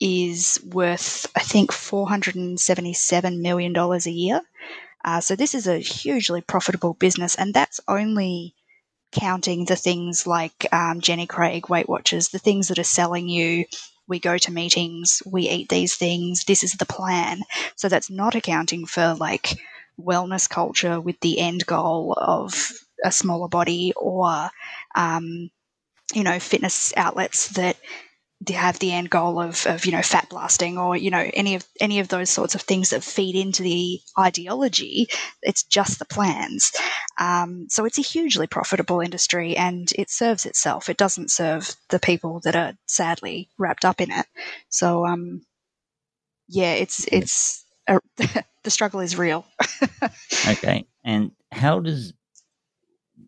is 0.00 0.60
worth, 0.64 1.26
I 1.36 1.40
think, 1.40 1.72
$477 1.72 3.40
million 3.40 3.76
a 3.76 3.98
year. 4.10 4.40
Uh, 5.04 5.20
so 5.20 5.36
this 5.36 5.54
is 5.54 5.66
a 5.66 5.78
hugely 5.78 6.42
profitable 6.42 6.94
business, 6.94 7.34
and 7.34 7.54
that's 7.54 7.80
only 7.88 8.54
counting 9.12 9.64
the 9.64 9.76
things 9.76 10.26
like 10.26 10.66
um, 10.72 11.00
Jenny 11.00 11.26
Craig 11.26 11.68
Weight 11.68 11.88
Watchers, 11.88 12.28
the 12.28 12.38
things 12.38 12.68
that 12.68 12.78
are 12.78 12.84
selling 12.84 13.28
you. 13.28 13.64
We 14.06 14.18
go 14.18 14.38
to 14.38 14.52
meetings, 14.52 15.22
we 15.24 15.48
eat 15.48 15.68
these 15.68 15.94
things, 15.94 16.44
this 16.44 16.64
is 16.64 16.72
the 16.74 16.86
plan. 16.86 17.42
So 17.76 17.88
that's 17.88 18.10
not 18.10 18.34
accounting 18.34 18.86
for 18.86 19.14
like 19.14 19.54
wellness 20.00 20.48
culture 20.48 21.00
with 21.00 21.20
the 21.20 21.38
end 21.38 21.66
goal 21.66 22.14
of 22.18 22.72
a 23.04 23.12
smaller 23.12 23.48
body 23.48 23.92
or, 23.96 24.50
um, 24.94 25.50
you 26.14 26.24
know, 26.24 26.38
fitness 26.40 26.92
outlets 26.96 27.48
that 27.50 27.76
have 28.48 28.78
the 28.78 28.92
end 28.92 29.10
goal 29.10 29.38
of, 29.38 29.66
of 29.66 29.84
you 29.84 29.92
know 29.92 30.00
fat 30.02 30.28
blasting 30.30 30.78
or 30.78 30.96
you 30.96 31.10
know 31.10 31.30
any 31.34 31.54
of 31.54 31.64
any 31.78 32.00
of 32.00 32.08
those 32.08 32.30
sorts 32.30 32.54
of 32.54 32.62
things 32.62 32.90
that 32.90 33.04
feed 33.04 33.36
into 33.36 33.62
the 33.62 34.00
ideology. 34.18 35.08
It's 35.42 35.62
just 35.62 35.98
the 35.98 36.06
plans. 36.06 36.72
Um, 37.18 37.66
so 37.68 37.84
it's 37.84 37.98
a 37.98 38.02
hugely 38.02 38.46
profitable 38.46 39.00
industry 39.00 39.56
and 39.56 39.90
it 39.98 40.10
serves 40.10 40.46
itself. 40.46 40.88
It 40.88 40.96
doesn't 40.96 41.30
serve 41.30 41.76
the 41.90 41.98
people 41.98 42.40
that 42.44 42.56
are 42.56 42.74
sadly 42.86 43.50
wrapped 43.58 43.84
up 43.84 44.00
in 44.00 44.10
it. 44.10 44.26
So 44.70 45.06
um, 45.06 45.42
yeah 46.48 46.74
it's 46.74 47.06
it's 47.10 47.64
a, 47.88 48.00
the 48.64 48.70
struggle 48.70 49.00
is 49.00 49.16
real 49.16 49.44
okay 50.48 50.86
and 51.04 51.30
how 51.52 51.80
does 51.80 52.12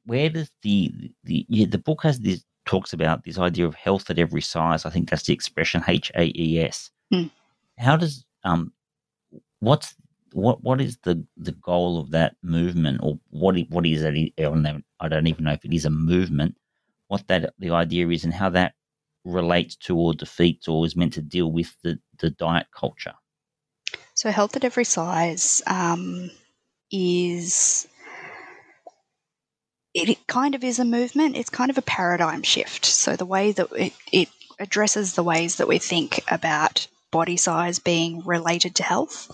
where 0.04 0.28
does 0.28 0.50
the 0.62 0.92
the 1.24 1.46
yeah, 1.48 1.66
the 1.68 1.78
book 1.78 2.02
has 2.02 2.20
this 2.20 2.44
talks 2.64 2.92
about 2.92 3.24
this 3.24 3.38
idea 3.38 3.66
of 3.66 3.74
health 3.74 4.08
at 4.10 4.18
every 4.18 4.40
size. 4.40 4.86
I 4.86 4.90
think 4.90 5.10
that's 5.10 5.24
the 5.24 5.32
expression 5.32 5.82
H 5.86 6.10
A 6.14 6.32
E 6.34 6.60
S. 6.60 6.90
Mm. 7.12 7.30
How 7.78 7.96
does 7.96 8.24
um, 8.44 8.72
what's 9.60 9.94
what 10.32 10.62
what 10.62 10.80
is 10.80 10.98
the 11.02 11.24
the 11.36 11.52
goal 11.52 11.98
of 11.98 12.10
that 12.10 12.36
movement, 12.42 13.00
or 13.02 13.18
what 13.30 13.56
what 13.68 13.86
is 13.86 14.02
it? 14.02 14.32
I 14.38 15.08
don't 15.08 15.26
even 15.26 15.44
know 15.44 15.52
if 15.52 15.64
it 15.64 15.74
is 15.74 15.84
a 15.84 15.90
movement. 15.90 16.56
What 17.08 17.26
that 17.28 17.52
the 17.58 17.70
idea 17.70 18.08
is, 18.08 18.24
and 18.24 18.32
how 18.32 18.50
that 18.50 18.74
relates 19.24 19.76
to 19.76 19.96
or 19.96 20.14
defeats 20.14 20.66
or 20.66 20.84
is 20.84 20.96
meant 20.96 21.12
to 21.14 21.22
deal 21.22 21.52
with 21.52 21.76
the 21.82 21.98
the 22.18 22.30
diet 22.30 22.66
culture. 22.74 23.14
So, 24.22 24.30
health 24.30 24.54
at 24.54 24.62
every 24.62 24.84
size 24.84 25.62
um, 25.66 26.30
is 26.92 27.88
it 29.94 30.28
kind 30.28 30.54
of 30.54 30.62
is 30.62 30.78
a 30.78 30.84
movement. 30.84 31.34
It's 31.34 31.50
kind 31.50 31.72
of 31.72 31.76
a 31.76 31.82
paradigm 31.82 32.44
shift. 32.44 32.84
So 32.84 33.16
the 33.16 33.26
way 33.26 33.50
that 33.50 33.66
it, 33.72 33.92
it 34.12 34.28
addresses 34.60 35.14
the 35.14 35.24
ways 35.24 35.56
that 35.56 35.66
we 35.66 35.78
think 35.78 36.20
about 36.30 36.86
body 37.10 37.36
size 37.36 37.80
being 37.80 38.24
related 38.24 38.76
to 38.76 38.84
health. 38.84 39.28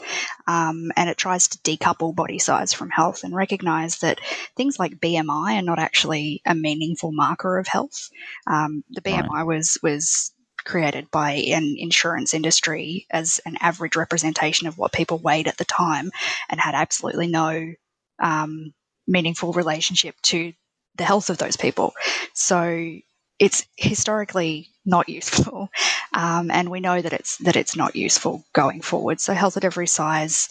Um, 0.47 0.91
and 0.97 1.11
it 1.11 1.19
tries 1.19 1.49
to 1.49 1.59
decouple 1.59 2.15
body 2.15 2.39
size 2.39 2.73
from 2.73 2.89
health 2.89 3.25
and 3.25 3.35
recognize 3.35 3.99
that 3.99 4.21
things 4.57 4.79
like 4.79 5.01
BMI 5.01 5.59
are 5.59 5.63
not 5.63 5.79
actually 5.79 6.41
a 6.47 6.55
meaningful 6.55 7.13
marker 7.13 7.59
of 7.59 7.69
health. 7.69 8.09
Um, 8.47 8.85
the 8.89 9.03
BMI 9.03 9.29
right. 9.29 9.47
was 9.47 9.77
was 9.83 10.33
created 10.69 11.11
by 11.11 11.33
an 11.33 11.77
insurance 11.79 12.35
industry 12.35 13.07
as 13.11 13.41
an 13.47 13.57
average 13.61 13.97
representation 13.97 14.69
of 14.69 14.79
what 14.79 14.93
people 14.93 15.19
weighed 15.19 15.49
at 15.49 15.57
the 15.57 15.65
time 15.65 16.11
and 16.51 16.61
had 16.61 16.75
absolutely 16.75 17.27
no 17.27 17.73
um, 18.21 18.75
meaningful 19.07 19.53
relationship 19.53 20.15
to 20.23 20.53
the 20.97 21.05
health 21.05 21.31
of 21.31 21.39
those 21.39 21.57
people. 21.57 21.95
So 22.35 22.97
it's 23.39 23.65
historically 23.77 24.69
not 24.85 25.09
useful, 25.09 25.71
um, 26.15 26.51
and 26.51 26.71
we 26.71 26.81
know 26.81 27.01
that 27.01 27.13
it's 27.13 27.39
that 27.39 27.57
it's 27.57 27.77
not 27.77 27.97
useful 27.97 28.45
going 28.53 28.83
forward. 28.83 29.21
So 29.21 29.33
health 29.33 29.57
at 29.57 29.65
every 29.65 29.87
size 29.87 30.49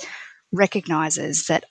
recognizes 0.51 1.47
that 1.47 1.65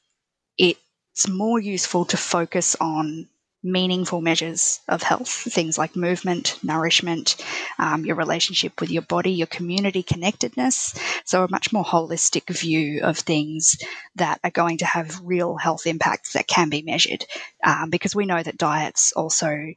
it's 0.59 1.29
more 1.29 1.59
useful 1.59 2.05
to 2.07 2.17
focus 2.17 2.77
on 2.81 3.29
meaningful 3.67 4.21
measures 4.21 4.81
of 4.89 5.03
health, 5.03 5.29
things 5.29 5.77
like 5.77 5.97
movement, 5.97 6.59
nourishment, 6.63 7.37
um, 7.79 8.05
your 8.07 8.17
relationship 8.17 8.81
with 8.81 8.91
your 8.91 9.03
body, 9.03 9.33
your 9.33 9.47
community 9.49 10.03
connectedness. 10.03 10.95
So, 11.25 11.45
a 11.45 11.51
much 11.51 11.73
more 11.73 11.85
holistic 11.85 12.49
view 12.49 13.03
of 13.03 13.19
things 13.19 13.77
that 14.15 14.41
are 14.45 14.51
going 14.51 14.79
to 14.79 14.87
have 14.87 15.21
real 15.23 15.57
health 15.57 15.87
impacts 15.87 16.33
that 16.35 16.47
can 16.47 16.71
be 16.71 16.83
measured. 16.83 17.27
Um, 17.65 17.91
because 17.91 18.15
we 18.15 18.27
know 18.27 18.43
that 18.43 18.57
diets 18.57 19.13
also 19.13 19.75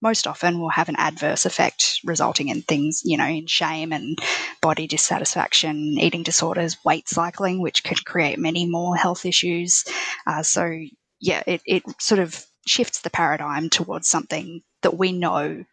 most 0.00 0.26
often 0.26 0.58
will 0.58 0.68
have 0.68 0.88
an 0.88 0.96
adverse 0.98 1.46
effect 1.46 2.00
resulting 2.04 2.48
in 2.48 2.62
things, 2.62 3.02
you 3.04 3.16
know, 3.16 3.26
in 3.26 3.46
shame 3.46 3.92
and 3.92 4.18
body 4.60 4.86
dissatisfaction, 4.86 5.96
eating 5.98 6.24
disorders, 6.24 6.76
weight 6.84 7.08
cycling, 7.08 7.60
which 7.60 7.84
can 7.84 7.96
create 8.04 8.38
many 8.38 8.66
more 8.66 8.96
health 8.96 9.24
issues. 9.24 9.84
Uh, 10.26 10.42
so, 10.42 10.76
yeah, 11.20 11.42
it, 11.46 11.62
it 11.64 11.82
sort 12.00 12.18
of 12.18 12.44
shifts 12.66 13.00
the 13.00 13.10
paradigm 13.10 13.68
towards 13.68 14.08
something 14.08 14.62
that 14.82 14.96
we 14.96 15.12
know 15.12 15.64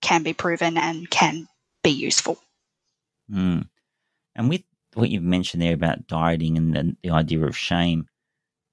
can 0.00 0.22
be 0.22 0.32
proven 0.32 0.76
and 0.76 1.08
can 1.10 1.48
be 1.82 1.90
useful. 1.90 2.38
Mm. 3.30 3.68
And 4.34 4.48
with 4.48 4.62
what 4.94 5.10
you've 5.10 5.22
mentioned 5.22 5.62
there 5.62 5.74
about 5.74 6.06
dieting 6.06 6.56
and 6.56 6.74
the, 6.74 6.96
the 7.02 7.10
idea 7.10 7.44
of 7.44 7.56
shame, 7.56 8.06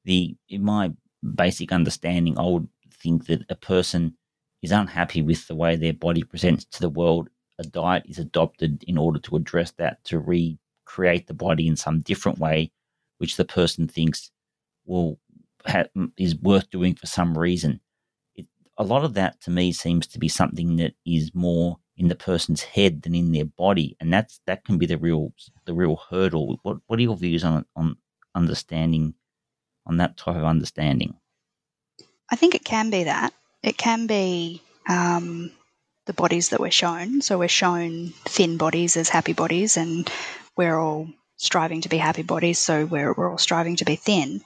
the 0.05 0.35
in 0.47 0.63
my 0.63 0.91
basic 1.35 1.71
understanding, 1.71 2.37
I 2.37 2.43
would 2.43 2.67
think 2.91 3.27
that 3.27 3.43
a 3.49 3.55
person 3.55 4.15
is 4.61 4.71
unhappy 4.71 5.21
with 5.21 5.47
the 5.47 5.55
way 5.55 5.75
their 5.75 5.93
body 5.93 6.23
presents 6.23 6.65
to 6.65 6.81
the 6.81 6.89
world. 6.89 7.29
A 7.59 7.63
diet 7.63 8.03
is 8.07 8.19
adopted 8.19 8.83
in 8.87 8.97
order 8.97 9.19
to 9.19 9.35
address 9.35 9.71
that, 9.71 10.03
to 10.05 10.19
recreate 10.19 11.27
the 11.27 11.33
body 11.33 11.67
in 11.67 11.75
some 11.75 12.01
different 12.01 12.39
way, 12.39 12.71
which 13.17 13.37
the 13.37 13.45
person 13.45 13.87
thinks 13.87 14.31
will 14.85 15.19
ha- 15.65 15.85
is 16.17 16.35
worth 16.35 16.69
doing 16.69 16.95
for 16.95 17.07
some 17.07 17.37
reason. 17.37 17.79
It, 18.35 18.47
a 18.77 18.83
lot 18.83 19.03
of 19.03 19.13
that 19.15 19.41
to 19.41 19.51
me 19.51 19.71
seems 19.71 20.07
to 20.07 20.19
be 20.19 20.27
something 20.27 20.77
that 20.77 20.93
is 21.05 21.33
more 21.33 21.77
in 21.97 22.07
the 22.07 22.15
person's 22.15 22.63
head 22.63 23.01
than 23.01 23.13
in 23.13 23.31
their 23.31 23.45
body, 23.45 23.97
and 23.99 24.11
that's 24.11 24.39
that 24.47 24.63
can 24.63 24.77
be 24.77 24.85
the 24.85 24.97
real 24.97 25.33
the 25.65 25.73
real 25.73 25.97
hurdle. 26.09 26.59
What 26.63 26.77
what 26.87 26.99
are 26.99 27.03
your 27.03 27.17
views 27.17 27.43
on 27.43 27.65
on 27.75 27.97
understanding 28.35 29.15
on 29.85 29.97
that 29.97 30.17
type 30.17 30.35
of 30.35 30.43
understanding? 30.43 31.15
I 32.31 32.35
think 32.35 32.55
it 32.55 32.63
can 32.63 32.89
be 32.89 33.05
that 33.05 33.33
it 33.63 33.77
can 33.77 34.07
be 34.07 34.61
um, 34.87 35.51
the 36.05 36.13
bodies 36.13 36.49
that 36.49 36.59
we're 36.59 36.71
shown. 36.71 37.21
So 37.21 37.37
we're 37.37 37.47
shown 37.47 38.13
thin 38.25 38.57
bodies 38.57 38.97
as 38.97 39.09
happy 39.09 39.33
bodies, 39.33 39.77
and 39.77 40.09
we're 40.55 40.77
all 40.77 41.09
striving 41.37 41.81
to 41.81 41.89
be 41.89 41.97
happy 41.97 42.23
bodies, 42.23 42.59
so 42.59 42.85
we're, 42.85 43.13
we're 43.13 43.31
all 43.31 43.37
striving 43.37 43.77
to 43.77 43.85
be 43.85 43.95
thin. 43.95 44.41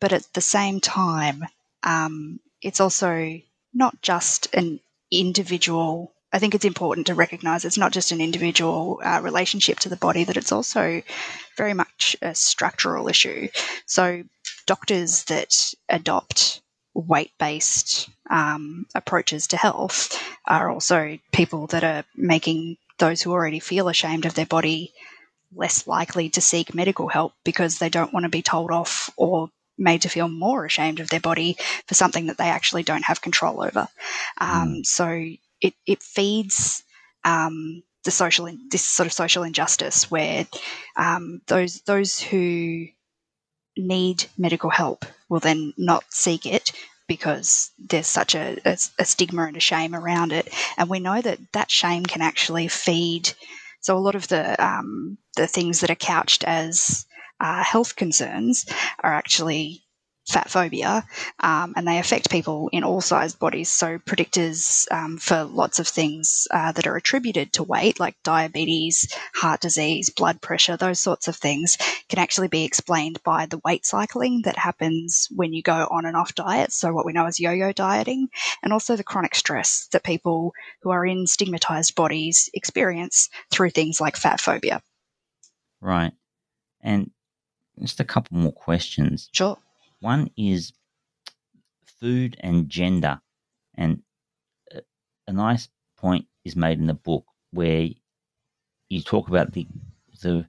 But 0.00 0.12
at 0.12 0.32
the 0.34 0.40
same 0.40 0.80
time, 0.80 1.44
um, 1.82 2.40
it's 2.62 2.80
also 2.80 3.40
not 3.72 4.00
just 4.02 4.54
an 4.54 4.80
individual. 5.10 6.12
I 6.32 6.38
think 6.38 6.54
it's 6.54 6.64
important 6.64 7.06
to 7.06 7.14
recognize 7.14 7.64
it's 7.64 7.78
not 7.78 7.92
just 7.92 8.12
an 8.12 8.20
individual 8.20 9.00
uh, 9.02 9.20
relationship 9.22 9.78
to 9.80 9.88
the 9.88 9.96
body, 9.96 10.24
that 10.24 10.36
it's 10.36 10.52
also 10.52 11.02
very 11.56 11.74
much 11.74 12.16
a 12.20 12.34
structural 12.34 13.08
issue. 13.08 13.48
So, 13.86 14.24
doctors 14.66 15.24
that 15.24 15.74
adopt 15.88 16.60
weight 16.94 17.32
based 17.38 18.08
um, 18.30 18.86
approaches 18.94 19.46
to 19.48 19.56
health 19.56 20.20
are 20.46 20.70
also 20.70 21.18
people 21.32 21.66
that 21.68 21.84
are 21.84 22.04
making 22.16 22.76
those 22.98 23.22
who 23.22 23.32
already 23.32 23.60
feel 23.60 23.88
ashamed 23.88 24.24
of 24.26 24.34
their 24.34 24.46
body 24.46 24.92
less 25.54 25.86
likely 25.86 26.28
to 26.30 26.40
seek 26.40 26.74
medical 26.74 27.08
help 27.08 27.32
because 27.44 27.78
they 27.78 27.88
don't 27.88 28.12
want 28.12 28.24
to 28.24 28.30
be 28.30 28.42
told 28.42 28.70
off 28.70 29.10
or 29.16 29.50
made 29.78 30.02
to 30.02 30.08
feel 30.08 30.28
more 30.28 30.64
ashamed 30.64 31.00
of 31.00 31.08
their 31.08 31.20
body 31.20 31.56
for 31.86 31.94
something 31.94 32.26
that 32.26 32.38
they 32.38 32.48
actually 32.48 32.82
don't 32.82 33.04
have 33.04 33.20
control 33.20 33.62
over. 33.62 33.88
Um, 34.38 34.68
mm. 34.68 34.86
So 34.86 35.08
it, 35.60 35.74
it 35.86 36.02
feeds 36.02 36.82
um, 37.24 37.82
the 38.04 38.10
social 38.10 38.48
this 38.70 38.82
sort 38.82 39.06
of 39.06 39.12
social 39.12 39.42
injustice 39.42 40.10
where 40.10 40.46
um, 40.96 41.40
those 41.48 41.80
those 41.82 42.20
who 42.20 42.86
need 43.76 44.24
medical 44.38 44.70
help 44.70 45.04
will 45.28 45.40
then 45.40 45.74
not 45.76 46.04
seek 46.10 46.46
it 46.46 46.72
because 47.08 47.70
there's 47.78 48.06
such 48.06 48.34
a, 48.34 48.58
a, 48.64 48.76
a, 48.98 49.04
stigma 49.04 49.44
and 49.44 49.56
a 49.56 49.60
shame 49.60 49.94
around 49.94 50.32
it. 50.32 50.52
And 50.76 50.88
we 50.88 50.98
know 50.98 51.20
that 51.20 51.38
that 51.52 51.70
shame 51.70 52.04
can 52.04 52.20
actually 52.20 52.68
feed. 52.68 53.32
So 53.80 53.96
a 53.96 54.00
lot 54.00 54.14
of 54.14 54.28
the 54.28 54.64
um, 54.64 55.18
the 55.36 55.46
things 55.46 55.80
that 55.80 55.90
are 55.90 55.96
couched 55.96 56.42
as 56.44 57.06
uh, 57.40 57.62
health 57.62 57.96
concerns 57.96 58.66
are 59.00 59.14
actually 59.14 59.86
fat 60.28 60.50
phobia, 60.50 61.04
um, 61.40 61.72
and 61.76 61.86
they 61.86 61.98
affect 61.98 62.30
people 62.30 62.68
in 62.72 62.82
all 62.82 63.00
sized 63.00 63.38
bodies. 63.38 63.70
So, 63.70 63.98
predictors 63.98 64.90
um, 64.90 65.18
for 65.18 65.44
lots 65.44 65.78
of 65.78 65.86
things 65.86 66.48
uh, 66.50 66.72
that 66.72 66.86
are 66.86 66.96
attributed 66.96 67.52
to 67.54 67.62
weight, 67.62 68.00
like 68.00 68.16
diabetes, 68.24 69.12
heart 69.34 69.60
disease, 69.60 70.10
blood 70.10 70.40
pressure, 70.40 70.76
those 70.76 71.00
sorts 71.00 71.28
of 71.28 71.36
things, 71.36 71.78
can 72.08 72.18
actually 72.18 72.48
be 72.48 72.64
explained 72.64 73.22
by 73.24 73.46
the 73.46 73.60
weight 73.64 73.86
cycling 73.86 74.42
that 74.42 74.58
happens 74.58 75.28
when 75.34 75.52
you 75.52 75.62
go 75.62 75.86
on 75.90 76.06
and 76.06 76.16
off 76.16 76.34
diets. 76.34 76.76
So, 76.76 76.92
what 76.92 77.06
we 77.06 77.12
know 77.12 77.26
as 77.26 77.38
yo 77.38 77.52
yo 77.52 77.72
dieting, 77.72 78.28
and 78.62 78.72
also 78.72 78.96
the 78.96 79.04
chronic 79.04 79.34
stress 79.34 79.86
that 79.92 80.02
people 80.02 80.52
who 80.82 80.90
are 80.90 81.06
in 81.06 81.26
stigmatized 81.26 81.94
bodies 81.94 82.50
experience 82.52 83.28
through 83.50 83.70
things 83.70 84.00
like 84.00 84.16
fat 84.16 84.40
phobia. 84.40 84.82
Right. 85.80 86.12
And 86.80 87.10
just 87.80 88.00
a 88.00 88.04
couple 88.04 88.38
more 88.38 88.52
questions. 88.52 89.28
Sure. 89.32 89.58
One 90.00 90.30
is 90.36 90.72
food 92.00 92.36
and 92.40 92.68
gender. 92.68 93.20
And 93.74 94.02
uh, 94.74 94.80
a 95.26 95.32
nice 95.32 95.68
point 95.96 96.26
is 96.44 96.56
made 96.56 96.78
in 96.78 96.86
the 96.86 96.94
book 96.94 97.24
where 97.52 97.88
you 98.88 99.02
talk 99.02 99.28
about 99.28 99.52
the 99.52 99.66
the 100.22 100.46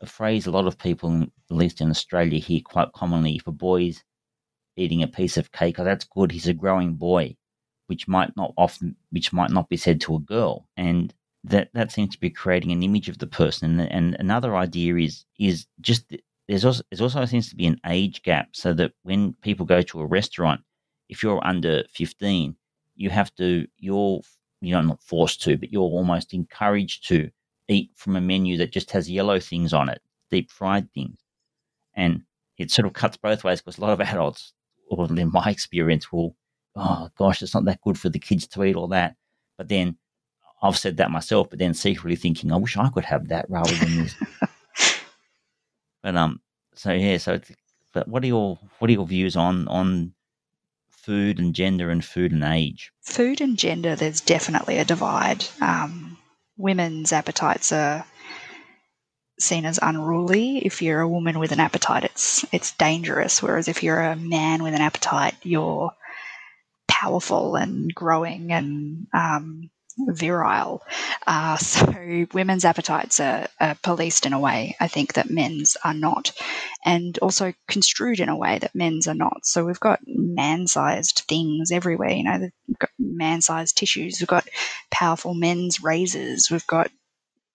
a 0.00 0.06
phrase 0.06 0.46
a 0.46 0.50
lot 0.50 0.66
of 0.66 0.78
people, 0.78 1.22
at 1.22 1.56
least 1.56 1.80
in 1.80 1.90
Australia, 1.90 2.38
hear 2.38 2.60
quite 2.64 2.92
commonly: 2.92 3.36
if 3.36 3.46
a 3.46 3.52
boy's 3.52 4.02
eating 4.76 5.02
a 5.02 5.08
piece 5.08 5.36
of 5.36 5.52
cake, 5.52 5.78
oh, 5.78 5.84
that's 5.84 6.04
good. 6.04 6.32
He's 6.32 6.48
a 6.48 6.54
growing 6.54 6.94
boy, 6.94 7.36
which 7.86 8.08
might 8.08 8.34
not 8.36 8.54
often, 8.56 8.96
which 9.10 9.32
might 9.32 9.50
not 9.50 9.68
be 9.68 9.76
said 9.76 10.00
to 10.02 10.16
a 10.16 10.20
girl, 10.20 10.68
and 10.76 11.12
that 11.44 11.70
that 11.74 11.92
seems 11.92 12.14
to 12.14 12.20
be 12.20 12.30
creating 12.30 12.72
an 12.72 12.82
image 12.82 13.08
of 13.08 13.18
the 13.18 13.26
person. 13.26 13.78
And, 13.80 13.92
and 13.92 14.16
another 14.18 14.56
idea 14.56 14.96
is 14.96 15.24
is 15.38 15.66
just 15.80 16.14
there's 16.50 16.64
also 16.64 16.82
there's 16.90 17.00
also 17.00 17.24
seems 17.26 17.48
to 17.48 17.54
be 17.54 17.66
an 17.66 17.80
age 17.86 18.22
gap 18.24 18.48
so 18.52 18.72
that 18.74 18.92
when 19.04 19.34
people 19.34 19.64
go 19.64 19.82
to 19.82 20.00
a 20.00 20.06
restaurant, 20.06 20.60
if 21.08 21.22
you're 21.22 21.40
under 21.46 21.84
15, 21.94 22.56
you 22.96 23.08
have 23.08 23.32
to 23.36 23.68
you're 23.78 24.20
you're 24.60 24.82
not 24.82 25.00
forced 25.00 25.40
to, 25.42 25.56
but 25.56 25.72
you're 25.72 25.82
almost 25.82 26.34
encouraged 26.34 27.06
to 27.06 27.30
eat 27.68 27.90
from 27.94 28.16
a 28.16 28.20
menu 28.20 28.56
that 28.56 28.72
just 28.72 28.90
has 28.90 29.08
yellow 29.08 29.38
things 29.38 29.72
on 29.72 29.88
it, 29.88 30.02
deep 30.28 30.50
fried 30.50 30.92
things, 30.92 31.20
and 31.94 32.22
it 32.58 32.72
sort 32.72 32.84
of 32.84 32.94
cuts 32.94 33.16
both 33.16 33.44
ways 33.44 33.60
because 33.60 33.78
a 33.78 33.80
lot 33.80 33.92
of 33.92 34.00
adults, 34.08 34.52
or 34.88 35.06
in 35.06 35.30
my 35.30 35.50
experience, 35.50 36.10
will 36.10 36.34
oh 36.74 37.10
gosh, 37.16 37.42
it's 37.42 37.54
not 37.54 37.64
that 37.66 37.80
good 37.82 37.96
for 37.96 38.08
the 38.08 38.18
kids 38.18 38.48
to 38.48 38.64
eat 38.64 38.74
all 38.74 38.88
that, 38.88 39.14
but 39.56 39.68
then 39.68 39.96
I've 40.62 40.76
said 40.76 40.96
that 40.96 41.12
myself, 41.12 41.48
but 41.48 41.60
then 41.60 41.74
secretly 41.74 42.16
thinking, 42.16 42.50
I 42.50 42.56
wish 42.56 42.76
I 42.76 42.88
could 42.88 43.04
have 43.04 43.28
that 43.28 43.46
rather 43.48 43.72
than 43.76 43.98
this. 43.98 44.16
But 46.02 46.16
um, 46.16 46.40
so 46.74 46.92
yeah, 46.92 47.18
so 47.18 47.40
but 47.92 48.08
what 48.08 48.22
are 48.24 48.28
your 48.28 48.58
what 48.78 48.88
are 48.88 48.92
your 48.92 49.06
views 49.06 49.36
on 49.36 49.68
on 49.68 50.14
food 50.90 51.38
and 51.38 51.54
gender 51.54 51.90
and 51.90 52.04
food 52.04 52.32
and 52.32 52.44
age? 52.44 52.92
Food 53.02 53.40
and 53.40 53.58
gender, 53.58 53.96
there's 53.96 54.20
definitely 54.20 54.78
a 54.78 54.84
divide. 54.84 55.44
Um, 55.60 56.18
women's 56.56 57.12
appetites 57.12 57.72
are 57.72 58.04
seen 59.38 59.64
as 59.64 59.78
unruly. 59.82 60.58
If 60.58 60.82
you're 60.82 61.00
a 61.00 61.08
woman 61.08 61.38
with 61.38 61.52
an 61.52 61.60
appetite, 61.60 62.04
it's 62.04 62.44
it's 62.52 62.72
dangerous. 62.72 63.42
Whereas 63.42 63.68
if 63.68 63.82
you're 63.82 64.00
a 64.00 64.16
man 64.16 64.62
with 64.62 64.74
an 64.74 64.80
appetite, 64.80 65.34
you're 65.42 65.92
powerful 66.88 67.56
and 67.56 67.94
growing 67.94 68.52
and 68.52 69.06
um, 69.12 69.70
virile. 69.98 70.82
Uh, 71.26 71.56
so 71.58 72.26
women's 72.32 72.64
appetites 72.64 73.20
are, 73.20 73.48
are, 73.60 73.76
policed 73.82 74.26
in 74.26 74.32
a 74.32 74.40
way, 74.40 74.76
I 74.80 74.88
think, 74.88 75.14
that 75.14 75.30
men's 75.30 75.76
are 75.84 75.94
not, 75.94 76.32
and 76.84 77.18
also 77.18 77.52
construed 77.68 78.20
in 78.20 78.28
a 78.28 78.36
way 78.36 78.58
that 78.58 78.74
men's 78.74 79.06
are 79.06 79.14
not. 79.14 79.44
So 79.44 79.64
we've 79.64 79.80
got 79.80 80.00
man 80.06 80.66
sized 80.66 81.22
things 81.28 81.70
everywhere, 81.70 82.10
you 82.10 82.24
know, 82.24 82.50
we've 82.68 82.78
got 82.78 82.90
man 82.98 83.40
sized 83.40 83.76
tissues, 83.76 84.18
we've 84.20 84.28
got 84.28 84.48
powerful 84.90 85.34
men's 85.34 85.82
razors, 85.82 86.48
we've 86.50 86.66
got 86.66 86.90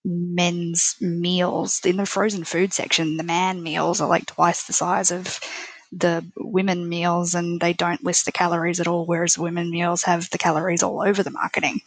men's 0.06 0.96
meals. 1.02 1.82
In 1.84 1.98
the 1.98 2.06
frozen 2.06 2.44
food 2.44 2.74
section, 2.74 3.18
the 3.18 3.24
man 3.24 3.64
meals 3.64 4.02
are 4.02 4.08
like 4.08 4.28
twice 4.28 4.64
the 4.64 4.74
size 4.74 5.12
of 5.12 5.40
the 5.96 6.26
women 6.38 6.88
meals 6.89 7.34
and 7.36 7.60
they 7.60 7.74
don't 7.74 8.04
list 8.04 8.26
the 8.26 8.32
calories 8.32 8.80
at 8.80 8.88
all, 8.88 9.06
whereas 9.06 9.38
women 9.38 9.70
meals 9.70 10.04
have 10.04 10.30
the 10.30 10.38
calories 10.38 10.84
all 10.84 11.02
over 11.02 11.24
the 11.24 11.32
marketing. 11.32 11.82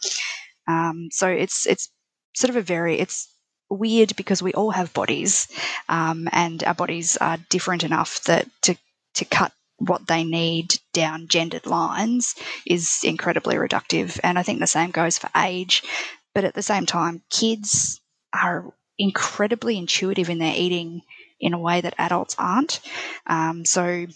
Um, 0.67 1.09
so 1.11 1.27
it's 1.27 1.67
it's 1.67 1.89
sort 2.35 2.49
of 2.49 2.55
a 2.55 2.61
very 2.61 2.99
it's 2.99 3.27
weird 3.69 4.15
because 4.15 4.41
we 4.41 4.53
all 4.53 4.71
have 4.71 4.93
bodies, 4.93 5.47
um, 5.89 6.27
and 6.31 6.63
our 6.63 6.73
bodies 6.73 7.17
are 7.17 7.37
different 7.49 7.83
enough 7.83 8.23
that 8.23 8.47
to 8.63 8.75
to 9.15 9.25
cut 9.25 9.51
what 9.77 10.07
they 10.07 10.23
need 10.23 10.75
down 10.93 11.27
gendered 11.27 11.65
lines 11.65 12.35
is 12.65 12.99
incredibly 13.03 13.55
reductive. 13.55 14.19
And 14.23 14.37
I 14.37 14.43
think 14.43 14.59
the 14.59 14.67
same 14.67 14.91
goes 14.91 15.17
for 15.17 15.29
age. 15.37 15.83
But 16.35 16.43
at 16.43 16.53
the 16.53 16.61
same 16.61 16.85
time, 16.85 17.21
kids 17.29 18.01
are 18.33 18.73
incredibly 18.97 19.77
intuitive 19.77 20.29
in 20.29 20.39
their 20.39 20.53
eating 20.55 21.01
in 21.39 21.53
a 21.53 21.59
way 21.59 21.81
that 21.81 21.95
adults 21.97 22.35
aren't. 22.37 22.79
Um, 23.27 23.65
so 23.65 24.07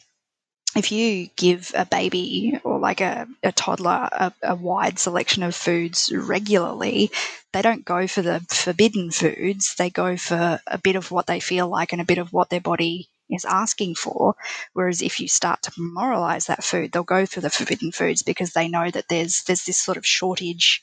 if 0.76 0.92
you 0.92 1.28
give 1.36 1.72
a 1.76 1.86
baby 1.86 2.60
or 2.64 2.80
like 2.80 3.02
a, 3.02 3.28
a 3.44 3.52
toddler 3.52 4.10
a, 4.12 4.34
a, 4.42 4.56
wide 4.56 4.98
selection 4.98 5.44
of 5.44 5.56
foods 5.56 6.12
regularly, 6.14 7.12
they 7.52 7.62
don't 7.62 7.86
go 7.86 8.08
for 8.08 8.22
the 8.22 8.40
forbidden 8.50 9.12
foods. 9.12 9.76
They 9.76 9.90
go 9.90 10.18
for 10.18 10.60
a 10.66 10.78
bit 10.78 10.96
of 10.96 11.12
what 11.12 11.28
they 11.28 11.40
feel 11.40 11.68
like 11.68 11.94
and 11.94 12.02
a 12.02 12.06
bit 12.06 12.18
of 12.18 12.34
what 12.34 12.50
their 12.50 12.62
body 12.62 13.10
is 13.30 13.46
asking 13.46 13.96
for. 13.96 14.36
Whereas 14.74 15.02
if 15.02 15.20
you 15.20 15.28
start 15.28 15.62
to 15.64 15.72
moralize 15.78 16.48
that 16.48 16.64
food, 16.64 16.92
they'll 16.92 17.04
go 17.04 17.26
for 17.26 17.42
the 17.42 17.50
forbidden 17.50 17.92
foods 17.92 18.24
because 18.24 18.54
they 18.54 18.68
know 18.68 18.90
that 18.90 19.06
there's 19.10 19.44
there's 19.44 19.66
this 19.66 19.78
sort 19.78 19.98
of 19.98 20.06
shortage 20.06 20.82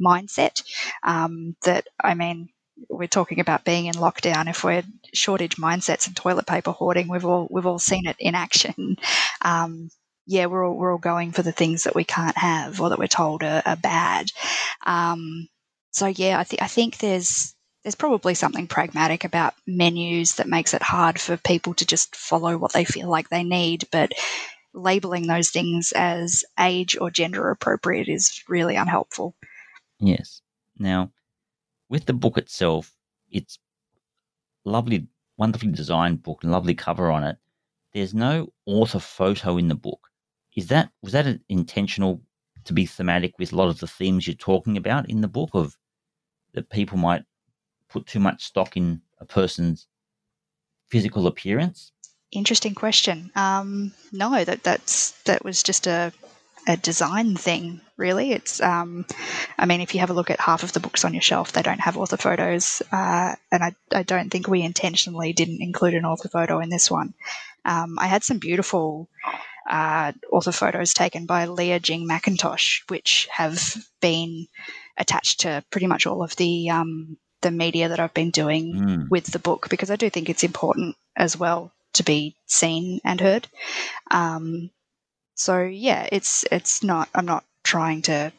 mindset 0.00 0.62
um, 1.02 1.56
that 1.64 1.86
I 2.02 2.14
mean 2.14 2.50
we're 2.88 3.08
talking 3.08 3.40
about 3.40 3.64
being 3.64 3.86
in 3.86 3.94
lockdown, 3.94 4.48
if 4.48 4.64
we're 4.64 4.82
shortage 5.12 5.56
mindsets 5.56 6.06
and 6.06 6.16
toilet 6.16 6.46
paper 6.46 6.70
hoarding, 6.70 7.08
we've 7.08 7.24
all 7.24 7.48
we've 7.50 7.66
all 7.66 7.78
seen 7.78 8.06
it 8.06 8.16
in 8.18 8.34
action. 8.34 8.96
Um, 9.42 9.88
yeah, 10.26 10.46
we're 10.46 10.68
all, 10.68 10.76
we're 10.76 10.92
all 10.92 10.98
going 10.98 11.32
for 11.32 11.40
the 11.40 11.50
things 11.50 11.84
that 11.84 11.94
we 11.94 12.04
can't 12.04 12.36
have 12.36 12.78
or 12.78 12.90
that 12.90 12.98
we're 12.98 13.06
told 13.06 13.42
are, 13.42 13.62
are 13.64 13.74
bad. 13.74 14.26
Um, 14.84 15.48
so 15.92 16.08
yeah, 16.08 16.38
I 16.38 16.44
think 16.44 16.60
I 16.60 16.66
think 16.66 16.98
there's 16.98 17.54
there's 17.82 17.94
probably 17.94 18.34
something 18.34 18.66
pragmatic 18.66 19.24
about 19.24 19.54
menus 19.66 20.36
that 20.36 20.46
makes 20.46 20.74
it 20.74 20.82
hard 20.82 21.18
for 21.18 21.36
people 21.38 21.74
to 21.74 21.86
just 21.86 22.14
follow 22.14 22.58
what 22.58 22.72
they 22.72 22.84
feel 22.84 23.08
like 23.08 23.30
they 23.30 23.42
need, 23.42 23.88
but 23.90 24.12
labeling 24.74 25.26
those 25.26 25.50
things 25.50 25.92
as 25.96 26.44
age 26.58 26.96
or 27.00 27.10
gender 27.10 27.50
appropriate 27.50 28.08
is 28.08 28.42
really 28.48 28.76
unhelpful. 28.76 29.34
Yes. 29.98 30.42
Now, 30.78 31.10
with 31.90 32.06
the 32.06 32.14
book 32.14 32.38
itself, 32.38 32.94
it's 33.30 33.58
lovely, 34.64 35.08
wonderfully 35.36 35.72
designed 35.72 36.22
book, 36.22 36.40
lovely 36.42 36.74
cover 36.74 37.10
on 37.10 37.24
it. 37.24 37.36
There's 37.92 38.14
no 38.14 38.52
author 38.64 39.00
photo 39.00 39.58
in 39.58 39.68
the 39.68 39.74
book. 39.74 40.08
Is 40.56 40.68
that 40.68 40.90
was 41.02 41.12
that 41.12 41.40
intentional 41.48 42.22
to 42.64 42.72
be 42.72 42.86
thematic 42.86 43.38
with 43.38 43.52
a 43.52 43.56
lot 43.56 43.68
of 43.68 43.80
the 43.80 43.86
themes 43.86 44.26
you're 44.26 44.34
talking 44.34 44.76
about 44.76 45.10
in 45.10 45.20
the 45.20 45.28
book 45.28 45.50
of 45.54 45.76
that 46.54 46.70
people 46.70 46.96
might 46.96 47.24
put 47.88 48.06
too 48.06 48.20
much 48.20 48.44
stock 48.44 48.76
in 48.76 49.00
a 49.18 49.24
person's 49.24 49.86
physical 50.88 51.26
appearance? 51.26 51.92
Interesting 52.32 52.74
question. 52.74 53.30
Um, 53.34 53.92
no, 54.12 54.44
that 54.44 54.62
that's 54.62 55.12
that 55.22 55.44
was 55.44 55.62
just 55.62 55.88
a 55.88 56.12
a 56.70 56.76
design 56.76 57.36
thing, 57.36 57.80
really. 57.96 58.30
It's, 58.32 58.60
um, 58.62 59.04
I 59.58 59.66
mean, 59.66 59.80
if 59.80 59.92
you 59.92 60.00
have 60.00 60.10
a 60.10 60.14
look 60.14 60.30
at 60.30 60.40
half 60.40 60.62
of 60.62 60.72
the 60.72 60.80
books 60.80 61.04
on 61.04 61.14
your 61.14 61.22
shelf, 61.22 61.52
they 61.52 61.62
don't 61.62 61.80
have 61.80 61.96
author 61.96 62.16
photos, 62.16 62.80
uh, 62.92 63.34
and 63.50 63.64
I, 63.64 63.74
I, 63.92 64.04
don't 64.04 64.30
think 64.30 64.46
we 64.46 64.62
intentionally 64.62 65.32
didn't 65.32 65.62
include 65.62 65.94
an 65.94 66.04
author 66.04 66.28
photo 66.28 66.60
in 66.60 66.70
this 66.70 66.90
one. 66.90 67.14
Um, 67.64 67.98
I 67.98 68.06
had 68.06 68.22
some 68.22 68.38
beautiful 68.38 69.08
uh, 69.68 70.12
author 70.30 70.52
photos 70.52 70.94
taken 70.94 71.26
by 71.26 71.46
Leah 71.46 71.80
Jing 71.80 72.08
McIntosh, 72.08 72.82
which 72.88 73.28
have 73.32 73.60
been 74.00 74.46
attached 74.96 75.40
to 75.40 75.64
pretty 75.70 75.86
much 75.88 76.06
all 76.06 76.22
of 76.22 76.36
the 76.36 76.70
um, 76.70 77.16
the 77.42 77.50
media 77.50 77.88
that 77.88 78.00
I've 78.00 78.14
been 78.14 78.30
doing 78.30 78.74
mm. 78.74 79.10
with 79.10 79.26
the 79.26 79.38
book 79.38 79.68
because 79.70 79.90
I 79.90 79.96
do 79.96 80.10
think 80.10 80.28
it's 80.28 80.44
important 80.44 80.96
as 81.16 81.36
well 81.36 81.72
to 81.94 82.04
be 82.04 82.36
seen 82.46 83.00
and 83.04 83.20
heard. 83.20 83.48
Um, 84.10 84.70
so 85.40 85.62
yeah, 85.62 86.06
it's 86.12 86.44
it's 86.52 86.82
not. 86.82 87.08
I'm 87.14 87.24
not 87.24 87.44
trying 87.64 88.02
to 88.02 88.30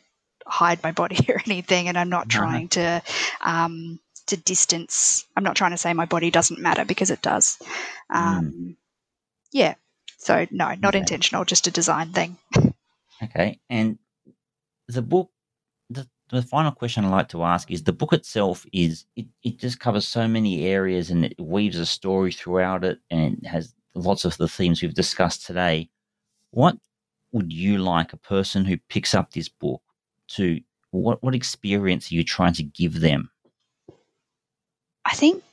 hide 0.45 0.83
my 0.83 0.91
body 0.91 1.17
or 1.29 1.41
anything, 1.47 1.87
and 1.87 1.97
I'm 1.97 2.09
not 2.09 2.27
uh-huh. 2.27 2.39
trying 2.39 2.67
to 2.69 3.01
um, 3.41 3.99
to 4.27 4.37
distance. 4.37 5.25
I'm 5.35 5.43
not 5.43 5.55
trying 5.55 5.71
to 5.71 5.77
say 5.77 5.93
my 5.93 6.05
body 6.05 6.29
doesn't 6.29 6.59
matter 6.59 6.85
because 6.85 7.09
it 7.09 7.23
does. 7.23 7.57
Um, 8.11 8.53
mm. 8.55 8.75
Yeah. 9.51 9.73
So 10.19 10.45
no, 10.51 10.75
not 10.75 10.93
okay. 10.93 10.99
intentional, 10.99 11.43
just 11.43 11.67
a 11.67 11.71
design 11.71 12.13
thing. 12.13 12.37
Okay, 13.23 13.59
and 13.69 13.99
the 14.87 15.03
book. 15.03 15.29
The, 15.91 16.07
the 16.31 16.41
final 16.41 16.71
question 16.71 17.05
I'd 17.05 17.11
like 17.11 17.29
to 17.29 17.43
ask 17.43 17.69
is 17.69 17.83
the 17.83 17.93
book 17.93 18.13
itself 18.13 18.65
is 18.73 19.05
it, 19.15 19.27
it 19.43 19.59
just 19.59 19.79
covers 19.79 20.07
so 20.07 20.27
many 20.27 20.65
areas 20.65 21.11
and 21.11 21.25
it 21.25 21.39
weaves 21.39 21.77
a 21.77 21.85
story 21.85 22.31
throughout 22.31 22.83
it 22.83 22.97
and 23.11 23.45
has 23.45 23.75
lots 23.93 24.25
of 24.25 24.37
the 24.37 24.47
themes 24.47 24.81
we've 24.81 24.95
discussed 24.95 25.45
today. 25.45 25.87
What 26.49 26.77
would 27.31 27.51
you 27.51 27.77
like 27.77 28.13
a 28.13 28.17
person 28.17 28.65
who 28.65 28.77
picks 28.89 29.13
up 29.13 29.31
this 29.31 29.49
book 29.49 29.81
to 30.29 30.61
what 30.91 31.23
what 31.23 31.35
experience 31.35 32.11
are 32.11 32.15
you 32.15 32.23
trying 32.23 32.53
to 32.53 32.63
give 32.63 32.99
them? 32.99 33.31
I 35.05 35.13
think 35.15 35.43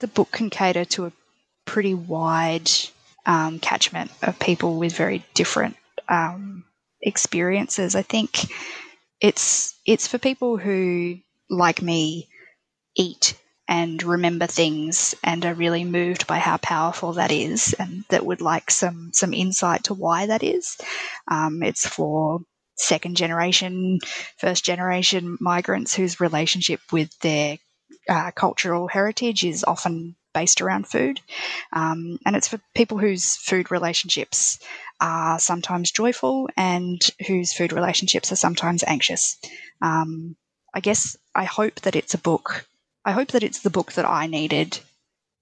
the 0.00 0.08
book 0.08 0.30
can 0.32 0.50
cater 0.50 0.84
to 0.84 1.06
a 1.06 1.12
pretty 1.64 1.94
wide 1.94 2.70
um, 3.26 3.58
catchment 3.58 4.10
of 4.22 4.38
people 4.38 4.78
with 4.78 4.96
very 4.96 5.24
different 5.34 5.76
um, 6.08 6.64
experiences. 7.02 7.94
I 7.94 8.02
think 8.02 8.50
it's 9.20 9.74
it's 9.86 10.08
for 10.08 10.18
people 10.18 10.56
who, 10.56 11.18
like 11.50 11.82
me, 11.82 12.28
eat 12.96 13.34
and 13.68 14.02
remember 14.02 14.46
things 14.46 15.14
and 15.22 15.44
are 15.44 15.54
really 15.54 15.84
moved 15.84 16.26
by 16.26 16.38
how 16.38 16.56
powerful 16.56 17.12
that 17.12 17.30
is 17.30 17.74
and 17.78 18.04
that 18.08 18.24
would 18.24 18.40
like 18.40 18.70
some 18.70 19.10
some 19.12 19.34
insight 19.34 19.84
to 19.84 19.94
why 19.94 20.26
that 20.26 20.42
is. 20.42 20.76
Um, 21.28 21.62
it's 21.62 21.86
for 21.86 22.40
second 22.76 23.16
generation, 23.16 23.98
first 24.38 24.64
generation 24.64 25.36
migrants 25.40 25.94
whose 25.94 26.20
relationship 26.20 26.80
with 26.92 27.16
their 27.20 27.58
uh, 28.08 28.30
cultural 28.30 28.88
heritage 28.88 29.44
is 29.44 29.64
often 29.64 30.16
based 30.32 30.60
around 30.60 30.86
food. 30.86 31.20
Um, 31.72 32.18
and 32.24 32.36
it's 32.36 32.48
for 32.48 32.60
people 32.74 32.98
whose 32.98 33.36
food 33.36 33.70
relationships 33.70 34.58
are 35.00 35.38
sometimes 35.38 35.90
joyful 35.90 36.48
and 36.56 37.00
whose 37.26 37.52
food 37.52 37.72
relationships 37.72 38.32
are 38.32 38.36
sometimes 38.36 38.84
anxious. 38.86 39.36
Um, 39.82 40.36
I 40.74 40.80
guess 40.80 41.16
I 41.34 41.44
hope 41.44 41.80
that 41.80 41.96
it's 41.96 42.14
a 42.14 42.18
book 42.18 42.67
I 43.08 43.12
hope 43.12 43.28
that 43.28 43.42
it's 43.42 43.60
the 43.60 43.70
book 43.70 43.92
that 43.92 44.04
I 44.04 44.26
needed 44.26 44.78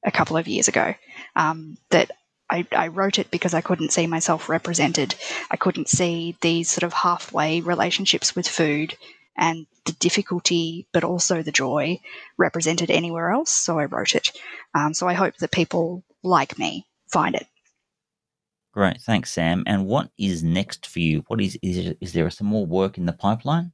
a 0.05 0.13
couple 0.13 0.37
of 0.37 0.47
years 0.47 0.69
ago. 0.69 0.95
Um, 1.35 1.77
that 1.91 2.13
I, 2.49 2.65
I, 2.71 2.87
wrote 2.89 3.19
it 3.19 3.29
because 3.33 3.55
I 3.55 3.61
couldn't 3.61 3.91
see 3.91 4.07
myself 4.07 4.49
represented. 4.49 5.17
I 5.51 5.57
couldn't 5.57 5.89
see 5.89 6.37
these 6.41 6.71
sort 6.71 6.85
of 6.85 6.93
halfway 6.93 7.61
relationships 7.63 8.37
with 8.37 8.47
food 8.47 8.97
and 9.37 9.67
the 9.85 9.91
difficulty, 9.95 10.87
but 10.93 11.03
also 11.03 11.43
the 11.43 11.51
joy 11.51 11.99
represented 12.39 12.89
anywhere 12.89 13.33
else. 13.33 13.51
So 13.51 13.81
I 13.81 13.87
wrote 13.87 14.15
it. 14.15 14.31
Um, 14.73 14.95
so 14.95 15.09
I 15.09 15.15
hope 15.15 15.37
that 15.39 15.51
people 15.51 16.05
like 16.23 16.61
me 16.61 16.87
find 17.09 17.35
it. 17.35 17.49
Great, 18.73 19.01
thanks, 19.01 19.33
Sam. 19.33 19.65
And 19.67 19.87
what 19.87 20.11
is 20.17 20.45
next 20.45 20.87
for 20.87 21.01
you? 21.01 21.25
What 21.27 21.41
is 21.41 21.59
is, 21.63 21.97
is 22.01 22.13
there 22.13 22.31
some 22.31 22.47
more 22.47 22.65
work 22.65 22.97
in 22.97 23.07
the 23.07 23.13
pipeline? 23.13 23.73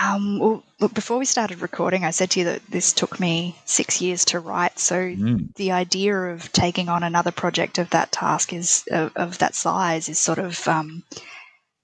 Um, 0.00 0.40
well, 0.40 0.64
look, 0.80 0.92
before 0.92 1.18
we 1.18 1.24
started 1.24 1.60
recording, 1.60 2.04
I 2.04 2.10
said 2.10 2.30
to 2.30 2.40
you 2.40 2.44
that 2.46 2.66
this 2.68 2.92
took 2.92 3.20
me 3.20 3.56
six 3.64 4.00
years 4.00 4.24
to 4.26 4.40
write. 4.40 4.78
So 4.78 4.96
mm. 4.96 5.54
the 5.54 5.72
idea 5.72 6.16
of 6.16 6.50
taking 6.52 6.88
on 6.88 7.04
another 7.04 7.30
project 7.30 7.78
of 7.78 7.90
that 7.90 8.10
task 8.10 8.52
is 8.52 8.84
of, 8.90 9.12
of 9.14 9.38
that 9.38 9.54
size 9.54 10.08
is 10.08 10.18
sort 10.18 10.38
of 10.38 10.66
um, 10.66 11.04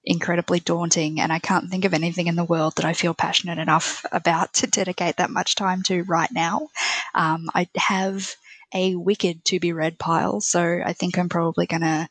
incredibly 0.03 0.59
daunting. 0.59 1.21
And 1.21 1.31
I 1.31 1.39
can't 1.39 1.69
think 1.69 1.85
of 1.85 1.93
anything 1.93 2.27
in 2.27 2.35
the 2.35 2.43
world 2.43 2.73
that 2.75 2.85
I 2.85 2.93
feel 2.93 3.13
passionate 3.13 3.59
enough 3.59 4.05
about 4.11 4.53
to 4.55 4.67
dedicate 4.67 5.17
that 5.17 5.29
much 5.29 5.55
time 5.55 5.81
to 5.83 6.03
right 6.03 6.31
now. 6.31 6.67
Um, 7.15 7.49
I 7.53 7.69
have 7.77 8.35
a 8.73 8.95
wicked 8.95 9.45
to 9.45 9.59
be 9.59 9.71
read 9.71 9.97
pile, 9.97 10.41
so 10.41 10.81
I 10.85 10.93
think 10.93 11.17
I'm 11.17 11.29
probably 11.29 11.65
going 11.65 11.81
to 11.81 12.09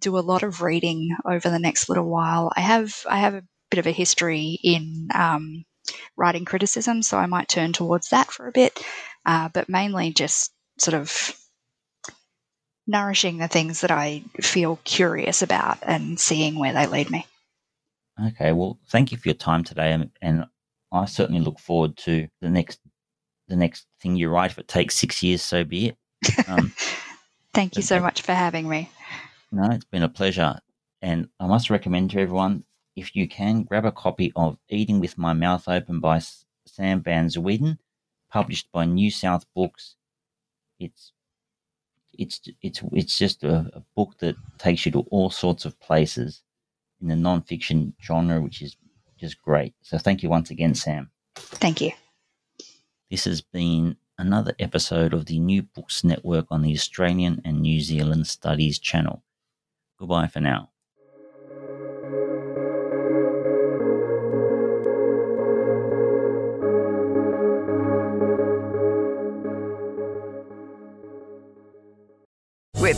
do 0.00 0.18
a 0.18 0.20
lot 0.20 0.42
of 0.42 0.62
reading 0.62 1.16
over 1.24 1.48
the 1.48 1.60
next 1.60 1.88
little 1.88 2.08
while. 2.08 2.52
I 2.56 2.60
have 2.60 3.06
I 3.08 3.18
have 3.18 3.34
a 3.34 3.44
bit 3.72 3.78
of 3.78 3.86
a 3.86 3.92
history 3.92 4.58
in 4.62 5.08
um, 5.14 5.64
writing 6.14 6.44
criticism, 6.44 7.02
so 7.02 7.16
I 7.16 7.24
might 7.24 7.48
turn 7.48 7.72
towards 7.72 8.10
that 8.10 8.30
for 8.30 8.46
a 8.46 8.52
bit, 8.52 8.78
uh, 9.24 9.48
but 9.48 9.70
mainly 9.70 10.12
just 10.12 10.52
sort 10.78 10.94
of 10.94 11.34
nourishing 12.86 13.38
the 13.38 13.48
things 13.48 13.80
that 13.80 13.90
I 13.90 14.24
feel 14.42 14.78
curious 14.84 15.40
about 15.40 15.78
and 15.82 16.20
seeing 16.20 16.58
where 16.58 16.74
they 16.74 16.86
lead 16.86 17.10
me. 17.10 17.26
Okay, 18.22 18.52
well, 18.52 18.78
thank 18.90 19.10
you 19.10 19.16
for 19.16 19.28
your 19.28 19.34
time 19.34 19.64
today, 19.64 19.92
and, 19.92 20.10
and 20.20 20.44
I 20.92 21.06
certainly 21.06 21.40
look 21.40 21.58
forward 21.58 21.96
to 21.98 22.28
the 22.42 22.50
next 22.50 22.78
the 23.48 23.56
next 23.56 23.86
thing 24.02 24.16
you 24.16 24.28
write. 24.28 24.50
If 24.50 24.58
it 24.58 24.68
takes 24.68 24.96
six 24.96 25.22
years, 25.22 25.40
so 25.40 25.64
be 25.64 25.88
it. 25.88 25.96
Um, 26.46 26.74
thank 27.54 27.76
you 27.76 27.82
so 27.82 28.00
much 28.00 28.20
for 28.20 28.32
having 28.32 28.68
me. 28.68 28.90
No, 29.50 29.70
it's 29.70 29.86
been 29.86 30.02
a 30.02 30.10
pleasure, 30.10 30.58
and 31.00 31.28
I 31.40 31.46
must 31.46 31.70
recommend 31.70 32.10
to 32.10 32.20
everyone 32.20 32.64
if 32.96 33.16
you 33.16 33.28
can, 33.28 33.62
grab 33.62 33.84
a 33.84 33.92
copy 33.92 34.32
of 34.36 34.58
Eating 34.68 35.00
with 35.00 35.18
My 35.18 35.32
Mouth 35.32 35.68
Open 35.68 36.00
by 36.00 36.20
Sam 36.66 37.02
Van 37.02 37.28
Zweden, 37.28 37.78
published 38.30 38.70
by 38.72 38.84
New 38.84 39.10
South 39.10 39.46
Books. 39.54 39.96
It's 40.78 41.12
it's 42.18 42.40
it's 42.60 42.82
it's 42.92 43.18
just 43.18 43.42
a, 43.44 43.70
a 43.74 43.82
book 43.96 44.18
that 44.18 44.36
takes 44.58 44.84
you 44.84 44.92
to 44.92 45.00
all 45.10 45.30
sorts 45.30 45.64
of 45.64 45.78
places 45.80 46.42
in 47.00 47.08
the 47.08 47.14
nonfiction 47.14 47.92
genre, 48.02 48.40
which 48.40 48.60
is 48.60 48.76
just 49.18 49.40
great. 49.40 49.74
So 49.82 49.98
thank 49.98 50.22
you 50.22 50.28
once 50.28 50.50
again, 50.50 50.74
Sam. 50.74 51.10
Thank 51.36 51.80
you. 51.80 51.92
This 53.10 53.24
has 53.24 53.40
been 53.40 53.96
another 54.18 54.54
episode 54.58 55.14
of 55.14 55.26
the 55.26 55.38
New 55.38 55.62
Books 55.62 56.04
Network 56.04 56.46
on 56.50 56.62
the 56.62 56.72
Australian 56.72 57.40
and 57.44 57.60
New 57.60 57.80
Zealand 57.80 58.26
Studies 58.26 58.78
channel. 58.78 59.22
Goodbye 59.98 60.26
for 60.26 60.40
now. 60.40 60.71